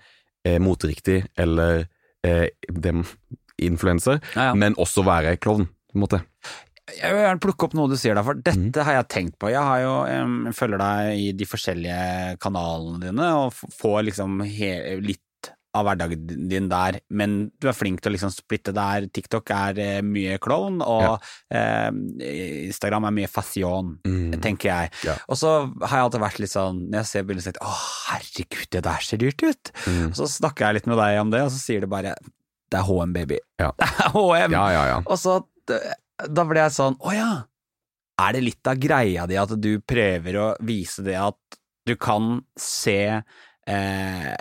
eh, 0.45 0.59
moteriktig 0.61 1.23
eller 1.37 1.83
eh, 2.25 2.47
dem 2.69 3.03
influenser, 3.59 4.21
Ja, 4.35 4.49
ja. 4.49 4.53
men 4.55 4.77
også 4.79 5.03
være 5.03 5.35
klovn, 5.37 5.67
på 5.89 5.97
en 5.97 6.03
måte. 6.05 6.21
Jeg 6.97 7.13
vil 7.15 7.23
gjerne 7.25 7.43
plukke 7.43 7.67
opp 7.67 7.77
noe 7.77 7.91
du 7.91 7.97
sier 7.99 8.17
der, 8.17 8.25
for 8.25 8.39
dette 8.39 8.57
mm. 8.81 8.85
har 8.87 8.99
jeg 8.99 9.09
tenkt 9.13 9.39
på. 9.41 9.51
Jeg 9.53 9.61
har 9.65 9.81
jo, 9.83 9.95
jeg, 10.09 10.53
følger 10.57 10.81
deg 10.81 11.23
i 11.23 11.31
de 11.37 11.47
forskjellige 11.49 12.37
kanalene 12.43 13.01
dine, 13.09 13.31
og 13.43 13.75
får 13.79 14.05
liksom 14.09 14.39
litt 15.05 15.23
av 15.77 15.85
hverdagen 15.85 16.47
din 16.49 16.69
der, 16.69 16.97
men 17.13 17.35
du 17.61 17.67
er 17.69 17.77
flink 17.77 18.01
til 18.01 18.09
å 18.09 18.15
liksom 18.15 18.31
splitte 18.33 18.73
der. 18.73 19.05
TikTok 19.13 19.51
er 19.53 19.81
eh, 19.83 19.99
mye 20.05 20.39
klovn, 20.41 20.79
og 20.81 21.21
eh, 21.53 21.89
Instagram 22.65 23.05
er 23.09 23.15
mye 23.19 23.29
fashion, 23.29 23.95
Mm. 24.09 24.33
tenker 24.41 24.69
jeg. 24.69 24.91
Ja. 25.05 25.15
Og 25.29 25.37
så 25.37 25.51
har 25.83 25.93
jeg 25.93 26.07
alltid 26.07 26.23
vært 26.23 26.41
litt 26.41 26.53
sånn, 26.53 26.81
når 26.89 27.03
jeg 27.03 27.09
ser 27.11 27.29
bildet, 27.29 27.45
så 27.45 27.51
tenker 27.51 27.65
jeg, 27.65 27.69
å 27.69 27.85
herregud, 28.09 28.67
det 28.73 28.83
der 28.89 29.05
ser 29.05 29.21
dyrt 29.21 29.45
ut. 29.45 29.71
Mm. 29.85 30.03
Og 30.09 30.17
så 30.17 30.29
snakker 30.39 30.65
jeg 30.65 30.79
litt 30.79 30.89
med 30.89 31.01
deg 31.01 31.21
om 31.21 31.33
det, 31.33 31.43
og 31.45 31.53
så 31.53 31.61
sier 31.61 31.85
du 31.85 31.89
bare, 31.91 32.15
det 32.69 32.79
er 32.79 32.85
H&M, 32.85 33.13
baby. 33.13 33.39
Ja. 33.61 33.71
Det 33.77 33.89
er 34.07 34.13
H&M. 34.15 34.57
Ja, 34.57 34.65
ja, 34.73 34.83
ja. 34.95 34.99
Og 35.05 35.21
så 35.21 35.39
da 36.27 36.45
ble 36.47 36.63
jeg 36.65 36.75
sånn, 36.75 36.97
å 36.99 37.13
ja, 37.15 37.31
er 38.19 38.35
det 38.35 38.43
litt 38.43 38.69
av 38.69 38.79
greia 38.81 39.27
di 39.29 39.37
at 39.39 39.53
du 39.61 39.71
prøver 39.79 40.39
å 40.39 40.47
vise 40.65 41.03
det 41.05 41.15
at 41.19 41.59
du 41.87 41.95
kan 41.99 42.41
se 42.59 42.99
eh, 43.09 44.33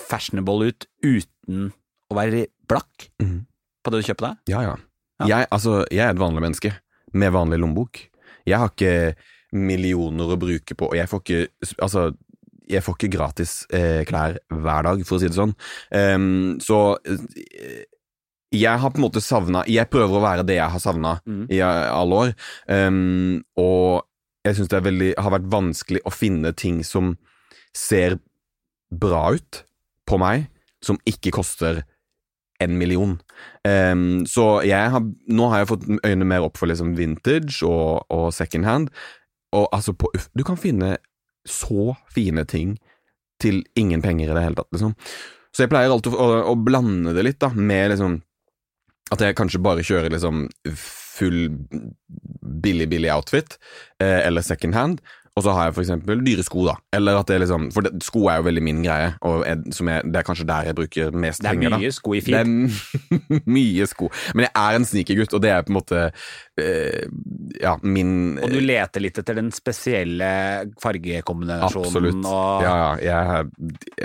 fashionable 0.00 0.70
ut 0.70 0.86
uten 1.02 1.68
å 2.12 2.16
være 2.16 2.46
blakk 2.70 3.08
mm. 3.22 3.38
på 3.82 3.92
det 3.92 4.02
du 4.02 4.08
kjøper 4.08 4.28
deg? 4.28 4.42
Ja, 4.54 4.64
ja. 4.70 4.78
Ja. 5.22 5.28
Jeg, 5.28 5.50
altså, 5.54 5.82
jeg 5.92 6.02
er 6.06 6.14
et 6.14 6.22
vanlig 6.22 6.42
menneske 6.44 6.72
med 7.18 7.34
vanlig 7.34 7.60
lommebok. 7.62 8.00
Jeg 8.48 8.58
har 8.58 8.72
ikke 8.72 9.14
millioner 9.52 10.32
å 10.32 10.40
bruke 10.40 10.74
på, 10.78 10.88
og 10.90 10.96
jeg 10.96 11.10
får 11.10 11.20
ikke 11.22 11.70
Altså, 11.84 12.06
jeg 12.72 12.82
får 12.82 12.96
ikke 12.96 13.12
gratis 13.12 13.52
eh, 13.74 14.00
klær 14.08 14.38
hver 14.48 14.86
dag, 14.86 15.02
for 15.06 15.18
å 15.18 15.20
si 15.20 15.28
det 15.28 15.36
sånn. 15.36 15.52
Um, 15.92 16.56
så 16.62 16.78
eh, 17.04 17.82
jeg 18.52 18.80
har 18.82 18.92
på 18.92 19.00
en 19.00 19.06
måte 19.06 19.22
savna 19.24 19.62
Jeg 19.70 19.88
prøver 19.92 20.18
å 20.18 20.22
være 20.22 20.44
det 20.46 20.58
jeg 20.58 20.72
har 20.74 20.82
savna 20.82 21.16
mm. 21.24 21.44
i 21.52 21.60
alle 21.64 22.18
år, 22.26 22.32
Um, 22.68 23.42
og 23.58 24.04
jeg 24.46 24.56
syns 24.58 24.70
det 24.72 24.82
veldig, 24.84 25.10
har 25.22 25.34
vært 25.34 25.48
vanskelig 25.52 26.02
å 26.08 26.12
finne 26.14 26.52
ting 26.58 26.80
som 26.86 27.14
ser 27.76 28.18
bra 28.92 29.32
ut 29.36 29.62
på 30.08 30.18
meg, 30.20 30.48
som 30.82 30.98
ikke 31.08 31.32
koster 31.34 31.82
en 32.62 32.76
million. 32.78 33.16
Um, 33.66 34.24
så 34.28 34.62
jeg 34.66 34.90
har, 34.94 35.02
nå 35.02 35.50
har 35.50 35.62
jeg 35.62 35.70
fått 35.72 35.86
øynene 36.02 36.28
mer 36.28 36.46
opp 36.46 36.58
for 36.60 36.70
liksom 36.70 36.94
vintage 36.98 37.62
og, 37.66 38.02
og 38.12 38.30
second 38.34 38.66
hand. 38.68 38.90
Og 39.56 39.68
altså, 39.74 39.94
på, 39.94 40.10
Uff, 40.16 40.28
du 40.34 40.44
kan 40.46 40.60
finne 40.60 40.96
så 41.48 41.94
fine 42.14 42.44
ting 42.48 42.76
til 43.42 43.62
ingen 43.78 44.02
penger 44.02 44.30
i 44.30 44.34
det 44.36 44.44
hele 44.44 44.58
tatt, 44.58 44.70
liksom. 44.74 44.94
Så 45.52 45.64
jeg 45.64 45.72
pleier 45.72 45.92
alltid 45.92 46.14
å, 46.14 46.18
å, 46.22 46.42
å 46.52 46.58
blande 46.58 47.12
det 47.16 47.26
litt, 47.26 47.40
da, 47.42 47.50
med 47.52 47.92
liksom 47.92 48.20
At 49.12 49.20
jeg 49.20 49.36
kanskje 49.38 49.62
bare 49.62 49.84
kjører 49.84 50.12
liksom 50.14 50.46
full 50.76 51.42
billig, 52.62 52.88
billig 52.88 53.10
outfit, 53.12 53.58
eh, 54.00 54.22
eller 54.26 54.40
second 54.44 54.74
hand. 54.74 55.02
Og 55.32 55.44
så 55.46 55.52
har 55.56 55.64
jeg 55.70 55.74
for 55.78 55.80
eksempel 55.86 56.20
dyre 56.26 56.42
sko, 56.44 56.66
da. 56.66 56.74
Eller 56.92 57.16
at 57.16 57.28
det 57.30 57.38
er 57.38 57.40
liksom 57.46 57.70
For 57.72 57.86
det, 57.86 58.02
sko 58.04 58.26
er 58.28 58.36
jo 58.42 58.44
veldig 58.50 58.62
min 58.66 58.82
greie, 58.84 59.14
og 59.24 59.46
som 59.72 59.88
er, 59.88 60.02
det 60.04 60.18
er 60.20 60.26
kanskje 60.28 60.44
der 60.48 60.66
jeg 60.68 60.76
bruker 60.76 61.14
mest 61.16 61.40
Det 61.40 61.48
er 61.48 61.54
penger. 61.56 61.72
da. 61.72 61.78
mye 61.80 61.92
sko 61.96 62.12
i 62.12 62.20
Det 62.20 62.34
er 62.42 62.50
mye 63.56 63.86
sko. 63.88 64.10
Men 64.36 64.44
jeg 64.44 64.52
er 64.60 64.76
en 64.76 64.84
sneakergutt, 64.90 65.32
og 65.32 65.40
det 65.40 65.54
er 65.54 65.64
på 65.64 65.72
en 65.72 65.78
måte 65.78 66.02
Ja, 67.62 67.78
min 67.82 68.38
Og 68.42 68.50
du 68.52 68.58
leter 68.60 69.00
litt 69.00 69.16
etter 69.20 69.34
den 69.38 69.48
spesielle 69.54 70.26
fargekombinasjonen? 70.82 71.86
Absolutt. 71.88 72.26
Og, 72.28 72.62
Ja, 72.64 72.74
ja. 73.00 73.02
Jeg, 73.02 73.46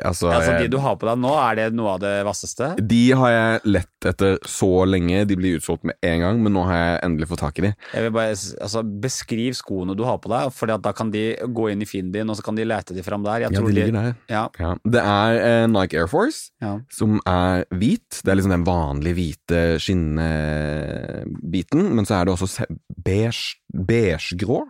altså, 0.04 0.28
Altså, 0.32 0.52
de 0.62 0.68
du 0.72 0.78
har 0.84 0.96
på 1.00 1.06
deg 1.10 1.18
nå, 1.24 1.34
er 1.44 1.54
det 1.60 1.68
noe 1.76 1.90
av 1.96 2.00
det 2.04 2.14
vasseste? 2.28 2.66
de 2.88 3.02
har 3.20 3.30
jeg 3.34 3.62
lett 3.78 4.00
etter 4.08 4.38
så 4.48 4.70
lenge. 4.88 5.26
De 5.28 5.36
blir 5.40 5.58
utsolgt 5.60 5.84
med 5.88 5.96
en 6.06 6.20
gang, 6.24 6.36
men 6.44 6.52
nå 6.56 6.62
har 6.70 6.76
jeg 6.78 7.02
endelig 7.08 7.28
fått 7.34 7.42
tak 7.44 7.56
i 7.60 7.62
de. 7.68 7.72
Jeg 7.94 8.02
vil 8.08 8.14
bare, 8.16 8.32
altså, 8.64 8.80
Beskriv 9.08 9.52
skoene 9.58 9.96
du 9.98 10.04
har 10.08 10.18
på 10.24 10.30
deg, 10.32 10.44
for 10.56 10.66
da 10.72 10.92
kan 10.96 11.10
de 11.12 11.24
gå 11.42 11.64
inn 11.74 11.82
i 11.84 11.90
finnen 11.90 12.12
din, 12.14 12.30
og 12.30 12.36
så 12.40 12.44
kan 12.46 12.56
de 12.58 12.66
lete 12.68 12.92
de 12.96 13.02
fram 13.04 13.24
der. 13.26 13.38
Jeg 13.48 13.52
Ja, 13.58 13.60
de 13.60 13.64
ligger 13.74 13.94
der. 13.98 14.14
Ja, 14.32 14.46
Ja. 14.60 14.72
Det 14.88 15.02
er 15.04 15.32
eh, 15.42 15.68
Nike 15.68 15.98
Air 16.00 16.08
Force, 16.08 16.52
som 16.94 17.20
er 17.28 17.66
hvit. 17.74 18.22
Det 18.24 18.32
er 18.32 18.36
liksom 18.40 18.54
den 18.56 18.66
vanlige 18.68 19.16
hvite 19.18 19.62
skinnebiten, 19.82 21.84
men 21.96 22.06
så 22.06 22.14
er 22.20 22.24
det 22.26 22.32
også 22.36 22.37
se- 22.46 22.68
beige, 23.04 23.56
beigegrå. 23.74 24.68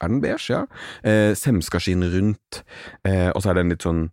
Er 0.00 0.08
den 0.08 0.22
beige, 0.22 0.48
ja? 0.48 0.62
Eh, 1.04 1.34
Semskaskinn 1.36 2.02
rundt, 2.14 2.62
eh, 3.04 3.28
og 3.34 3.42
så 3.42 3.50
er 3.50 3.54
det 3.54 3.60
en 3.66 3.72
litt 3.74 3.84
sånn 3.84 4.06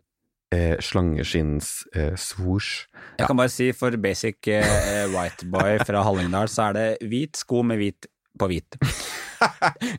eh, 0.51 0.75
slangeskinns 0.83 1.85
eh, 1.95 2.11
swoosh. 2.19 2.87
Jeg 3.19 3.27
kan 3.29 3.37
bare 3.39 3.49
si 3.53 3.71
for 3.71 3.95
basic 3.97 4.47
eh, 4.51 5.07
white 5.13 5.47
boy 5.47 5.77
fra 5.87 6.03
Hallingdal, 6.03 6.49
så 6.51 6.67
er 6.69 6.73
det 6.75 6.87
hvit 7.07 7.39
sko 7.39 7.63
med 7.63 7.79
hvit 7.79 8.09
på 8.37 8.51
hvit. 8.51 8.75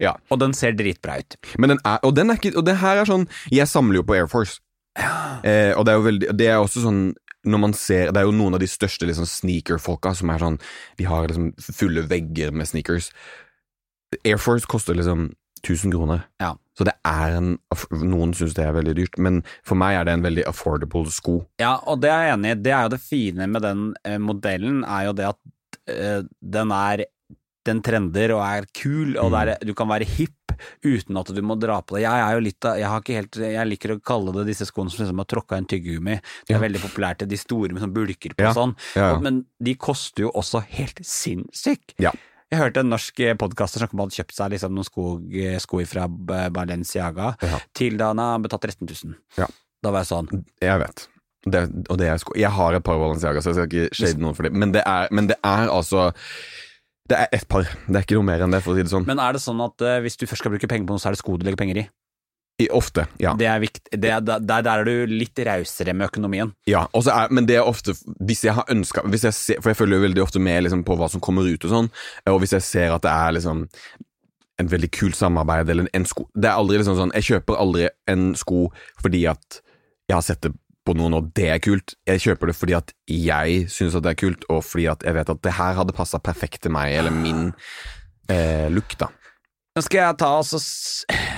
Ja. 0.02 0.16
Og 0.34 0.40
den 0.42 0.50
ser 0.52 0.72
dritbra 0.74 1.20
ut. 1.20 1.36
Men 1.62 1.70
den 1.70 1.78
er, 1.86 2.00
og 2.02 2.16
den 2.16 2.30
er 2.32 2.34
ikke, 2.40 2.50
og 2.58 2.64
det 2.66 2.72
her 2.80 2.98
er 2.98 3.06
sånn 3.06 3.28
Jeg 3.54 3.68
samler 3.70 4.00
jo 4.00 4.02
på 4.08 4.16
Air 4.16 4.26
Force. 4.26 4.56
Eh, 5.46 5.70
og 5.78 5.84
det 5.86 5.92
er 5.92 5.98
jo 6.00 6.02
veldig 6.08 6.30
Det 6.34 6.48
er 6.50 6.56
også 6.58 6.82
sånn 6.82 6.98
når 7.46 7.60
man 7.62 7.74
ser, 7.74 8.12
Det 8.12 8.20
er 8.20 8.26
jo 8.26 8.34
noen 8.34 8.56
av 8.56 8.60
de 8.60 8.66
største 8.66 9.06
liksom, 9.06 9.26
sneaker-folka 9.28 10.14
som 10.18 10.30
er 10.30 10.42
sånn 10.42 10.56
De 10.98 11.04
har 11.06 11.28
liksom 11.28 11.52
fulle 11.58 12.02
vegger 12.10 12.50
med 12.50 12.66
sneakers. 12.66 13.12
Air 14.24 14.40
Force 14.42 14.66
koster 14.66 14.96
liksom 14.98 15.32
1000 15.62 15.92
kroner. 15.92 16.24
Ja. 16.40 16.56
Så 16.78 16.86
det 16.86 16.94
er 17.06 17.36
en 17.38 17.56
Noen 18.06 18.34
syns 18.36 18.54
det 18.54 18.64
er 18.64 18.76
veldig 18.76 18.94
dyrt, 18.98 19.18
men 19.18 19.42
for 19.66 19.78
meg 19.78 19.98
er 19.98 20.06
det 20.06 20.16
en 20.16 20.26
veldig 20.26 20.46
affordable 20.50 21.10
sko. 21.10 21.40
Ja, 21.62 21.76
og 21.86 22.02
det 22.02 22.12
er 22.14 22.28
jeg 22.28 22.36
enig 22.36 22.52
i. 22.54 22.58
Det 22.66 22.74
er 22.74 22.86
jo 22.86 22.92
det 22.94 23.00
fine 23.02 23.48
med 23.50 23.66
den 23.66 23.84
eh, 24.06 24.18
modellen, 24.22 24.84
er 24.86 25.08
jo 25.08 25.16
det 25.18 25.26
at 25.32 25.40
eh, 25.90 26.20
den 26.56 26.74
er 26.74 27.04
den 27.68 27.82
trender 27.84 28.32
og 28.36 28.42
er 28.46 28.66
kul, 28.74 29.14
og 29.20 29.30
det 29.34 29.40
er, 29.44 29.64
du 29.68 29.74
kan 29.78 29.88
være 29.90 30.08
hipp 30.08 30.34
uten 30.82 31.14
at 31.20 31.28
du 31.30 31.38
må 31.46 31.54
dra 31.60 31.76
på 31.86 31.94
det. 31.94 32.02
Jeg 32.02 32.22
er 32.24 32.32
jo 32.34 32.40
litt 32.42 32.66
av, 32.66 32.78
jeg 32.80 33.14
helt, 33.14 33.36
jeg 33.44 33.68
liker 33.68 33.92
å 33.94 33.98
kalle 34.02 34.32
det 34.40 34.48
disse 34.48 34.66
skoene 34.66 34.90
som 34.90 35.04
liksom 35.04 35.20
har 35.22 35.28
tråkka 35.30 35.58
en 35.60 35.68
tyggegummi. 35.70 36.16
Det 36.48 36.56
er 36.56 36.58
Ja. 36.58 36.62
veldig 36.64 36.80
populært, 36.82 37.22
de 37.28 37.38
store 37.38 37.70
med 37.76 37.82
sånn 37.84 37.92
bulker 37.94 38.34
på 38.34 38.42
Ja, 38.42 38.50
og 38.50 38.56
sånn. 38.58 38.74
ja. 38.96 39.12
Men 39.22 39.44
de 39.62 39.74
koster 39.76 40.24
jo 40.26 40.32
også 40.34 40.64
helt 40.66 40.98
sinnssykt. 41.06 41.94
Jeg 42.50 42.58
hørte 42.62 42.80
en 42.80 42.88
norsk 42.90 43.14
podkaster 43.38 43.84
som 43.84 44.00
hadde 44.00 44.16
kjøpt 44.16 44.32
seg 44.34 44.50
liksom 44.56 44.72
noen 44.74 44.88
sko, 44.88 45.04
sko 45.60 45.82
fra 45.84 46.08
Balenciaga 46.50 47.34
til 47.76 47.98
da 48.00 48.08
han 48.12 48.18
har 48.22 48.38
betalt 48.40 48.62
13 48.62 48.88
000. 48.88 49.14
Ja. 49.38 49.46
Da 49.84 49.92
var 49.94 50.02
jeg 50.02 50.10
sånn 50.10 50.44
Jeg 50.64 50.80
vet. 50.82 51.06
Det, 51.48 51.60
og 51.88 51.98
det 52.00 52.08
er 52.10 52.18
sko. 52.18 52.32
Jeg 52.36 52.50
har 52.50 52.74
et 52.74 52.82
par 52.84 52.98
Balenciaga, 52.98 53.40
så 53.44 53.52
jeg 53.52 53.58
skal 53.60 53.68
ikke 53.68 53.94
shade 53.94 54.18
noen 54.24 54.34
for 54.34 54.42
det. 54.48 54.52
Men 54.58 54.72
det 54.74 54.82
er, 54.84 55.08
men 55.14 55.28
det 55.30 55.36
er 55.44 55.68
altså 55.70 56.08
Det 57.08 57.16
er 57.16 57.30
ett 57.32 57.46
par. 57.48 57.64
Det 57.86 57.96
er 57.96 58.04
ikke 58.04 58.18
noe 58.18 58.28
mer 58.28 58.44
enn 58.44 58.52
det, 58.52 58.60
for 58.64 58.74
å 58.74 58.78
si 58.78 58.84
det 58.84 58.92
sånn. 58.92 59.06
Men 59.08 59.20
er 59.22 59.36
det 59.36 59.40
sånn 59.44 59.62
at 59.64 59.84
eh, 59.84 60.00
hvis 60.04 60.18
du 60.20 60.26
først 60.26 60.44
skal 60.44 60.52
bruke 60.52 60.68
penger 60.68 60.88
på 60.88 60.96
noe, 60.96 61.02
så 61.02 61.10
er 61.10 61.16
det 61.16 61.22
sko 61.22 61.38
du 61.40 61.46
legger 61.46 61.60
penger 61.60 61.82
i? 61.84 61.88
I, 62.58 62.66
ofte, 62.74 63.04
ja. 63.22 63.36
Det 63.38 63.46
er 63.46 63.60
viktig. 63.62 63.84
Det 64.02 64.08
er, 64.10 64.22
der, 64.26 64.42
der 64.42 64.68
er 64.72 64.88
du 64.88 65.12
litt 65.12 65.38
rausere 65.46 65.94
med 65.94 66.08
økonomien. 66.08 66.50
Ja, 66.66 66.88
og 66.90 67.04
så 67.06 67.14
er, 67.14 67.30
men 67.30 67.46
det 67.46 67.54
er 67.54 67.68
ofte 67.70 67.94
Hvis 68.26 68.42
jeg 68.42 68.56
har 68.56 68.66
ønska 68.72 69.04
For 69.06 69.70
jeg 69.70 69.78
følger 69.78 69.94
jo 69.94 70.06
veldig 70.08 70.24
ofte 70.24 70.42
med 70.42 70.64
liksom, 70.66 70.82
på 70.82 70.96
hva 70.98 71.06
som 71.12 71.22
kommer 71.22 71.46
ut 71.46 71.68
og 71.68 71.70
sånn, 71.70 71.90
og 72.26 72.40
hvis 72.42 72.56
jeg 72.56 72.66
ser 72.66 72.96
at 72.96 73.06
det 73.06 73.14
er 73.14 73.36
liksom 73.36 73.62
en 74.58 74.70
veldig 74.72 74.90
kul 74.90 75.14
samarbeid 75.14 75.70
eller 75.70 75.90
en 75.94 76.06
sko 76.10 76.26
Det 76.34 76.50
er 76.50 76.58
aldri 76.58 76.80
liksom 76.80 76.98
sånn 76.98 77.14
Jeg 77.14 77.28
kjøper 77.28 77.60
aldri 77.62 77.86
en 78.10 78.32
sko 78.38 78.64
fordi 78.98 79.22
at 79.30 79.60
jeg 80.10 80.16
har 80.16 80.26
sett 80.26 80.42
det 80.42 80.50
på 80.88 80.96
noen, 80.96 81.18
og 81.18 81.30
det 81.36 81.50
er 81.52 81.62
kult. 81.62 81.94
Jeg 82.08 82.24
kjøper 82.24 82.50
det 82.50 82.56
fordi 82.56 82.76
at 82.78 82.92
jeg 83.12 83.68
syns 83.72 83.96
at 83.98 84.06
det 84.06 84.14
er 84.14 84.20
kult, 84.24 84.48
og 84.52 84.64
fordi 84.66 84.88
at 84.90 85.04
jeg 85.06 85.16
vet 85.18 85.32
at 85.34 85.44
det 85.44 85.54
her 85.58 85.78
hadde 85.78 85.96
passa 85.96 86.20
perfekt 86.22 86.64
til 86.64 86.74
meg, 86.74 86.96
eller 86.98 87.14
min 87.14 87.48
eh, 88.32 88.68
look, 88.72 88.96
da. 89.00 89.10
Nå 89.78 89.84
skal 89.84 90.00
jeg 90.00 90.18
ta 90.18 90.28
og 90.40 90.46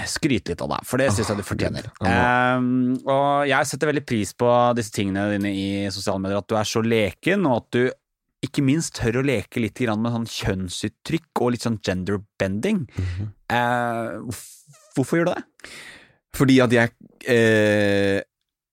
skryte 0.08 0.54
litt 0.54 0.62
av 0.64 0.70
deg, 0.72 0.84
for 0.88 1.02
det 1.02 1.10
syns 1.12 1.28
jeg 1.28 1.40
du 1.42 1.44
fortjener. 1.44 1.90
Um, 2.00 2.94
og 3.04 3.50
jeg 3.50 3.68
setter 3.68 3.90
veldig 3.90 4.04
pris 4.08 4.32
på 4.32 4.52
disse 4.78 4.94
tingene 4.96 5.26
dine 5.34 5.52
i 5.52 5.66
sosiale 5.92 6.22
medier, 6.22 6.40
at 6.40 6.48
du 6.48 6.56
er 6.56 6.70
så 6.70 6.80
leken, 6.80 7.44
og 7.50 7.58
at 7.58 7.76
du 7.76 7.82
ikke 8.46 8.64
minst 8.64 8.94
tør 8.96 9.20
å 9.20 9.26
leke 9.26 9.60
litt 9.60 9.82
med 9.92 10.14
sånn 10.14 10.28
kjønnsuttrykk 10.32 11.42
og 11.44 11.52
litt 11.52 11.66
sånn 11.66 11.80
gender 11.84 12.22
bending. 12.40 12.86
Mm 12.88 13.10
-hmm. 13.12 13.28
uh, 13.52 14.40
hvorfor 14.96 15.20
gjør 15.20 15.28
du 15.28 15.34
det? 15.34 15.44
Fordi 16.36 16.60
at 16.62 16.72
jeg 16.72 16.92
eh, 17.26 18.22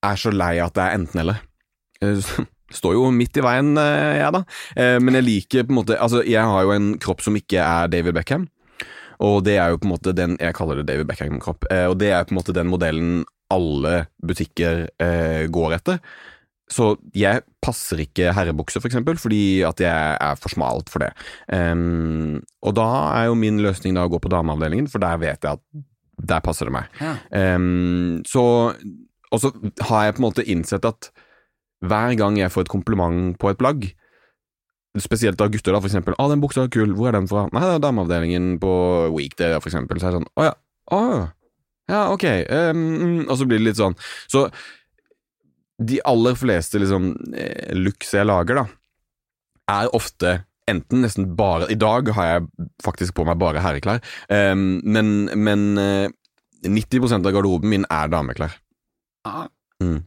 er 0.06 0.20
så 0.20 0.34
lei 0.34 0.58
at 0.64 0.76
det 0.78 0.84
er 0.84 1.00
enten-eller. 1.00 1.41
Eh, 2.02 2.30
Står 2.78 2.98
jo 2.98 3.08
midt 3.16 3.38
i 3.39 3.43
veien, 3.45 3.72
eh, 3.80 4.18
jeg, 4.20 4.32
da. 4.36 4.41
Eh, 4.76 4.98
men 5.00 5.16
jeg 5.16 5.24
liker 5.24 5.64
på 5.64 5.72
en 5.72 5.78
måte 5.80 5.95
Altså, 6.04 6.20
jeg 6.28 6.43
har 6.43 6.66
jo 6.68 6.74
en 6.76 6.89
kropp 7.00 7.24
som 7.24 7.38
ikke 7.39 7.62
er 7.64 7.88
David 7.93 8.18
Beckham. 8.18 8.50
Og 9.24 9.39
det 9.48 9.56
er 9.58 9.72
jo 9.72 9.80
på 9.82 9.88
en 9.88 9.93
måte 9.95 10.14
den 10.14 10.36
Jeg 10.38 10.54
kaller 10.54 10.82
det 10.82 10.89
David 10.91 11.08
Beckham-kropp. 11.10 11.66
Og 11.89 11.95
det 11.98 12.12
er 12.14 12.28
på 12.28 12.36
en 12.36 12.38
måte 12.38 12.54
den 12.54 12.68
modellen 12.70 13.24
alle 13.50 14.04
butikker 14.22 14.84
går 15.50 15.74
etter. 15.80 15.98
Så 16.68 16.91
jeg 17.16 17.45
passer 17.64 18.02
ikke 18.04 18.34
herrebukse, 18.36 18.82
for 18.82 18.91
eksempel, 18.91 19.18
fordi 19.20 19.64
at 19.66 19.80
jeg 19.82 20.18
er 20.20 20.39
for 20.39 20.52
smalt 20.52 20.91
for 20.91 21.06
det. 21.06 21.14
Um, 21.48 22.41
og 22.62 22.76
da 22.76 22.88
er 23.16 23.30
jo 23.30 23.38
min 23.39 23.62
løsning 23.64 23.95
da 23.95 24.04
å 24.04 24.12
gå 24.12 24.20
på 24.20 24.32
dameavdelingen, 24.34 24.89
for 24.91 25.04
der 25.04 25.22
vet 25.22 25.48
jeg 25.48 25.56
at 25.56 25.64
der 26.28 26.43
passer 26.43 26.68
det 26.68 26.76
meg. 26.76 26.91
Ja. 27.00 27.16
Um, 27.56 28.20
så 28.28 28.43
Og 29.32 29.43
så 29.43 29.51
har 29.89 30.05
jeg 30.05 30.17
på 30.17 30.21
en 30.21 30.28
måte 30.28 30.45
innsett 30.47 30.86
at 30.88 31.09
hver 31.86 32.15
gang 32.17 32.38
jeg 32.39 32.51
får 32.53 32.65
et 32.65 32.73
kompliment 32.73 33.36
på 33.39 33.51
et 33.51 33.59
plagg, 33.59 33.89
spesielt 34.97 35.41
av 35.43 35.51
gutter, 35.53 35.75
da, 35.75 35.82
for 35.82 35.89
eksempel 35.91 36.15
'Å, 36.17 36.30
den 36.32 36.41
buksa 36.41 36.63
er 36.63 36.73
kul, 36.73 36.95
hvor 36.95 37.09
er 37.09 37.19
den 37.19 37.28
fra?' 37.30 37.49
'Nei, 37.51 37.61
det 37.61 37.75
er 37.75 37.86
dameavdelingen 37.86 38.59
på 38.59 38.71
Weekday', 39.13 39.59
for 39.61 39.69
eksempel. 39.69 39.99
Så 39.99 40.07
er 40.07 40.11
det 40.11 40.21
sånn 40.21 40.34
'Å 40.34 40.43
ja, 40.47 40.53
å, 40.91 41.30
ja, 41.89 42.01
ok', 42.11 42.47
mm», 42.73 43.30
og 43.30 43.38
så 43.38 43.45
blir 43.45 43.59
det 43.59 43.67
litt 43.67 43.78
sånn. 43.78 43.95
Så 44.28 44.49
de 45.78 46.01
aller 46.05 46.34
fleste 46.34 46.80
liksom 46.82 47.13
eh, 47.36 47.75
looks 47.78 48.13
jeg 48.13 48.25
lager, 48.25 48.63
da, 48.63 48.65
er 49.69 49.93
ofte 49.93 50.45
enten 50.67 51.03
nesten 51.05 51.36
bare 51.36 51.69
I 51.71 51.75
dag 51.80 52.09
har 52.15 52.25
jeg 52.25 52.67
faktisk 52.84 53.15
på 53.15 53.25
meg 53.28 53.39
bare 53.39 53.61
herreklær, 53.63 54.01
um, 54.30 54.82
men, 54.84 55.30
men 55.36 55.78
eh, 55.78 56.09
90% 56.65 57.28
av 57.28 57.32
garderoben 57.36 57.69
min 57.69 57.86
er 57.93 58.09
dameklær. 58.11 58.57
Mm. 59.84 59.99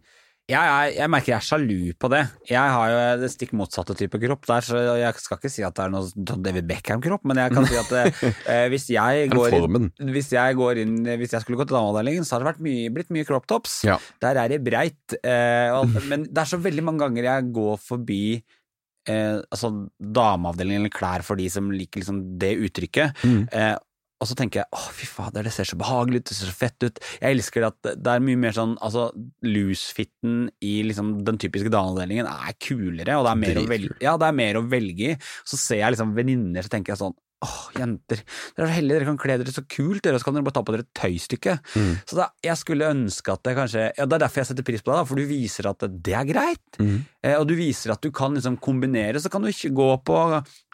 Jeg, 0.51 0.67
jeg, 0.67 0.95
jeg 0.97 1.11
merker 1.13 1.31
jeg 1.31 1.37
er 1.37 1.47
sjalu 1.47 1.93
på 2.01 2.09
det. 2.11 2.21
Jeg 2.49 2.73
har 2.75 2.91
jo 2.91 3.03
det 3.23 3.29
stikk 3.31 3.53
motsatte 3.59 3.95
type 3.99 4.19
kropp 4.19 4.49
der, 4.49 4.67
så 4.67 4.81
jeg 4.99 5.23
skal 5.23 5.39
ikke 5.39 5.53
si 5.53 5.63
at 5.67 5.77
det 5.77 5.85
er 5.85 5.93
noe 5.95 6.39
David 6.43 6.67
Beckham-kropp, 6.67 7.27
men 7.31 7.39
jeg 7.39 7.55
kan 7.55 7.69
si 7.71 7.79
at 7.79 7.93
eh, 8.01 8.65
hvis 8.73 8.89
jeg 8.91 9.29
går 9.31 9.59
inn 9.61 9.91
hvis 10.11 10.33
jeg, 10.35 10.57
går 10.59 10.83
inn, 10.83 10.97
hvis 11.21 11.37
jeg 11.37 11.45
skulle 11.45 11.61
gått 11.61 11.71
til 11.71 11.79
dameavdelingen, 11.79 12.27
så 12.27 12.39
har 12.39 12.49
det 12.49 12.67
mye, 12.67 12.91
blitt 12.95 13.13
mye 13.15 13.29
crop 13.29 13.47
tops. 13.51 13.83
Ja. 13.87 14.01
Der 14.25 14.43
er 14.43 14.51
det 14.51 14.63
breit. 14.67 15.19
Eh, 15.21 15.71
og, 15.77 15.95
men 16.11 16.27
det 16.27 16.43
er 16.43 16.51
så 16.51 16.59
veldig 16.63 16.87
mange 16.89 17.05
ganger 17.07 17.31
jeg 17.31 17.53
går 17.55 17.79
forbi 17.85 18.25
eh, 18.35 19.37
altså 19.39 19.71
dameavdelingen 20.01 20.83
eller 20.83 20.95
klær 20.95 21.25
for 21.27 21.39
de 21.39 21.47
som 21.53 21.71
liker 21.71 22.03
liksom 22.03 22.25
det 22.43 22.57
uttrykket. 22.67 23.23
Mm. 23.23 23.45
Eh, 23.47 23.77
og 24.21 24.29
så 24.29 24.37
tenker 24.37 24.61
jeg 24.61 24.69
å 24.77 24.83
fy 24.93 25.07
fader, 25.09 25.47
det 25.47 25.53
ser 25.55 25.69
så 25.69 25.79
behagelig 25.81 26.21
ut, 26.21 26.27
det 26.29 26.37
ser 26.37 26.51
så 26.51 26.57
fett 26.57 26.85
ut. 26.85 27.01
Jeg 27.23 27.39
elsker 27.39 27.65
at 27.71 27.79
det 27.89 28.13
er 28.13 28.25
mye 28.25 28.41
mer 28.41 28.53
sånn 28.57 28.75
altså 28.85 29.07
loose-fitten 29.47 30.51
i 30.61 30.75
liksom 30.85 31.15
den 31.25 31.41
typiske 31.41 31.73
dameavdelingen 31.73 32.29
er 32.29 32.59
kulere, 32.61 33.17
og 33.17 33.25
det 33.25 33.33
er 33.33 33.41
mer 33.47 33.63
å 33.63 33.65
velge, 33.71 33.97
ja, 34.05 34.19
det 34.21 34.29
er 34.29 34.37
mer 34.43 34.61
å 34.61 34.67
velge 34.69 35.15
i. 35.15 35.17
Så 35.49 35.57
ser 35.61 35.81
jeg 35.81 35.97
liksom 35.97 36.13
venninner, 36.19 36.67
så 36.67 36.73
tenker 36.75 36.93
jeg 36.93 37.01
sånn 37.01 37.17
Åh, 37.41 37.61
jenter, 37.79 38.21
dere 38.53 38.67
er 38.67 38.69
så 38.69 38.75
heldige, 38.77 38.99
dere 38.99 39.07
kan 39.09 39.19
kle 39.23 39.37
dere 39.41 39.53
så 39.55 39.63
kult, 39.65 40.03
dere, 40.05 40.19
så 40.21 40.27
kan 40.29 40.37
dere 40.37 40.45
bare 40.45 40.57
ta 40.59 40.63
på 40.67 40.75
dere 40.75 40.85
et 40.85 40.91
tøystykke. 41.01 41.55
Mm. 41.73 41.93
Så 42.11 42.19
da, 42.19 42.27
jeg 42.45 42.61
skulle 42.61 42.91
ønske 42.93 43.33
at 43.33 43.43
det 43.49 43.55
kanskje 43.57 43.85
Ja, 43.97 44.05
det 44.05 44.17
er 44.19 44.25
derfor 44.27 44.43
jeg 44.43 44.51
setter 44.51 44.67
pris 44.69 44.85
på 44.85 44.91
deg, 44.93 44.99
da, 45.01 45.07
for 45.09 45.17
du 45.21 45.25
viser 45.31 45.71
at 45.71 45.87
det 45.89 46.17
er 46.19 46.27
greit. 46.29 46.81
Mm. 46.83 46.99
Eh, 47.25 47.37
og 47.39 47.47
du 47.49 47.55
viser 47.57 47.95
at 47.95 48.03
du 48.05 48.11
kan 48.13 48.37
liksom 48.37 48.59
kombinere, 48.61 49.23
så 49.25 49.33
kan 49.33 49.41
du 49.41 49.49
ikke 49.49 49.73
gå 49.73 49.89
på 50.05 50.19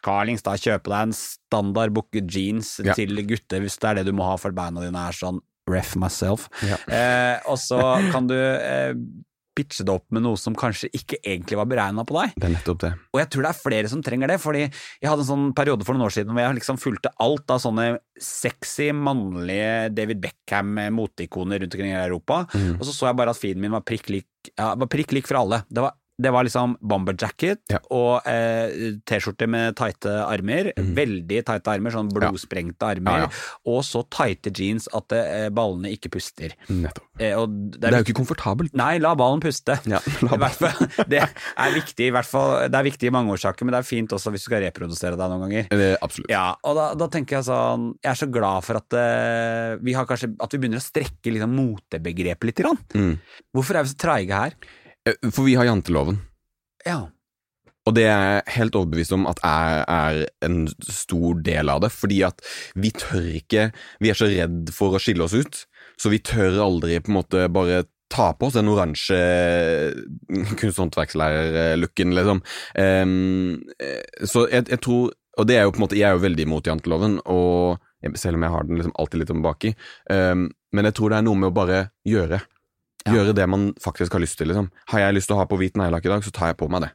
Carlings 0.06 0.42
da, 0.46 0.56
kjøpe 0.58 0.90
deg 0.90 1.08
en 1.08 1.14
standard 1.16 1.94
bukke 1.94 2.24
jeans 2.26 2.76
Ja. 2.82 2.94
til 2.98 3.14
gutter, 3.26 3.62
hvis 3.62 3.78
det 3.78 3.88
er 3.92 4.00
det 4.00 4.06
du 4.10 4.12
må 4.18 4.26
ha 4.26 4.34
for 4.40 4.50
beina 4.56 4.82
dine 4.82 5.06
er 5.06 5.14
sånn 5.14 5.38
ref 5.70 5.94
myself. 5.98 6.48
Ja. 6.66 6.76
Eh, 6.86 7.38
og 7.50 7.58
så 7.58 7.78
kan 8.12 8.26
du 8.30 8.36
eh, 8.38 8.92
pitche 9.56 9.84
det 9.88 9.94
opp 9.94 10.04
med 10.12 10.22
noe 10.26 10.36
som 10.40 10.54
kanskje 10.58 10.90
ikke 10.94 11.18
egentlig 11.24 11.56
var 11.56 11.68
beregna 11.70 12.04
på 12.06 12.16
deg. 12.20 12.34
Det 12.36 12.48
er 12.48 12.54
nettopp 12.54 12.82
det. 12.84 12.92
Og 13.16 13.20
jeg 13.22 13.30
tror 13.32 13.46
det 13.46 13.50
er 13.50 13.60
flere 13.62 13.88
som 13.92 14.02
trenger 14.04 14.28
det, 14.34 14.36
fordi 14.42 14.62
jeg 14.66 15.08
hadde 15.08 15.24
en 15.24 15.30
sånn 15.32 15.46
periode 15.56 15.86
for 15.88 15.96
noen 15.96 16.06
år 16.06 16.14
siden 16.18 16.34
hvor 16.36 16.44
jeg 16.44 16.58
liksom 16.60 16.80
fulgte 16.82 17.12
alt 17.24 17.50
av 17.56 17.62
sånne 17.64 17.86
sexy, 18.20 18.90
mannlige 18.92 19.90
David 19.96 20.20
Beckham-moteikoner 20.24 21.60
rundt 21.64 21.74
omkring 21.74 21.92
i 21.94 22.00
Europa, 22.04 22.46
Mm. 22.54 22.76
og 22.78 22.84
så 22.86 22.92
så 22.94 23.06
jeg 23.08 23.16
bare 23.16 23.30
at 23.30 23.36
feeden 23.40 23.60
min 23.60 23.70
var 23.72 23.80
prikk 23.82 24.08
lik, 24.10 24.26
ja, 24.58 24.74
var 24.74 24.86
prikk 24.86 25.12
lik 25.12 25.26
for 25.26 25.36
alle. 25.40 25.64
Det 25.70 25.80
var 25.82 25.94
det 26.16 26.30
var 26.32 26.46
liksom 26.46 26.76
bomber 26.80 27.12
jacket 27.20 27.60
Ja. 27.68 27.78
og 27.92 28.24
eh, 28.30 28.96
T-skjorte 29.04 29.44
med 29.52 29.74
tighte 29.76 30.14
armer. 30.24 30.70
Veldig 30.76 31.42
tighte 31.44 31.72
armer, 31.74 31.92
sånn 31.92 32.08
blodsprengte 32.14 32.88
armer. 32.88 33.26
Ja, 33.26 33.26
ja. 33.26 33.58
Og 33.68 33.82
så 33.84 34.00
tighte 34.08 34.48
jeans 34.56 34.86
at 34.96 35.12
eh, 35.12 35.48
ballene 35.52 35.90
ikke 35.92 36.08
puster. 36.16 36.54
Eh, 36.70 36.86
det 37.18 37.80
Det 37.80 37.90
er 37.90 37.98
jo 37.98 38.06
ikke 38.06 38.16
komfortabelt. 38.22 38.72
Nei, 38.78 38.94
la 39.02 39.12
ballen 39.18 39.42
puste. 39.44 39.76
La 39.90 40.00
ballen. 40.22 40.40
hvert 40.46 40.56
fall, 40.62 40.88
det 41.12 41.20
er 41.20 41.76
viktig 41.76 42.08
i 42.08 42.14
hvert 42.16 42.30
fall, 42.30 42.54
det 42.72 42.80
er 42.80 42.88
viktig 42.88 43.10
i 43.10 43.14
mange 43.14 43.36
årsaker, 43.36 43.68
men 43.68 43.76
det 43.76 43.82
er 43.84 43.88
fint 43.90 44.16
også 44.16 44.32
hvis 44.32 44.46
du 44.46 44.50
skal 44.50 44.64
reprodusere 44.64 45.20
deg 45.20 45.34
noen 45.34 45.44
ganger. 45.46 45.68
Eh, 45.76 45.96
absolutt. 46.00 46.32
Ja, 46.32 46.46
og 46.64 46.80
da, 46.80 46.88
da 46.96 47.10
tenker 47.12 47.38
jeg 47.38 47.48
sånn 47.50 47.90
Jeg 48.00 48.10
er 48.14 48.18
så 48.24 48.30
glad 48.32 48.64
for 48.64 48.80
at 48.80 48.96
eh, 48.96 49.76
vi 49.84 49.92
har 49.96 50.06
kanskje 50.08 50.32
At 50.42 50.52
vi 50.54 50.58
begynner 50.62 50.80
å 50.80 50.84
strekke 50.84 51.32
liksom 51.34 51.52
motebegrepet 51.56 52.48
litt. 52.48 52.56
Grann. 52.64 52.78
Mm. 52.96 53.14
Hvorfor 53.52 53.76
er 53.76 53.84
vi 53.84 53.92
så 53.92 53.98
treige 54.00 54.32
her? 54.40 54.56
Eh, 55.06 55.30
For 55.30 55.46
vi 55.46 55.56
har 55.58 55.68
janteloven. 55.68 56.20
Ja. 56.86 57.06
Og 57.86 57.94
det 57.94 58.08
er 58.10 58.22
jeg 58.26 58.54
helt 58.56 58.76
overbevist 58.78 59.14
om 59.14 59.28
at 59.30 59.40
er, 59.46 59.84
er 59.86 60.22
en 60.46 60.64
stor 60.82 61.38
del 61.46 61.70
av 61.70 61.84
det, 61.84 61.92
fordi 61.94 62.22
at 62.26 62.42
vi 62.74 62.90
tør 62.90 63.28
ikke 63.38 63.68
Vi 64.02 64.10
er 64.10 64.18
så 64.18 64.26
redd 64.26 64.72
for 64.74 64.96
å 64.96 65.02
skille 65.02 65.22
oss 65.22 65.36
ut, 65.38 65.60
så 65.94 66.10
vi 66.10 66.18
tør 66.18 66.58
aldri 66.64 66.98
på 66.98 67.12
en 67.12 67.20
måte 67.20 67.46
bare 67.54 67.84
ta 68.10 68.32
på 68.38 68.48
oss 68.48 68.54
den 68.54 68.70
oransje 68.70 69.18
kunsthåndverkslærerlooken, 70.60 72.14
liksom. 72.14 72.42
Em, 72.78 73.56
eh, 73.82 74.26
så 74.26 74.46
jeg, 74.50 74.68
jeg 74.70 74.82
tror 74.82 75.14
Og 75.38 75.46
det 75.46 75.56
er 75.58 75.66
jo 75.66 75.72
på 75.74 75.80
en 75.80 75.84
måte 75.84 75.98
Jeg 75.98 76.06
er 76.08 76.14
jo 76.16 76.22
veldig 76.22 76.46
imot 76.46 76.68
janteloven, 76.70 77.18
og 77.26 77.82
selv 78.14 78.38
om 78.38 78.44
jeg 78.46 78.54
har 78.54 78.66
den 78.66 78.78
liksom 78.78 78.94
alltid 79.02 79.20
litt 79.20 79.32
baki. 79.42 79.72
Um, 80.10 80.46
men 80.72 80.86
jeg 80.86 80.94
tror 80.94 81.10
det 81.10 81.18
er 81.18 81.24
noe 81.26 81.38
med 81.40 81.50
å 81.50 81.56
bare 81.56 81.80
gjøre. 82.06 82.38
Ja. 83.06 83.14
Gjøre 83.14 83.36
det 83.38 83.46
man 83.46 83.68
faktisk 83.82 84.16
har 84.16 84.22
lyst 84.22 84.38
til, 84.40 84.50
liksom. 84.50 84.70
Har 84.90 85.04
jeg 85.04 85.16
lyst 85.16 85.30
til 85.30 85.36
å 85.36 85.40
ha 85.40 85.48
på 85.48 85.58
hvit 85.60 85.76
neglelakk 85.78 86.08
i 86.08 86.12
dag, 86.12 86.24
så 86.26 86.32
tar 86.34 86.52
jeg 86.52 86.58
på 86.58 86.68
meg 86.72 86.88
det. 86.88 86.92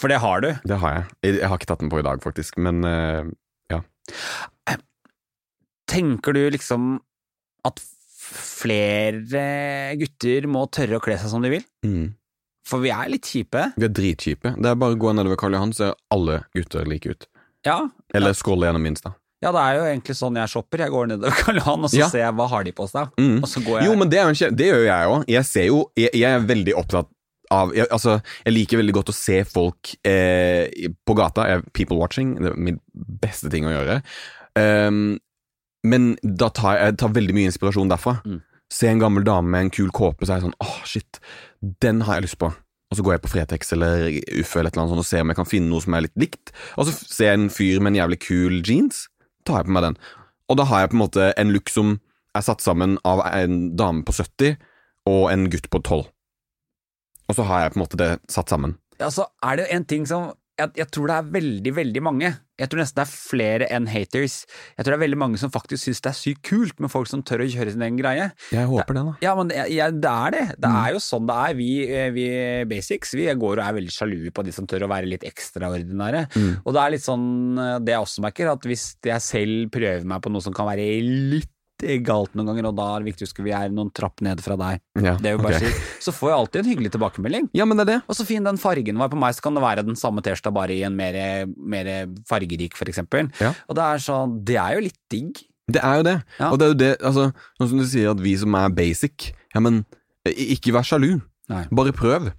For 0.00 0.10
det 0.10 0.18
har 0.24 0.42
du. 0.42 0.50
Det 0.66 0.78
har 0.82 0.96
jeg. 0.96 1.04
Jeg, 1.28 1.48
har 1.48 1.60
ikke 1.60 1.70
tatt 1.70 1.82
den 1.84 1.92
på 1.92 2.00
i 2.00 2.06
dag, 2.06 2.22
faktisk, 2.24 2.56
men 2.64 2.80
uh, 2.88 3.28
ja. 3.72 3.82
Tenker 5.90 6.34
du 6.34 6.42
liksom 6.54 6.96
at 7.68 7.82
flere 8.24 9.44
gutter 10.00 10.48
må 10.50 10.64
tørre 10.72 10.98
å 10.98 11.04
kle 11.04 11.18
seg 11.20 11.30
som 11.30 11.44
de 11.44 11.52
vil? 11.52 11.66
Mm. 11.86 12.14
For 12.64 12.80
vi 12.80 12.90
er 12.94 13.10
litt 13.12 13.28
kjipe. 13.28 13.68
Vi 13.76 13.86
er 13.86 13.92
dritkjipe. 13.92 14.54
Det 14.56 14.70
er 14.70 14.80
bare 14.80 14.96
å 14.96 15.00
gå 15.00 15.12
nedover 15.12 15.38
Karl 15.40 15.56
Johan, 15.56 15.74
så 15.76 15.90
ser 15.90 15.98
alle 16.14 16.40
gutter 16.56 16.88
like 16.88 17.12
ut. 17.12 17.28
Ja. 17.68 17.76
Eller 18.16 18.36
skåle 18.36 18.68
gjennom 18.68 18.88
Insta. 18.88 19.14
Ja, 19.44 19.50
det 19.54 19.62
er 19.62 19.76
jo 19.78 19.82
egentlig 19.92 20.16
sånn 20.18 20.38
jeg 20.40 20.50
shopper. 20.54 20.82
Jeg 20.86 20.92
går 20.94 21.10
nedover 21.12 21.34
Karl 21.42 21.58
Johan, 21.60 21.84
og 21.86 21.92
så 21.92 22.00
Ja. 22.00 22.08
ser 22.12 22.24
jeg 22.24 22.36
hva 22.38 22.46
har 22.50 22.64
de 22.66 22.72
på 22.76 22.86
seg. 22.90 23.10
Mm. 23.20 23.36
Og 23.42 23.50
så 23.50 23.62
går 23.64 23.80
jeg 23.82 23.88
Jo, 23.90 23.96
men 24.00 24.10
det, 24.12 24.18
er 24.22 24.30
jo 24.32 24.50
det 24.56 24.70
gjør 24.70 24.84
jeg 24.88 25.10
òg. 25.12 25.26
Jeg 25.36 25.48
ser 25.50 25.68
jo 25.68 25.82
jeg, 26.00 26.10
jeg 26.16 26.30
er 26.38 26.48
veldig 26.48 26.74
opptatt 26.80 27.10
av 27.52 27.74
jeg, 27.76 27.86
Altså, 27.92 28.16
jeg 28.46 28.54
liker 28.56 28.80
veldig 28.80 28.94
godt 28.96 29.12
å 29.12 29.16
se 29.16 29.42
folk 29.44 29.92
eh, 30.08 30.88
på 31.04 31.16
gata. 31.18 31.44
Jeg, 31.52 31.66
people 31.76 32.00
watching. 32.00 32.34
Det 32.40 32.50
er 32.54 32.56
min 32.70 32.80
beste 32.96 33.52
ting 33.52 33.68
å 33.68 33.74
gjøre. 33.74 34.00
Um, 34.56 35.18
men 35.84 36.14
da 36.24 36.48
tar 36.54 36.78
jeg, 36.80 36.96
tar 37.02 37.12
veldig 37.14 37.34
mye 37.36 37.50
inspirasjon 37.52 37.90
derfra. 37.92 38.16
Mm. 38.24 38.40
Se 38.72 38.88
en 38.88 39.02
gammel 39.02 39.26
dame 39.26 39.50
med 39.52 39.66
en 39.66 39.72
kul 39.74 39.90
kåpe, 39.94 40.24
så 40.24 40.34
er 40.34 40.40
jeg 40.40 40.48
sånn 40.48 40.60
åh, 40.64 40.78
shit, 40.88 41.20
den 41.84 42.00
har 42.08 42.16
jeg 42.18 42.30
lyst 42.30 42.40
på. 42.40 42.48
Og 42.92 42.98
så 42.98 43.04
går 43.04 43.16
jeg 43.16 43.22
på 43.24 43.30
Fretex 43.32 43.72
eller 43.74 44.06
Uffe 44.40 44.60
eller 44.60 44.70
et 44.70 44.76
eller 44.76 44.84
annet 44.84 44.92
sånt 44.94 45.02
og 45.02 45.08
ser 45.08 45.24
om 45.24 45.32
jeg 45.32 45.38
kan 45.40 45.48
finne 45.50 45.68
noe 45.70 45.82
som 45.82 45.96
er 45.98 46.04
litt 46.06 46.16
likt. 46.20 46.52
Og 46.78 46.86
så 46.88 46.94
ser 46.96 47.32
jeg 47.32 47.40
en 47.40 47.50
fyr 47.52 47.82
med 47.82 47.92
en 47.92 48.00
jævlig 48.04 48.18
kul 48.22 48.60
jeans, 48.64 49.04
tar 49.46 49.62
jeg 49.62 49.68
på 49.68 49.76
meg 49.76 49.86
den. 49.88 49.98
Og 50.50 50.58
da 50.60 50.66
har 50.68 50.84
jeg 50.84 50.92
på 50.92 50.98
en 50.98 51.04
måte 51.04 51.30
en 51.40 51.52
look 51.54 51.72
som 51.72 51.98
er 52.34 52.44
satt 52.44 52.64
sammen 52.64 52.98
av 53.06 53.22
en 53.30 53.74
dame 53.78 54.04
på 54.06 54.14
70 54.16 54.56
og 55.10 55.28
en 55.30 55.48
gutt 55.52 55.68
på 55.72 55.80
12. 55.80 56.08
Og 57.24 57.36
så 57.38 57.46
har 57.48 57.64
jeg 57.64 57.74
på 57.74 57.78
en 57.78 57.84
måte 57.84 58.00
det 58.00 58.10
satt 58.32 58.52
sammen. 58.52 58.76
Ja, 59.00 59.10
så 59.12 59.28
er 59.44 59.56
det 59.56 59.66
jo 59.66 59.76
en 59.76 59.86
ting 59.88 60.08
som 60.08 60.32
jeg, 60.58 60.74
jeg 60.78 60.90
tror 60.94 61.10
det 61.10 61.16
er 61.16 61.30
veldig, 61.34 61.72
veldig 61.76 62.02
mange. 62.04 62.32
Jeg 62.60 62.70
tror 62.70 62.84
nesten 62.84 63.00
det 63.00 63.02
er 63.02 63.10
flere 63.10 63.66
enn 63.74 63.86
haters. 63.90 64.34
Jeg 64.76 64.84
tror 64.84 64.94
det 64.94 64.98
er 65.00 65.02
veldig 65.02 65.18
mange 65.18 65.38
som 65.42 65.50
faktisk 65.50 65.88
syns 65.88 66.02
det 66.04 66.10
er 66.12 66.18
sykt 66.18 66.42
kult 66.46 66.82
med 66.82 66.92
folk 66.92 67.08
som 67.10 67.24
tør 67.26 67.42
å 67.42 67.48
kjøre 67.50 67.72
sin 67.74 67.82
egen 67.82 67.98
greie. 67.98 68.28
Jeg 68.54 68.68
håper 68.70 68.94
det, 68.94 69.02
da. 69.08 69.14
Ja, 69.24 69.32
men 69.38 69.50
jeg, 69.50 69.96
det 70.04 70.12
er 70.12 70.36
det. 70.36 70.44
Det 70.62 70.70
er 70.70 70.92
jo 70.94 71.00
sånn 71.02 71.26
det 71.30 71.38
er. 71.48 71.56
Vi, 71.58 71.70
eh, 71.88 72.10
vi 72.14 72.26
basics 72.70 73.16
vi 73.18 73.26
går 73.26 73.58
og 73.58 73.64
er 73.64 73.78
veldig 73.80 73.94
sjalu 73.94 74.30
på 74.34 74.44
de 74.46 74.54
som 74.54 74.68
tør 74.70 74.86
å 74.86 74.90
være 74.92 75.10
litt 75.10 75.26
ekstraordinære. 75.26 76.22
Og 76.62 76.70
det 76.76 76.84
er 76.84 76.94
litt 76.94 77.06
sånn 77.06 77.26
eh, 77.58 77.80
det 77.82 77.96
jeg 77.96 78.06
også 78.06 78.24
merker, 78.28 78.52
at 78.54 78.70
hvis 78.70 78.86
jeg 79.02 79.26
selv 79.26 79.74
prøver 79.74 80.06
meg 80.14 80.22
på 80.22 80.30
noe 80.34 80.44
som 80.44 80.54
kan 80.54 80.70
være 80.70 80.86
litt 81.02 81.50
galt 82.06 82.34
noen 82.36 82.48
ganger, 82.50 82.68
og 82.70 82.76
da 82.78 82.86
er 82.94 83.02
det 83.02 83.10
viktig 83.10 83.24
å 83.24 83.28
huske 83.28 83.44
vi 83.44 83.54
er 83.56 83.72
noen 83.74 83.90
trapp 83.94 84.22
ned 84.24 84.40
fra 84.44 84.56
deg, 84.60 84.82
Ja, 85.02 85.16
det 85.20 85.30
er 85.30 85.34
jo 85.36 85.42
bare 85.42 85.58
okay. 85.58 85.72
så 86.04 86.14
får 86.14 86.30
jeg 86.30 86.38
alltid 86.38 86.60
en 86.60 86.70
hyggelig 86.70 86.92
tilbakemelding. 86.94 87.48
Ja, 87.56 87.66
men 87.68 87.80
det 87.80 87.86
er 87.86 87.90
det. 87.90 87.98
Og 88.08 88.18
så 88.18 88.26
fin 88.28 88.46
den 88.46 88.60
fargen 88.60 89.00
var 89.00 89.10
på 89.12 89.18
meg, 89.20 89.34
så 89.36 89.44
kan 89.44 89.58
det 89.58 89.64
være 89.64 89.86
den 89.86 89.98
samme 89.98 90.22
T-skjorta 90.24 90.54
bare 90.54 90.76
i 90.76 90.84
en 90.86 90.94
mer, 90.96 91.18
mer 91.58 91.90
fargerik, 92.30 92.78
for 92.78 92.90
eksempel. 92.90 93.32
Ja. 93.42 93.52
Og 93.68 93.78
det 93.78 93.88
er 93.88 94.06
sånn, 94.06 94.38
det 94.46 94.60
er 94.60 94.78
jo 94.78 94.86
litt 94.86 95.00
digg. 95.12 95.42
Det 95.74 95.80
er 95.80 96.00
jo 96.00 96.06
det. 96.06 96.16
Ja. 96.38 96.48
Og 96.50 96.60
det 96.60 96.64
er 96.64 96.72
jo 96.72 96.80
det, 96.80 96.94
altså, 97.00 97.28
sånn 97.58 97.70
som 97.72 97.82
du 97.82 97.86
sier 97.88 98.14
at 98.14 98.22
vi 98.22 98.34
som 98.40 98.56
er 98.60 98.72
basic, 98.76 99.30
ja, 99.54 99.62
men 99.64 99.82
ikke 100.30 100.74
vær 100.76 100.86
sjalu. 100.86 101.12
Nei. 101.52 101.66
Bare 101.74 101.92
prøv. 101.96 102.30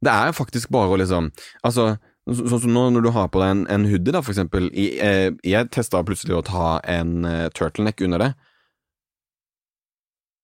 Det 0.00 0.12
er 0.12 0.36
faktisk 0.36 0.70
bare 0.72 0.92
å 0.92 0.98
liksom 1.00 1.28
Altså, 1.64 1.94
sånn 2.28 2.62
som 2.64 2.72
nå 2.72 2.86
når 2.94 3.04
du 3.04 3.10
har 3.14 3.28
på 3.32 3.40
deg 3.42 3.54
en, 3.54 3.64
en 3.72 3.88
hoodie, 3.88 4.12
da, 4.14 4.22
for 4.24 4.34
eksempel. 4.34 4.68
I, 4.72 4.86
eh, 5.02 5.28
jeg 5.46 5.70
testa 5.74 6.02
plutselig 6.06 6.36
å 6.36 6.44
ta 6.46 6.68
en 6.88 7.24
uh, 7.26 7.48
turtleneck 7.56 8.00
under 8.06 8.24
det, 8.24 8.30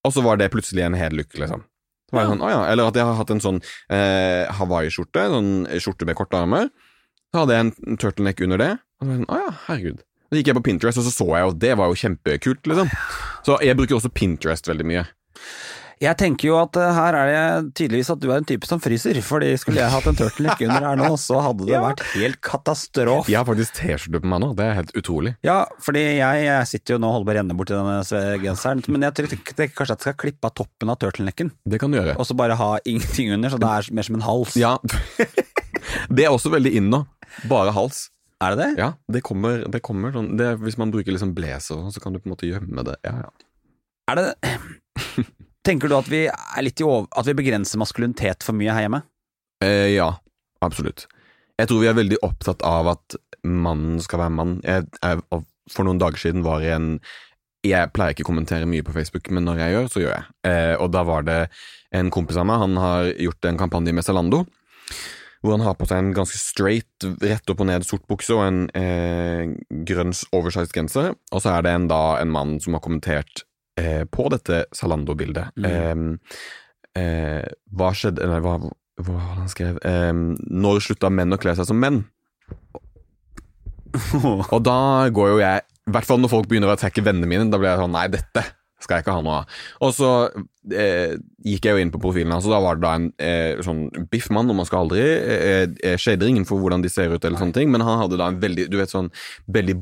og 0.06 0.14
så 0.14 0.22
var 0.24 0.38
det 0.40 0.50
plutselig 0.54 0.84
en 0.86 0.96
hellook, 0.98 1.34
liksom. 1.38 1.64
Så 2.06 2.14
var 2.14 2.22
Ja. 2.26 2.30
sånn, 2.30 2.42
ja. 2.50 2.60
Eller 2.70 2.86
at 2.86 2.94
jeg 2.94 3.04
har 3.04 3.16
hatt 3.18 3.30
en 3.34 3.40
sånn 3.42 3.60
eh, 3.90 4.46
Hawaii-skjorte, 4.54 5.24
sånn 5.32 5.66
skjorte 5.82 6.06
med 6.06 6.16
korte 6.16 6.38
armer. 6.38 6.70
Så 7.34 7.42
hadde 7.42 7.56
jeg 7.56 7.64
en 7.66 7.96
turtleneck 7.98 8.40
under 8.46 8.58
det, 8.62 8.70
og 9.00 9.02
så 9.02 9.08
var 9.08 9.16
jeg 9.16 9.24
sånn, 9.24 9.32
å 9.34 9.40
ja, 9.42 9.54
herregud. 9.66 9.98
Så 10.30 10.38
gikk 10.38 10.46
jeg 10.50 10.56
på 10.58 10.64
Pinterest, 10.66 10.98
og 10.98 11.04
så 11.06 11.12
så 11.14 11.26
jeg 11.34 11.44
jo 11.46 11.52
det 11.66 11.74
var 11.78 11.90
jo 11.90 11.98
kjempekult, 12.00 12.62
liksom. 12.70 12.88
Så 13.46 13.58
jeg 13.62 13.76
bruker 13.78 13.98
også 13.98 14.10
Pinterest 14.14 14.66
veldig 14.70 14.86
mye. 14.86 15.04
Jeg 16.02 16.12
tenker 16.20 16.50
jo 16.50 16.56
at 16.60 16.76
eh, 16.76 16.90
her 16.92 17.16
er 17.16 17.30
det 17.30 17.74
tydeligvis 17.78 18.10
at 18.12 18.20
du 18.20 18.26
er 18.28 18.36
en 18.42 18.44
type 18.44 18.66
som 18.68 18.80
fryser, 18.84 19.16
fordi 19.24 19.54
skulle 19.56 19.80
jeg 19.80 19.88
hatt 19.94 20.08
en 20.10 20.18
turtleneck 20.18 20.60
under 20.66 20.84
her 20.90 20.98
nå, 21.00 21.08
så 21.16 21.38
hadde 21.40 21.64
det 21.64 21.72
Ja. 21.72 21.80
vært 21.86 22.02
helt 22.12 22.40
katastrofe. 22.44 23.30
Jeg 23.32 23.38
har 23.40 23.46
faktisk 23.48 23.78
T-skjorte 23.78 24.20
på 24.20 24.28
meg 24.28 24.42
nå, 24.44 24.50
det 24.58 24.66
er 24.66 24.74
helt 24.76 24.92
utrolig. 25.00 25.32
Ja, 25.46 25.62
fordi 25.80 26.02
jeg, 26.18 26.42
jeg 26.44 26.68
sitter 26.68 26.96
jo 26.96 27.00
nå 27.00 27.08
og 27.08 27.14
holder 27.16 27.30
på 27.30 27.32
å 27.32 27.38
renne 27.38 27.56
bort 27.56 27.72
i 27.72 27.78
denne 27.78 28.34
genseren, 28.44 28.84
men 28.92 29.06
jeg 29.08 29.16
tenker 29.22 29.72
kanskje 29.72 29.96
at 29.96 29.96
jeg 29.96 30.04
skal 30.10 30.18
klippe 30.26 30.50
av 30.50 30.52
toppen 30.60 30.92
av 30.92 31.00
turtlenecken, 31.00 31.54
Det 31.64 31.80
kan 31.80 31.90
du 31.94 31.96
gjøre. 31.96 32.18
og 32.20 32.28
så 32.28 32.36
bare 32.36 32.58
ha 32.60 32.70
ingenting 32.84 33.32
under, 33.38 33.54
så 33.56 33.62
det 33.64 33.72
er 33.72 33.88
mer 33.96 34.08
som 34.10 34.20
en 34.20 34.26
hals. 34.28 34.58
Ja. 34.60 34.74
det 36.12 36.26
er 36.28 36.34
også 36.36 36.52
veldig 36.52 36.74
in 36.76 36.90
nå. 36.92 37.06
Bare 37.48 37.72
hals. 37.76 38.10
Er 38.44 38.52
det 38.52 38.60
det? 38.66 38.70
Ja, 38.84 38.90
det 39.08 39.22
kommer, 39.24 39.64
det 39.72 39.80
kommer 39.80 40.12
sånn 40.12 40.34
det, 40.36 40.50
Hvis 40.60 40.76
man 40.76 40.90
bruker 40.92 41.08
liksom 41.14 41.30
blazer, 41.32 41.78
sånn, 41.80 41.88
så 41.94 42.02
kan 42.04 42.12
du 42.12 42.20
på 42.20 42.28
en 42.28 42.34
måte 42.36 42.48
gjemme 42.50 42.84
det. 42.84 42.98
Ja, 43.08 43.14
ja. 43.24 43.30
Er 44.12 44.20
det 44.20 44.28
Tenker 45.66 45.90
du 45.90 45.96
at 45.96 46.06
vi, 46.06 46.26
er 46.30 46.68
over, 46.86 47.08
at 47.10 47.26
vi 47.26 47.34
begrenser 47.40 47.80
maskulinitet 47.80 48.44
for 48.46 48.54
mye 48.54 48.70
her 48.70 48.86
hjemme? 48.86 49.00
Eh, 49.64 49.96
ja, 49.96 50.12
absolutt. 50.62 51.08
Jeg 51.58 51.70
tror 51.70 51.80
vi 51.82 51.88
er 51.90 51.96
veldig 51.96 52.20
opptatt 52.22 52.62
av 52.66 52.92
at 52.92 53.16
mannen 53.42 53.98
skal 54.04 54.22
være 54.22 54.34
mann. 54.36 54.52
Jeg, 54.62 54.86
jeg, 55.00 55.24
for 55.72 55.88
noen 55.88 55.98
dager 55.98 56.22
siden 56.22 56.44
var 56.46 56.62
jeg 56.62 56.76
en 56.78 56.92
Jeg 57.66 57.90
pleier 57.90 58.14
ikke 58.14 58.22
å 58.22 58.28
kommentere 58.28 58.68
mye 58.70 58.84
på 58.86 58.94
Facebook, 58.94 59.26
men 59.34 59.42
når 59.48 59.58
jeg 59.58 59.72
gjør, 59.72 59.86
så 59.90 60.02
gjør 60.04 60.12
jeg. 60.12 60.26
Eh, 60.46 60.74
og 60.78 60.92
da 60.94 61.02
var 61.08 61.24
det 61.26 61.38
en 61.98 62.12
kompis 62.14 62.38
av 62.38 62.46
meg, 62.46 62.60
han 62.62 62.78
har 62.78 63.08
gjort 63.24 63.48
en 63.48 63.58
kampanje 63.58 63.94
med 63.96 64.06
Zalando. 64.06 64.44
Hvor 65.42 65.56
han 65.56 65.64
har 65.66 65.74
på 65.74 65.88
seg 65.90 65.98
en 65.98 66.12
ganske 66.14 66.38
straight, 66.38 67.08
rett 67.24 67.50
opp 67.50 67.64
og 67.64 67.66
ned 67.66 67.88
sort 67.88 68.06
bukse 68.06 68.36
og 68.36 68.44
en 68.44 68.62
eh, 68.78 69.50
grønn 69.88 70.14
oversized 70.30 70.76
genser. 70.78 71.16
Og 71.34 71.42
så 71.42 71.56
er 71.56 71.66
det 71.66 71.74
en, 71.74 71.90
en 71.90 72.34
mann 72.38 72.54
som 72.62 72.78
har 72.78 72.84
kommentert 72.86 73.42
eh, 73.80 74.02
på 74.10 74.28
dette 74.32 74.64
Zalando-bildet. 74.76 75.56
Mm. 75.56 76.18
Eh, 76.96 77.02
eh, 77.02 77.46
hva 77.76 77.92
skjedde 77.96 78.26
Nei, 78.28 78.42
hva, 78.44 78.58
hva 79.06 79.22
han 79.36 79.48
skrev? 79.52 79.80
Eh, 79.86 80.12
når 80.12 80.84
slutta 80.84 81.12
menn 81.12 81.36
å 81.36 81.40
kle 81.40 81.56
seg 81.58 81.68
som 81.68 81.80
menn? 81.80 82.04
Og 84.54 84.60
da 84.64 85.08
går 85.14 85.30
jo 85.30 85.36
jeg 85.40 85.62
I 85.64 85.92
hvert 85.94 86.04
fall 86.08 86.20
når 86.20 86.32
folk 86.32 86.48
begynner 86.50 86.68
å 86.68 86.76
attacke 86.76 87.04
vennene 87.04 87.28
mine, 87.30 87.48
da 87.48 87.60
blir 87.60 87.70
jeg 87.72 87.80
sånn 87.80 87.94
Nei, 87.96 88.08
dette 88.12 88.44
skal 88.82 88.98
jeg 88.98 89.06
ikke 89.06 89.14
ha 89.16 89.22
noe 89.24 89.36
av. 89.40 89.54
Og 89.86 89.92
så 89.96 90.10
eh, 90.76 91.16
gikk 91.48 91.68
jeg 91.68 91.76
jo 91.76 91.82
inn 91.82 91.92
på 91.94 92.00
profilen 92.02 92.34
hans, 92.34 92.46
og 92.48 92.52
da 92.52 92.60
var 92.62 92.76
det 92.76 92.84
da 92.84 92.92
en 92.98 93.06
eh, 93.22 93.62
sånn 93.64 93.86
biffmann, 94.12 94.50
og 94.52 94.58
man 94.60 94.68
skal 94.68 94.84
aldri 94.84 95.00
eh, 95.02 95.64
eh, 95.80 95.96
shader 96.00 96.28
ingen 96.28 96.44
for 96.48 96.60
hvordan 96.60 96.84
de 96.84 96.92
ser 96.92 97.14
ut, 97.14 97.24
eller 97.24 97.40
sånne 97.40 97.56
ting, 97.56 97.72
men 97.72 97.84
han 97.86 98.02
hadde 98.02 98.20
da 98.20 98.28
en 98.30 98.40
veldig, 98.42 98.68
du 98.72 98.76
vet 98.80 98.92
sånn, 98.92 99.08
veldig 99.56 99.78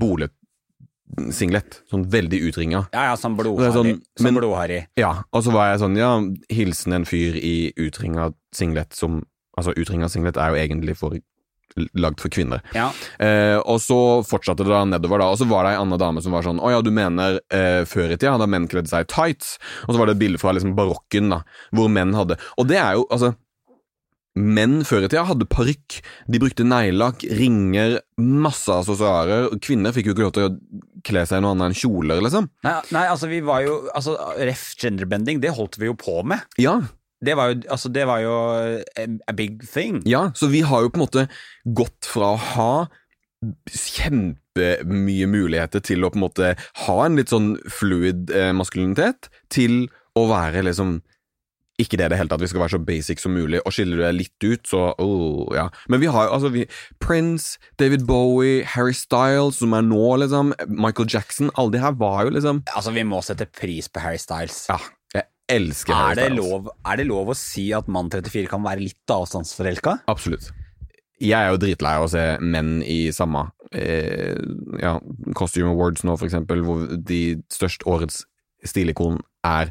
bolet-singlet. 1.14 1.82
Sånn 1.90 2.06
veldig 2.10 2.40
utringa. 2.48 2.86
Ja, 2.92 3.10
ja, 3.10 3.16
som 3.16 3.36
blodharry. 3.36 3.72
sånn, 3.72 4.02
men- 4.20 4.34
blodharry. 4.34 4.86
Ja, 4.96 5.22
og 5.32 5.42
så 5.42 5.52
var 5.52 5.72
jeg 5.72 5.80
sånn, 5.80 5.96
ja, 5.96 6.20
hilsen 6.50 6.92
en 6.92 7.04
fyr 7.04 7.36
i 7.36 7.72
utringa 7.76 8.32
singlet 8.52 8.92
som 8.94 9.22
Altså, 9.56 9.72
utringa 9.78 10.08
singlet 10.10 10.36
er 10.36 10.50
jo 10.50 10.56
egentlig 10.56 10.96
for 10.96 11.14
lagd 11.94 12.18
for 12.20 12.28
kvinner. 12.28 12.60
Ja. 12.74 12.88
Eh, 13.20 13.56
og 13.58 13.78
så 13.78 14.24
fortsatte 14.26 14.64
det 14.64 14.72
da 14.72 14.84
nedover, 14.84 15.18
da, 15.18 15.28
og 15.30 15.38
så 15.38 15.46
var 15.46 15.62
det 15.62 15.74
ei 15.74 15.80
anna 15.80 15.96
dame 15.96 16.22
som 16.22 16.32
var 16.32 16.42
sånn 16.42 16.58
Å 16.58 16.70
ja, 16.70 16.80
du 16.82 16.90
mener 16.90 17.38
eh, 17.50 17.84
før 17.84 18.10
i 18.10 18.16
tida 18.16 18.36
da 18.36 18.46
menn 18.46 18.66
kledde 18.66 18.90
seg 18.90 19.06
i 19.06 19.10
tights? 19.10 19.58
Og 19.86 19.94
så 19.94 19.98
var 20.00 20.06
det 20.06 20.16
et 20.16 20.22
bilde 20.24 20.38
fra 20.42 20.50
liksom 20.50 20.74
barokken, 20.74 21.30
da, 21.30 21.42
hvor 21.74 21.88
menn 21.88 22.14
hadde 22.14 22.36
Og 22.58 22.66
det 22.66 22.78
er 22.78 22.94
jo, 22.94 23.06
altså 23.10 23.36
menn 24.34 24.80
før 24.86 25.04
i 25.04 25.08
tida 25.08 25.22
hadde 25.28 25.46
parykk, 25.46 26.00
de 26.26 26.40
brukte 26.42 26.64
neglelakk, 26.66 27.22
ringer, 27.38 28.00
masse 28.18 28.72
assosiarer. 28.74 29.46
Kvinner 29.62 29.94
fikk 29.94 30.08
jo 30.10 30.14
ikke 30.16 30.24
lov 30.26 30.34
til 30.34 30.48
å 30.48 30.54
kle 31.06 31.22
seg 31.28 31.38
i 31.38 31.44
noe 31.44 31.54
annet 31.54 31.70
enn 31.70 31.78
kjoler, 31.78 32.22
liksom. 32.24 32.48
Nei, 32.66 32.74
nei, 32.96 33.04
altså 33.12 33.30
vi 33.30 33.38
var 33.46 33.62
jo 33.62 33.76
altså, 33.94 34.16
Ref 34.40 34.72
genderbending, 34.80 35.38
det 35.44 35.54
holdt 35.54 35.78
vi 35.78 35.86
jo 35.90 35.94
på 36.00 36.20
med. 36.26 36.42
Ja, 36.58 36.80
Det 37.24 37.36
var 37.38 37.52
jo, 37.52 37.60
altså, 37.72 37.88
det 37.94 38.02
var 38.10 38.20
jo 38.20 38.34
a, 38.34 39.32
big 39.32 39.62
thing. 39.70 40.02
ja, 40.04 40.26
så 40.34 40.50
vi 40.50 40.60
har 40.66 40.82
jo 40.82 40.90
på 40.92 40.98
en 40.98 41.04
måte 41.06 41.26
gått 41.64 42.04
fra 42.10 42.34
å 42.34 42.42
ha 42.56 42.72
kjempemye 43.70 45.26
muligheter 45.30 45.82
til 45.84 46.04
å 46.04 46.10
på 46.12 46.18
en 46.18 46.24
måte 46.24 46.52
ha 46.84 46.96
en 47.04 47.16
litt 47.18 47.32
sånn 47.32 47.54
fluid 47.70 48.30
eh, 48.34 48.52
maskulinitet, 48.56 49.30
til 49.52 49.86
å 50.18 50.26
være 50.30 50.64
liksom 50.68 50.98
ikke 51.80 51.98
det 51.98 52.06
i 52.06 52.10
det 52.12 52.18
hele 52.20 52.30
tatt, 52.30 52.42
vi 52.42 52.48
skal 52.50 52.62
være 52.62 52.74
så 52.76 52.80
basic 52.86 53.22
som 53.22 53.34
mulig, 53.34 53.58
og 53.66 53.74
skiller 53.74 53.98
du 53.98 54.04
deg 54.04 54.16
litt 54.16 54.46
ut, 54.46 54.62
så 54.70 54.82
oh, 55.02 55.48
ja. 55.56 55.66
Men 55.90 56.02
vi 56.04 56.10
har 56.14 56.28
jo 56.28 56.36
altså 56.36 56.50
vi, 56.54 56.66
Prince, 57.02 57.58
David 57.82 58.06
Bowie, 58.06 58.62
Harry 58.76 58.94
Styles, 58.94 59.58
som 59.62 59.74
er 59.74 59.86
nå, 59.86 60.02
liksom, 60.22 60.52
Michael 60.70 61.10
Jackson, 61.10 61.50
alle 61.58 61.74
de 61.74 61.82
her 61.82 61.96
var 61.98 62.28
jo 62.28 62.34
liksom 62.36 62.62
Altså, 62.74 62.94
vi 62.94 63.06
må 63.08 63.22
sette 63.26 63.48
pris 63.50 63.90
på 63.90 64.02
Harry 64.04 64.20
Styles. 64.22 64.64
Ja, 64.70 64.78
jeg 65.16 65.26
elsker 65.56 65.96
Er 65.96 66.02
Harry 66.12 66.28
Styles. 66.28 66.38
lov, 66.38 66.70
er 66.86 67.00
det 67.00 67.08
lov 67.10 67.32
å 67.34 67.38
si 67.38 67.66
at 67.74 67.90
mann 67.90 68.12
34 68.12 68.46
kan 68.52 68.62
være 68.66 68.86
litt 68.86 69.14
avstandsforelska? 69.16 69.98
Absolutt. 70.10 70.52
Jeg 71.22 71.38
er 71.38 71.52
jo 71.54 71.60
dritlei 71.62 71.96
av 71.98 72.06
å 72.06 72.10
se 72.10 72.22
menn 72.42 72.76
i 72.86 73.08
samme 73.14 73.48
eh, 73.74 74.38
ja, 74.82 74.96
Costume 75.38 75.72
Awards 75.74 76.06
nå, 76.06 76.14
for 76.18 76.30
eksempel, 76.30 76.62
hvor 76.66 76.86
de 76.94 77.22
største 77.54 77.86
årets 77.90 78.22
stilikon 78.64 79.18
er 79.46 79.70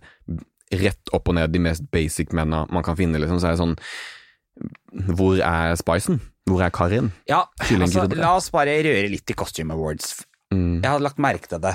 rett 0.81 1.13
opp 1.13 1.29
og 1.31 1.35
ned 1.37 1.51
de 1.53 1.59
mest 1.59 1.85
basic 1.93 2.33
menna 2.33 2.63
man 2.73 2.83
kan 2.85 2.95
finne, 2.99 3.19
liksom. 3.21 3.39
Så 3.41 3.47
er 3.49 3.55
det 3.55 3.61
sånn 3.63 3.77
Hvor 5.17 5.39
er 5.41 5.75
spicen? 5.79 6.19
Hvor 6.49 6.61
er 6.61 6.69
karrien? 6.75 7.11
Ja, 7.29 7.45
altså, 7.63 8.03
la 8.19 8.33
oss 8.37 8.49
bare 8.53 8.75
røre 8.83 9.07
litt 9.09 9.31
i 9.31 9.35
Costume 9.39 9.73
Awards. 9.73 10.17
Mm. 10.53 10.81
Jeg 10.83 10.89
hadde 10.91 11.05
lagt 11.07 11.21
merke 11.23 11.47
til 11.49 11.61
det. 11.63 11.71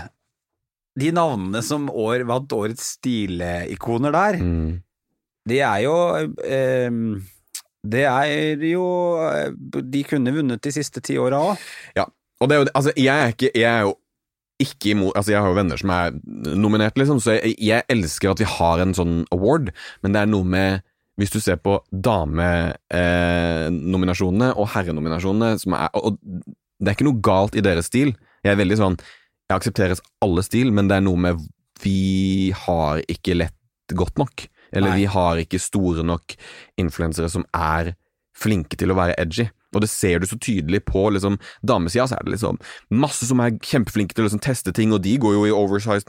De 0.99 1.11
navnene 1.15 1.63
som 1.65 1.89
år, 1.91 2.23
vant 2.29 2.53
årets 2.53 2.95
stileikoner 2.99 4.13
der, 4.15 4.39
Mm. 4.43 4.83
de 5.49 5.59
er 5.65 5.81
jo 5.87 5.95
eh, 6.45 6.91
Det 7.89 8.05
er 8.05 8.57
jo 8.67 8.85
eh, 9.23 9.51
De 9.83 10.03
kunne 10.05 10.33
vunnet 10.35 10.61
de 10.61 10.73
siste 10.75 11.01
ti 11.01 11.17
åra 11.17 11.39
òg. 11.53 11.59
Ja. 11.97 12.05
Og 12.41 12.49
det 12.49 12.57
er 12.57 12.61
jo 12.63 12.69
altså, 12.75 12.93
jeg 12.97 13.15
er 13.25 13.33
ikke 13.35 13.51
Jeg 13.55 13.71
er 13.73 13.81
jo 13.89 13.95
ikke 14.63 14.93
imot 14.95 15.17
Altså, 15.17 15.33
jeg 15.33 15.43
har 15.43 15.49
jo 15.51 15.59
venner 15.59 15.77
som 15.81 15.91
er 15.95 16.07
nominert, 16.59 16.97
liksom, 16.99 17.19
så 17.23 17.29
jeg, 17.39 17.55
jeg 17.63 17.83
elsker 17.93 18.31
at 18.33 18.41
vi 18.43 18.53
har 18.59 18.77
en 18.83 18.97
sånn 18.97 19.15
award, 19.35 19.67
men 20.03 20.11
det 20.15 20.21
er 20.23 20.29
noe 20.31 20.47
med 20.47 20.71
hvis 21.19 21.33
du 21.35 21.41
ser 21.43 21.59
på 21.59 21.73
damenominasjonene 21.91 24.49
og 24.55 24.67
herrenominasjonene 24.71 25.59
som 25.59 25.75
er 25.75 25.91
Og 25.99 26.15
det 26.79 26.87
er 26.87 26.95
ikke 26.95 27.09
noe 27.09 27.23
galt 27.27 27.59
i 27.59 27.65
deres 27.65 27.91
stil. 27.91 28.15
Jeg 28.47 28.55
er 28.55 28.61
veldig 28.61 28.79
sånn 28.79 28.95
Jeg 29.03 29.57
aksepteres 29.57 29.99
alle 30.23 30.43
stil, 30.47 30.71
men 30.71 30.87
det 30.87 30.95
er 30.99 31.03
noe 31.03 31.19
med 31.19 31.35
Vi 31.83 32.55
har 32.67 33.03
ikke 33.11 33.35
lett 33.35 33.55
godt 33.99 34.15
nok. 34.21 34.47
Eller 34.71 34.91
Nei. 34.93 34.99
vi 35.01 35.07
har 35.11 35.37
ikke 35.41 35.59
store 35.63 36.03
nok 36.07 36.35
influensere 36.79 37.29
som 37.33 37.45
er 37.57 37.95
flinke 38.37 38.77
til 38.79 38.91
å 38.93 38.99
være 38.99 39.17
edgy. 39.19 39.49
Og 39.75 39.85
det 39.85 39.91
ser 39.93 40.23
du 40.23 40.29
så 40.29 40.39
tydelig 40.41 40.81
på 40.89 41.09
liksom, 41.15 41.37
damesida, 41.67 42.07
så 42.09 42.19
er 42.19 42.25
det 42.27 42.37
liksom 42.37 42.61
masse 42.95 43.29
som 43.29 43.43
er 43.45 43.59
kjempeflinke 43.59 44.17
til 44.17 44.25
å 44.25 44.29
liksom, 44.29 44.43
teste 44.45 44.73
ting, 44.77 44.95
og 44.95 45.03
de 45.05 45.17
går 45.21 45.37
jo 45.37 45.45
i 45.49 45.55
oversized 45.55 46.09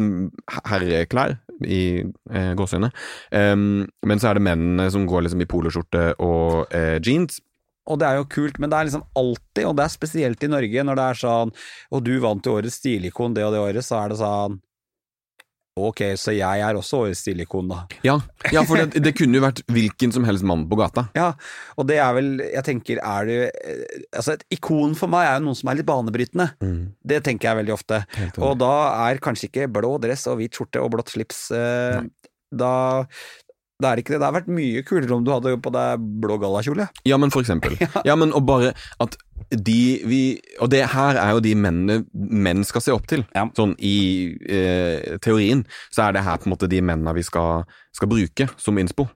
herreklær, 0.69 1.37
i 1.59 1.83
eh, 2.31 2.53
gåseøyne. 2.55 2.91
Um, 3.35 3.83
men 4.07 4.21
så 4.21 4.29
er 4.29 4.39
det 4.39 4.45
mennene 4.47 4.87
som 4.93 5.03
går 5.09 5.25
liksom 5.25 5.43
i 5.43 5.49
poloskjorte 5.49 6.13
og 6.23 6.71
eh, 6.75 6.97
jeans. 7.03 7.41
Og 7.89 7.99
det 7.99 8.07
er 8.07 8.19
jo 8.19 8.29
kult, 8.31 8.59
men 8.61 8.71
det 8.71 8.77
er 8.77 8.87
liksom 8.87 9.05
alltid, 9.17 9.65
og 9.65 9.75
det 9.75 9.85
er 9.85 9.91
spesielt 9.91 10.43
i 10.45 10.51
Norge, 10.51 10.83
når 10.85 10.99
det 10.99 11.05
er 11.09 11.19
sånn 11.23 11.51
Og 11.95 12.03
du 12.05 12.11
vant 12.21 12.45
jo 12.45 12.53
årets 12.59 12.77
stilikon 12.77 13.33
det 13.33 13.47
og 13.47 13.55
det 13.55 13.63
året, 13.63 13.85
så 13.85 14.03
er 14.03 14.11
det 14.11 14.19
sånn 14.19 14.59
Ok, 15.79 16.01
så 16.19 16.33
jeg 16.35 16.63
er 16.65 16.75
også 16.75 17.03
årets 17.05 17.21
stilikon, 17.23 17.69
da. 17.71 17.83
Ja, 18.03 18.17
ja 18.51 18.63
for 18.67 18.81
det, 18.81 19.01
det 19.03 19.13
kunne 19.17 19.37
jo 19.37 19.43
vært 19.43 19.61
hvilken 19.71 20.13
som 20.15 20.25
helst 20.27 20.45
mann 20.47 20.65
på 20.69 20.79
gata. 20.79 21.05
Ja, 21.15 21.29
og 21.79 21.87
det 21.89 21.99
er 22.03 22.15
vel 22.17 22.31
Jeg 22.43 22.65
tenker, 22.67 22.99
er 22.99 23.29
du 23.29 23.35
eh, 23.47 23.83
Altså, 24.09 24.35
et 24.35 24.57
ikon 24.57 24.95
for 24.99 25.11
meg 25.11 25.27
er 25.27 25.37
jo 25.37 25.45
noen 25.47 25.59
som 25.59 25.71
er 25.71 25.79
litt 25.79 25.89
banebrytende. 25.89 26.49
Det 27.13 27.21
tenker 27.27 27.51
jeg 27.51 27.61
veldig 27.61 27.75
ofte. 27.75 28.01
Og 28.37 28.57
da 28.59 28.73
er 29.07 29.21
kanskje 29.23 29.51
ikke 29.51 29.69
blå 29.79 29.95
dress 30.03 30.27
og 30.31 30.41
hvit 30.41 30.57
skjorte 30.57 30.83
og 30.83 30.91
blått 30.97 31.13
slips 31.13 31.45
eh, 31.55 32.01
Da 32.49 32.73
da 33.79 33.91
er 33.91 33.97
det 33.97 34.03
ikke 34.03 34.13
det. 34.15 34.19
Det 34.19 34.27
har 34.27 34.35
vært 34.35 34.51
mye 34.51 34.83
kulere 34.87 35.15
om 35.15 35.23
du 35.23 35.31
hadde 35.31 35.55
på 35.63 35.71
deg 35.71 36.05
blå 36.23 36.35
gallakjole. 36.41 36.89
Ja, 37.07 37.19
men 37.21 37.31
for 37.31 37.45
eksempel. 37.45 37.77
Ja, 38.07 38.15
men 38.19 38.33
og 38.35 38.43
bare 38.47 38.73
at 39.03 39.17
de 39.49 40.03
vi 40.05 40.19
Og 40.61 40.69
det 40.69 40.83
her 40.91 41.17
er 41.17 41.31
jo 41.33 41.39
de 41.41 41.55
mennene 41.57 42.03
menn 42.13 42.65
skal 42.67 42.83
se 42.83 42.93
opp 42.93 43.07
til. 43.09 43.23
Ja. 43.35 43.47
Sånn 43.57 43.73
i 43.79 44.35
eh, 44.45 45.15
teorien 45.23 45.63
så 45.89 46.05
er 46.05 46.17
det 46.17 46.25
her 46.27 46.41
på 46.41 46.49
en 46.49 46.53
måte 46.53 46.69
de 46.69 46.81
mennene 46.83 47.15
vi 47.17 47.23
skal, 47.25 47.63
skal 47.95 48.11
bruke 48.11 48.49
som 48.59 48.77
innspo. 48.77 49.07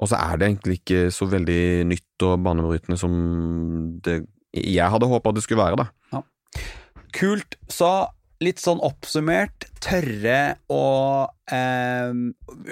Og 0.00 0.12
så 0.12 0.20
er 0.20 0.38
det 0.40 0.50
egentlig 0.50 0.78
ikke 0.80 1.08
så 1.12 1.26
veldig 1.28 1.88
nytt 1.88 2.28
og 2.28 2.38
banebrytende 2.44 3.00
som 3.00 3.16
det 4.04 4.22
jeg 4.50 4.90
hadde 4.90 5.06
håpa 5.06 5.32
det 5.32 5.44
skulle 5.44 5.62
være, 5.62 5.84
da. 5.84 6.22
Kult. 7.14 7.56
Så 7.70 7.90
litt 8.40 8.60
sånn 8.62 8.80
oppsummert, 8.80 9.66
tørre 9.84 10.56
å 10.72 10.80
eh, 11.52 12.12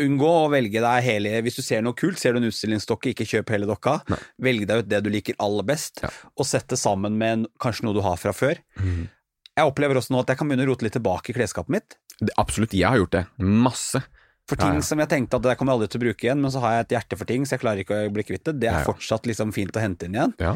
unngå 0.05 0.31
å 0.31 0.49
velge 0.53 0.81
deg 0.81 1.05
hele 1.05 1.33
Hvis 1.45 1.59
du 1.59 1.63
ser 1.65 1.83
noe 1.85 1.97
kult, 1.99 2.19
ser 2.21 2.33
du 2.33 2.41
en 2.41 2.49
utstillingsdokke, 2.49 3.13
ikke 3.13 3.27
kjøp 3.29 3.53
hele 3.53 3.69
dokka. 3.69 3.99
Velg 4.41 4.65
deg 4.71 4.85
ut 4.85 4.89
det 4.89 5.03
du 5.05 5.11
liker 5.13 5.37
aller 5.45 5.67
best, 5.69 6.01
Ja. 6.05 6.11
og 6.37 6.47
sett 6.49 6.69
det 6.73 6.79
sammen 6.81 7.19
med 7.21 7.33
en, 7.37 7.47
kanskje 7.61 7.85
noe 7.85 7.95
du 7.99 8.01
har 8.05 8.17
fra 8.21 8.33
før. 8.33 8.57
Jeg 8.79 9.67
opplever 9.67 9.99
også 9.99 10.15
nå 10.15 10.21
at 10.23 10.29
jeg 10.33 10.39
kan 10.39 10.49
begynne 10.49 10.65
å 10.69 10.71
rote 10.73 10.87
litt 10.87 10.95
tilbake 10.97 11.33
i 11.33 11.37
klesskapet 11.37 11.69
mitt. 11.75 11.99
Det, 12.21 12.33
absolutt, 12.39 12.73
jeg 12.73 12.89
har 12.89 12.97
gjort 13.01 13.17
det. 13.19 13.25
Masse. 13.43 14.01
For 14.49 14.57
ting 14.57 14.79
ja. 14.79 14.85
som 14.87 14.99
jeg 15.03 15.11
tenkte 15.11 15.37
at 15.37 15.45
det 15.45 15.59
kommer 15.61 15.75
jeg 15.75 15.81
aldri 15.83 15.89
til 15.93 16.01
å 16.01 16.05
bruke 16.07 16.25
igjen, 16.25 16.41
men 16.41 16.51
så 16.55 16.63
har 16.65 16.79
jeg 16.79 16.87
et 16.87 16.93
hjerte 16.97 17.19
for 17.21 17.29
ting, 17.29 17.45
så 17.45 17.57
jeg 17.59 17.61
klarer 17.67 17.83
ikke 17.85 17.99
å 18.07 18.13
bli 18.15 18.25
kvitt 18.25 18.47
det. 18.49 18.55
Det 18.63 18.71
er 18.71 18.79
Ja, 18.79 18.81
ja. 18.81 18.87
fortsatt 18.89 19.27
liksom 19.29 19.53
fint 19.53 19.77
å 19.77 19.83
hente 19.83 20.09
inn 20.09 20.17
igjen. 20.17 20.33
Ja. 20.41 20.55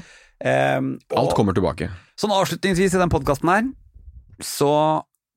Um, 0.78 0.94
Alt 1.20 1.34
kommer 1.36 1.52
tilbake. 1.52 1.90
Sånn 2.18 2.32
avslutningsvis 2.32 2.96
i 2.96 3.02
den 3.02 3.12
podkasten 3.12 3.50
her, 3.52 3.68
så 4.46 4.72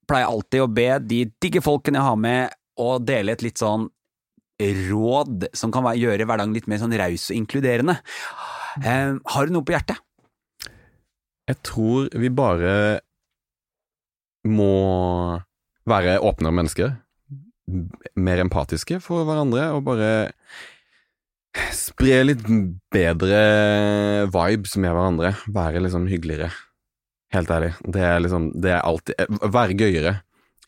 pleier 0.09 0.25
jeg 0.25 0.33
alltid 0.33 0.63
å 0.63 0.71
be 0.77 0.87
de 1.01 1.19
digge 1.41 1.61
folkene 1.65 1.99
jeg 1.99 2.09
har 2.09 2.19
med, 2.19 2.55
å 2.75 2.97
dele 2.99 3.35
et 3.35 3.45
litt 3.45 3.61
sånn 3.61 3.87
råd 4.59 5.49
som 5.55 5.71
kan 5.73 5.87
gjøre 5.97 6.27
hverdagen 6.27 6.55
litt 6.55 6.67
mer 6.71 6.79
sånn 6.79 6.95
raus 6.95 7.29
og 7.29 7.39
inkluderende. 7.39 7.97
Eh, 8.81 9.15
har 9.15 9.47
du 9.47 9.55
noe 9.55 9.65
på 9.65 9.75
hjertet? 9.75 9.99
Jeg 11.45 11.61
tror 11.65 12.07
vi 12.17 12.31
bare 12.33 13.01
må 14.45 15.41
være 15.89 16.19
åpnere 16.25 16.57
mennesker. 16.61 16.95
Mer 18.15 18.41
empatiske 18.43 18.99
for 19.03 19.25
hverandre, 19.27 19.69
og 19.75 19.85
bare 19.87 20.09
spre 21.75 22.21
litt 22.25 22.45
bedre 22.93 23.41
vibes 24.33 24.75
med 24.81 24.91
hverandre. 24.91 25.35
Være 25.53 25.83
liksom 25.85 26.09
hyggeligere. 26.09 26.51
Helt 27.35 27.51
ærlig. 27.51 27.71
Det 27.83 28.01
er 28.07 28.19
liksom 28.23 28.49
Det 28.63 28.71
er 28.71 28.81
alltid 28.87 29.39
Vær 29.53 29.73
gøyere. 29.77 30.15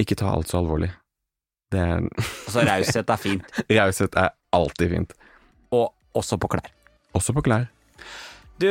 Ikke 0.02 0.18
ta 0.20 0.30
alt 0.34 0.50
så 0.52 0.60
alvorlig. 0.62 0.92
Det 1.72 1.80
er 1.82 2.04
Altså, 2.48 2.64
raushet 2.68 3.10
er 3.16 3.20
fint, 3.22 3.48
Raushet 3.72 4.16
er 4.20 4.30
alltid 4.56 4.92
fint. 4.94 5.14
og 5.72 5.94
også 6.16 6.38
på 6.42 6.48
klær. 6.54 6.70
Også 7.18 7.34
på 7.36 7.42
klær. 7.46 7.66
Du, 8.62 8.70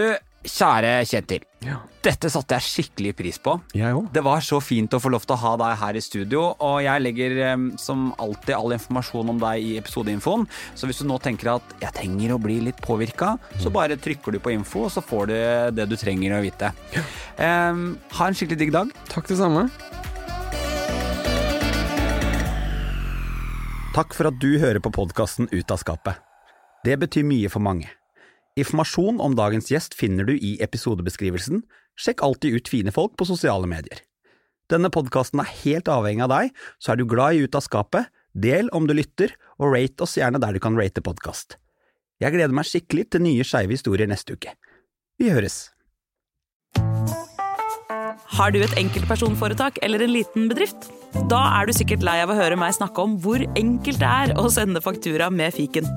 kjære 0.50 0.92
Kjetil. 1.06 1.44
Ja. 1.66 1.80
Dette 2.06 2.30
satte 2.30 2.54
jeg 2.54 2.66
skikkelig 2.66 3.12
pris 3.18 3.38
på. 3.42 3.56
Det 3.74 4.22
var 4.22 4.44
så 4.44 4.60
fint 4.62 4.92
å 4.94 5.00
få 5.02 5.10
lov 5.10 5.24
til 5.26 5.34
å 5.34 5.40
ha 5.42 5.52
deg 5.58 5.74
her 5.80 5.98
i 5.98 6.02
studio, 6.04 6.44
og 6.62 6.76
jeg 6.84 7.02
legger 7.02 7.40
som 7.82 8.12
alltid 8.22 8.54
all 8.54 8.76
informasjon 8.76 9.32
om 9.34 9.42
deg 9.42 9.64
i 9.64 9.72
episodeinfoen. 9.80 10.46
Så 10.78 10.86
hvis 10.86 11.02
du 11.02 11.08
nå 11.10 11.18
tenker 11.24 11.56
at 11.56 11.76
jeg 11.82 11.96
trenger 11.98 12.36
å 12.36 12.40
bli 12.42 12.60
litt 12.68 12.78
påvirka, 12.84 13.34
så 13.58 13.74
bare 13.74 13.98
trykker 13.98 14.36
du 14.36 14.42
på 14.42 14.54
info, 14.54 14.86
og 14.86 14.94
så 14.94 15.02
får 15.02 15.32
du 15.32 15.36
det 15.80 15.88
du 15.90 15.98
trenger 15.98 16.38
å 16.38 16.42
vite. 16.46 16.70
Eh, 16.94 17.82
ha 18.20 18.30
en 18.30 18.38
skikkelig 18.38 18.62
digg 18.62 18.74
dag. 18.76 18.94
Takk 19.10 19.32
det 19.32 19.40
samme. 19.42 19.66
Takk 23.96 24.12
for 24.12 24.28
at 24.28 24.36
du 24.36 24.58
hører 24.60 24.82
på 24.84 24.92
podkasten 24.92 25.48
Ut 25.50 25.70
av 25.72 25.80
skapet. 25.80 26.20
Det 26.84 26.98
betyr 27.00 27.24
mye 27.24 27.48
for 27.48 27.64
mange. 27.64 27.88
Informasjon 28.56 29.18
om 29.20 29.34
dagens 29.36 29.68
gjest 29.68 29.92
finner 29.94 30.24
du 30.24 30.32
i 30.32 30.54
episodebeskrivelsen. 30.64 31.60
Sjekk 32.00 32.22
alltid 32.24 32.56
ut 32.56 32.68
fine 32.72 32.92
folk 32.92 33.12
på 33.20 33.26
sosiale 33.28 33.68
medier. 33.68 34.00
Denne 34.72 34.88
podkasten 34.90 35.42
er 35.42 35.50
helt 35.60 35.90
avhengig 35.92 36.24
av 36.24 36.32
deg, 36.32 36.54
så 36.80 36.94
er 36.94 36.98
du 36.98 37.04
glad 37.04 37.36
i 37.36 37.44
Ut 37.44 37.54
av 37.54 37.62
skapet, 37.66 38.08
del 38.32 38.70
om 38.72 38.88
du 38.88 38.94
lytter, 38.96 39.34
og 39.60 39.74
rate 39.76 40.04
oss 40.04 40.16
gjerne 40.16 40.40
der 40.40 40.56
du 40.56 40.60
kan 40.64 40.76
rate 40.76 41.04
podkast. 41.04 41.58
Jeg 42.16 42.32
gleder 42.32 42.56
meg 42.56 42.64
skikkelig 42.64 43.10
til 43.12 43.26
nye 43.26 43.44
skeive 43.44 43.76
historier 43.76 44.08
neste 44.08 44.38
uke. 44.38 44.54
Vi 45.20 45.28
høres. 45.32 45.66
Har 48.36 48.52
du 48.52 48.58
et 48.64 48.76
enkeltpersonforetak 48.80 49.82
eller 49.84 50.00
en 50.04 50.14
liten 50.14 50.48
bedrift? 50.48 50.88
Da 51.28 51.42
er 51.60 51.68
du 51.68 51.74
sikkert 51.76 52.04
lei 52.04 52.16
av 52.24 52.32
å 52.32 52.38
høre 52.40 52.56
meg 52.58 52.74
snakke 52.76 53.04
om 53.04 53.18
hvor 53.20 53.44
enkelt 53.52 54.00
det 54.00 54.08
er 54.08 54.34
å 54.40 54.48
sende 54.52 54.82
faktura 54.84 55.28
med 55.32 55.54
fiken. 55.56 55.88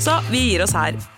Så 0.00 0.16
vi 0.32 0.42
gir 0.48 0.64
oss 0.64 0.74
her, 0.76 0.96